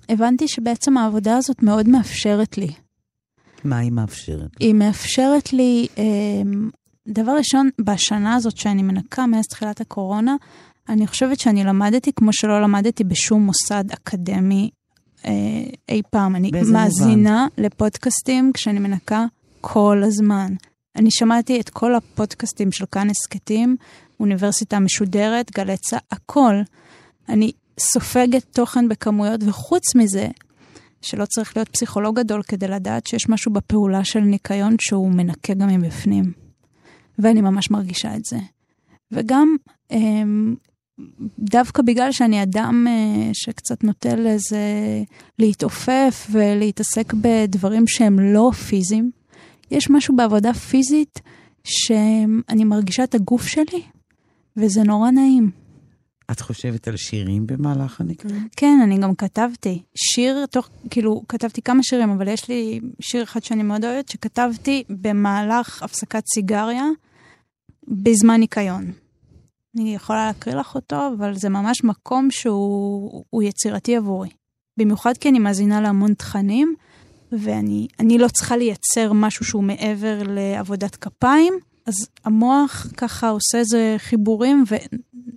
הבנתי 0.09 0.49
שבעצם 0.49 0.97
העבודה 0.97 1.37
הזאת 1.37 1.63
מאוד 1.63 1.89
מאפשרת 1.89 2.59
לי. 2.59 2.69
מה 3.65 3.79
היא 3.79 3.93
מאפשרת? 3.93 4.51
היא 4.61 4.75
מאפשרת 4.75 5.53
לי, 5.53 5.87
דבר 7.09 7.33
ראשון, 7.33 7.71
בשנה 7.81 8.35
הזאת 8.35 8.57
שאני 8.57 8.83
מנקה 8.83 9.27
מאז 9.27 9.45
תחילת 9.47 9.81
הקורונה, 9.81 10.37
אני 10.89 11.07
חושבת 11.07 11.41
שאני 11.41 11.65
למדתי 11.65 12.13
כמו 12.13 12.33
שלא 12.33 12.63
למדתי 12.63 13.05
בשום 13.05 13.43
מוסד 13.43 13.85
אקדמי 13.93 14.71
אה, 14.71 14.84
אי 15.89 16.03
פעם. 16.11 16.37
אני 16.37 16.51
מאזינה 16.73 17.47
מובן? 17.57 17.67
לפודקאסטים 17.67 18.51
כשאני 18.55 18.79
מנקה 18.79 19.25
כל 19.61 20.03
הזמן. 20.05 20.55
אני 20.97 21.11
שמעתי 21.11 21.61
את 21.61 21.71
כל 21.71 21.95
הפודקאסטים 21.95 22.73
של 22.73 22.85
כאן 22.93 23.11
הסכתים, 23.11 23.77
אוניברסיטה 24.21 24.79
משודרת, 24.79 25.51
גלצה, 25.51 25.99
הכל. 26.11 26.55
אני 27.29 27.53
סופגת 27.81 28.45
תוכן 28.53 28.89
בכמויות, 28.89 29.41
וחוץ 29.47 29.95
מזה, 29.95 30.29
שלא 31.03 31.25
צריך 31.25 31.57
להיות 31.57 31.69
פסיכולוג 31.69 32.19
גדול 32.21 32.43
כדי 32.43 32.69
לדעת 32.69 33.07
שיש 33.07 33.29
משהו 33.29 33.53
בפעולה 33.53 34.05
של 34.05 34.21
ניקיון 34.21 34.77
שהוא 34.81 35.11
מנקה 35.11 35.55
גם 35.55 35.69
מבפנים. 35.69 36.33
ואני 37.19 37.41
ממש 37.41 37.71
מרגישה 37.71 38.17
את 38.17 38.25
זה. 38.25 38.39
וגם 39.13 39.57
אמ, 39.91 40.55
דווקא 41.39 41.83
בגלל 41.83 42.13
שאני 42.13 42.43
אדם 42.43 42.87
אה, 42.89 43.31
שקצת 43.33 43.85
נוטה 43.85 44.17
לזה 44.17 44.59
להתעופף 45.39 46.27
ולהתעסק 46.31 47.13
בדברים 47.13 47.87
שהם 47.87 48.19
לא 48.21 48.51
פיזיים, 48.69 49.11
יש 49.71 49.91
משהו 49.91 50.17
בעבודה 50.17 50.55
פיזית 50.55 51.21
שאני 51.65 52.65
מרגישה 52.65 53.05
את 53.05 53.15
הגוף 53.15 53.47
שלי, 53.47 53.83
וזה 54.57 54.83
נורא 54.83 55.11
נעים. 55.11 55.51
את 56.31 56.41
חושבת 56.41 56.89
על 56.89 56.97
שירים 56.97 57.47
במהלך 57.47 58.01
הנקרא? 58.01 58.31
כן, 58.57 58.79
אני 58.83 58.99
גם 58.99 59.15
כתבתי. 59.15 59.83
שיר, 59.95 60.47
תוך, 60.47 60.69
כאילו, 60.91 61.23
כתבתי 61.29 61.63
כמה 61.63 61.83
שירים, 61.83 62.11
אבל 62.11 62.29
יש 62.29 62.49
לי 62.49 62.81
שיר 63.01 63.23
אחד 63.23 63.43
שאני 63.43 63.63
מאוד 63.63 63.85
אוהבת, 63.85 64.09
שכתבתי 64.09 64.85
במהלך 64.89 65.83
הפסקת 65.83 66.23
סיגריה 66.35 66.85
בזמן 67.89 68.41
ניקיון. 68.41 69.04
אני 69.77 69.95
יכולה 69.95 70.27
להקריא 70.27 70.55
לך 70.55 70.75
אותו, 70.75 70.97
אבל 71.19 71.37
זה 71.37 71.49
ממש 71.49 71.85
מקום 71.85 72.31
שהוא 72.31 73.43
יצירתי 73.43 73.97
עבורי. 73.97 74.29
במיוחד 74.77 75.17
כי 75.17 75.29
אני 75.29 75.39
מאזינה 75.39 75.81
להמון 75.81 76.15
תכנים, 76.15 76.75
ואני 77.33 78.19
לא 78.19 78.29
צריכה 78.29 78.57
לייצר 78.57 79.13
משהו 79.13 79.45
שהוא 79.45 79.65
מעבר 79.65 80.23
לעבודת 80.27 80.97
כפיים, 80.97 81.55
אז 81.87 81.95
המוח 82.25 82.87
ככה 82.97 83.29
עושה 83.29 83.59
איזה 83.59 83.97
חיבורים 83.99 84.65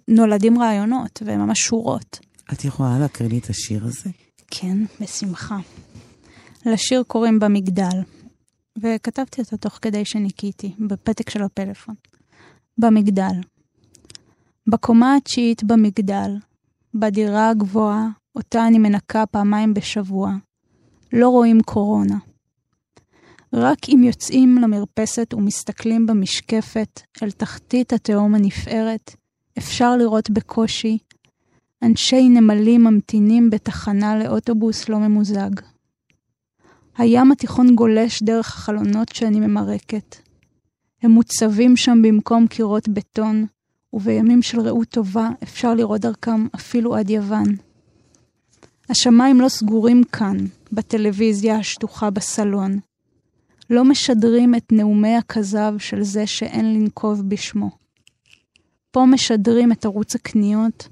ונולדים 0.07 0.59
רעיונות, 0.61 1.21
וממש 1.25 1.59
שורות. 1.59 2.19
את 2.53 2.65
יכולה 2.65 2.99
להקריא 2.99 3.29
לי 3.29 3.37
את 3.37 3.49
השיר 3.49 3.85
הזה? 3.85 4.09
כן, 4.51 4.77
בשמחה. 5.01 5.57
לשיר 6.65 7.03
קוראים 7.07 7.39
במגדל, 7.39 8.01
וכתבתי 8.81 9.41
אותו 9.41 9.57
תוך 9.57 9.79
כדי 9.81 10.05
שניקיתי, 10.05 10.73
בפתק 10.79 11.29
של 11.29 11.43
הפלאפון. 11.43 11.95
במגדל. 12.77 13.41
בקומה 14.69 15.15
התשיעית 15.15 15.63
במגדל, 15.63 16.31
בדירה 16.93 17.49
הגבוהה, 17.49 18.07
אותה 18.35 18.67
אני 18.67 18.79
מנקה 18.79 19.25
פעמיים 19.25 19.73
בשבוע. 19.73 20.31
לא 21.13 21.29
רואים 21.29 21.61
קורונה. 21.61 22.17
רק 23.53 23.77
אם 23.89 24.03
יוצאים 24.03 24.57
למרפסת 24.57 25.33
ומסתכלים 25.33 26.05
במשקפת 26.05 27.01
אל 27.23 27.31
תחתית 27.31 27.93
התהום 27.93 28.35
הנפערת, 28.35 29.15
אפשר 29.57 29.95
לראות 29.95 30.29
בקושי 30.29 30.97
אנשי 31.83 32.29
נמלים 32.29 32.83
ממתינים 32.83 33.49
בתחנה 33.49 34.19
לאוטובוס 34.19 34.89
לא 34.89 34.99
ממוזג. 34.99 35.49
הים 36.97 37.31
התיכון 37.31 37.75
גולש 37.75 38.23
דרך 38.23 38.47
החלונות 38.47 39.09
שאני 39.09 39.39
ממרקת. 39.39 40.15
הם 41.03 41.11
מוצבים 41.11 41.77
שם 41.77 42.01
במקום 42.01 42.47
קירות 42.47 42.89
בטון, 42.89 43.45
ובימים 43.97 44.41
של 44.41 44.59
רעות 44.59 44.87
טובה 44.87 45.29
אפשר 45.43 45.73
לראות 45.73 46.01
דרכם 46.01 46.47
אפילו 46.55 46.95
עד 46.95 47.09
יוון. 47.09 47.55
השמיים 48.89 49.41
לא 49.41 49.49
סגורים 49.49 50.03
כאן, 50.03 50.37
בטלוויזיה 50.71 51.55
השטוחה 51.55 52.09
בסלון. 52.09 52.79
לא 53.69 53.85
משדרים 53.85 54.55
את 54.55 54.71
נאומי 54.71 55.15
הכזב 55.15 55.73
של 55.77 56.03
זה 56.03 56.27
שאין 56.27 56.73
לנקוב 56.73 57.21
בשמו. 57.29 57.69
פה 58.91 59.05
משדרים 59.05 59.71
את 59.71 59.85
ערוץ 59.85 60.15
הקניות, 60.15 60.87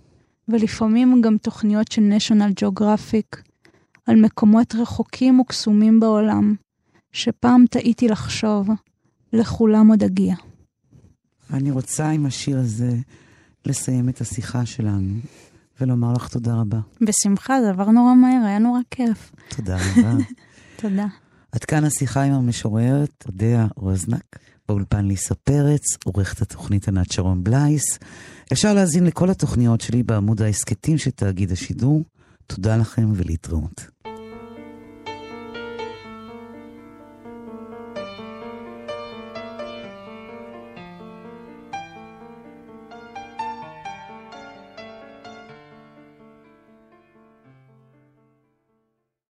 ולפעמים 0.47 1.21
גם 1.21 1.37
תוכניות 1.37 1.91
של 1.91 2.01
national 2.01 2.63
geographic, 2.63 3.41
על 4.07 4.15
מקומות 4.15 4.75
רחוקים 4.75 5.39
וקסומים 5.39 5.99
בעולם, 5.99 6.55
שפעם 7.11 7.65
טעיתי 7.69 8.07
לחשוב, 8.07 8.67
לכולם 9.33 9.87
עוד 9.87 10.03
אגיע. 10.03 10.35
ואני 11.49 11.71
רוצה 11.71 12.09
עם 12.09 12.25
השיר 12.25 12.59
הזה 12.59 12.95
לסיים 13.65 14.09
את 14.09 14.21
השיחה 14.21 14.65
שלנו 14.65 15.13
ולומר 15.81 16.13
לך 16.13 16.27
תודה 16.27 16.55
רבה. 16.55 16.79
בשמחה, 17.01 17.61
זה 17.61 17.69
עבר 17.69 17.91
נורא 17.91 18.15
מהר, 18.15 18.45
היה 18.45 18.59
נורא 18.59 18.79
כיף. 18.91 19.31
תודה 19.49 19.77
רבה. 19.77 20.13
תודה. 20.81 21.07
עד 21.51 21.63
כאן 21.63 21.83
השיחה 21.83 22.23
עם 22.23 22.33
המשוררת 22.33 23.23
אודיה 23.27 23.67
רוזנק, 23.75 24.39
באולפן 24.67 25.05
ליסה 25.05 25.35
פרץ, 25.35 25.81
עורכת 26.05 26.41
התוכנית 26.41 26.87
ענת 26.87 27.11
שרון 27.11 27.43
בלייס. 27.43 27.99
אפשר 28.53 28.73
להאזין 28.73 29.05
לכל 29.05 29.29
התוכניות 29.29 29.81
שלי 29.81 30.03
בעמוד 30.03 30.41
ההסכתים 30.41 30.97
של 30.97 31.11
תאגיד 31.11 31.51
השידור. 31.51 32.03
תודה 32.47 32.77
לכם 32.77 33.11
ולהתראות. 33.15 33.94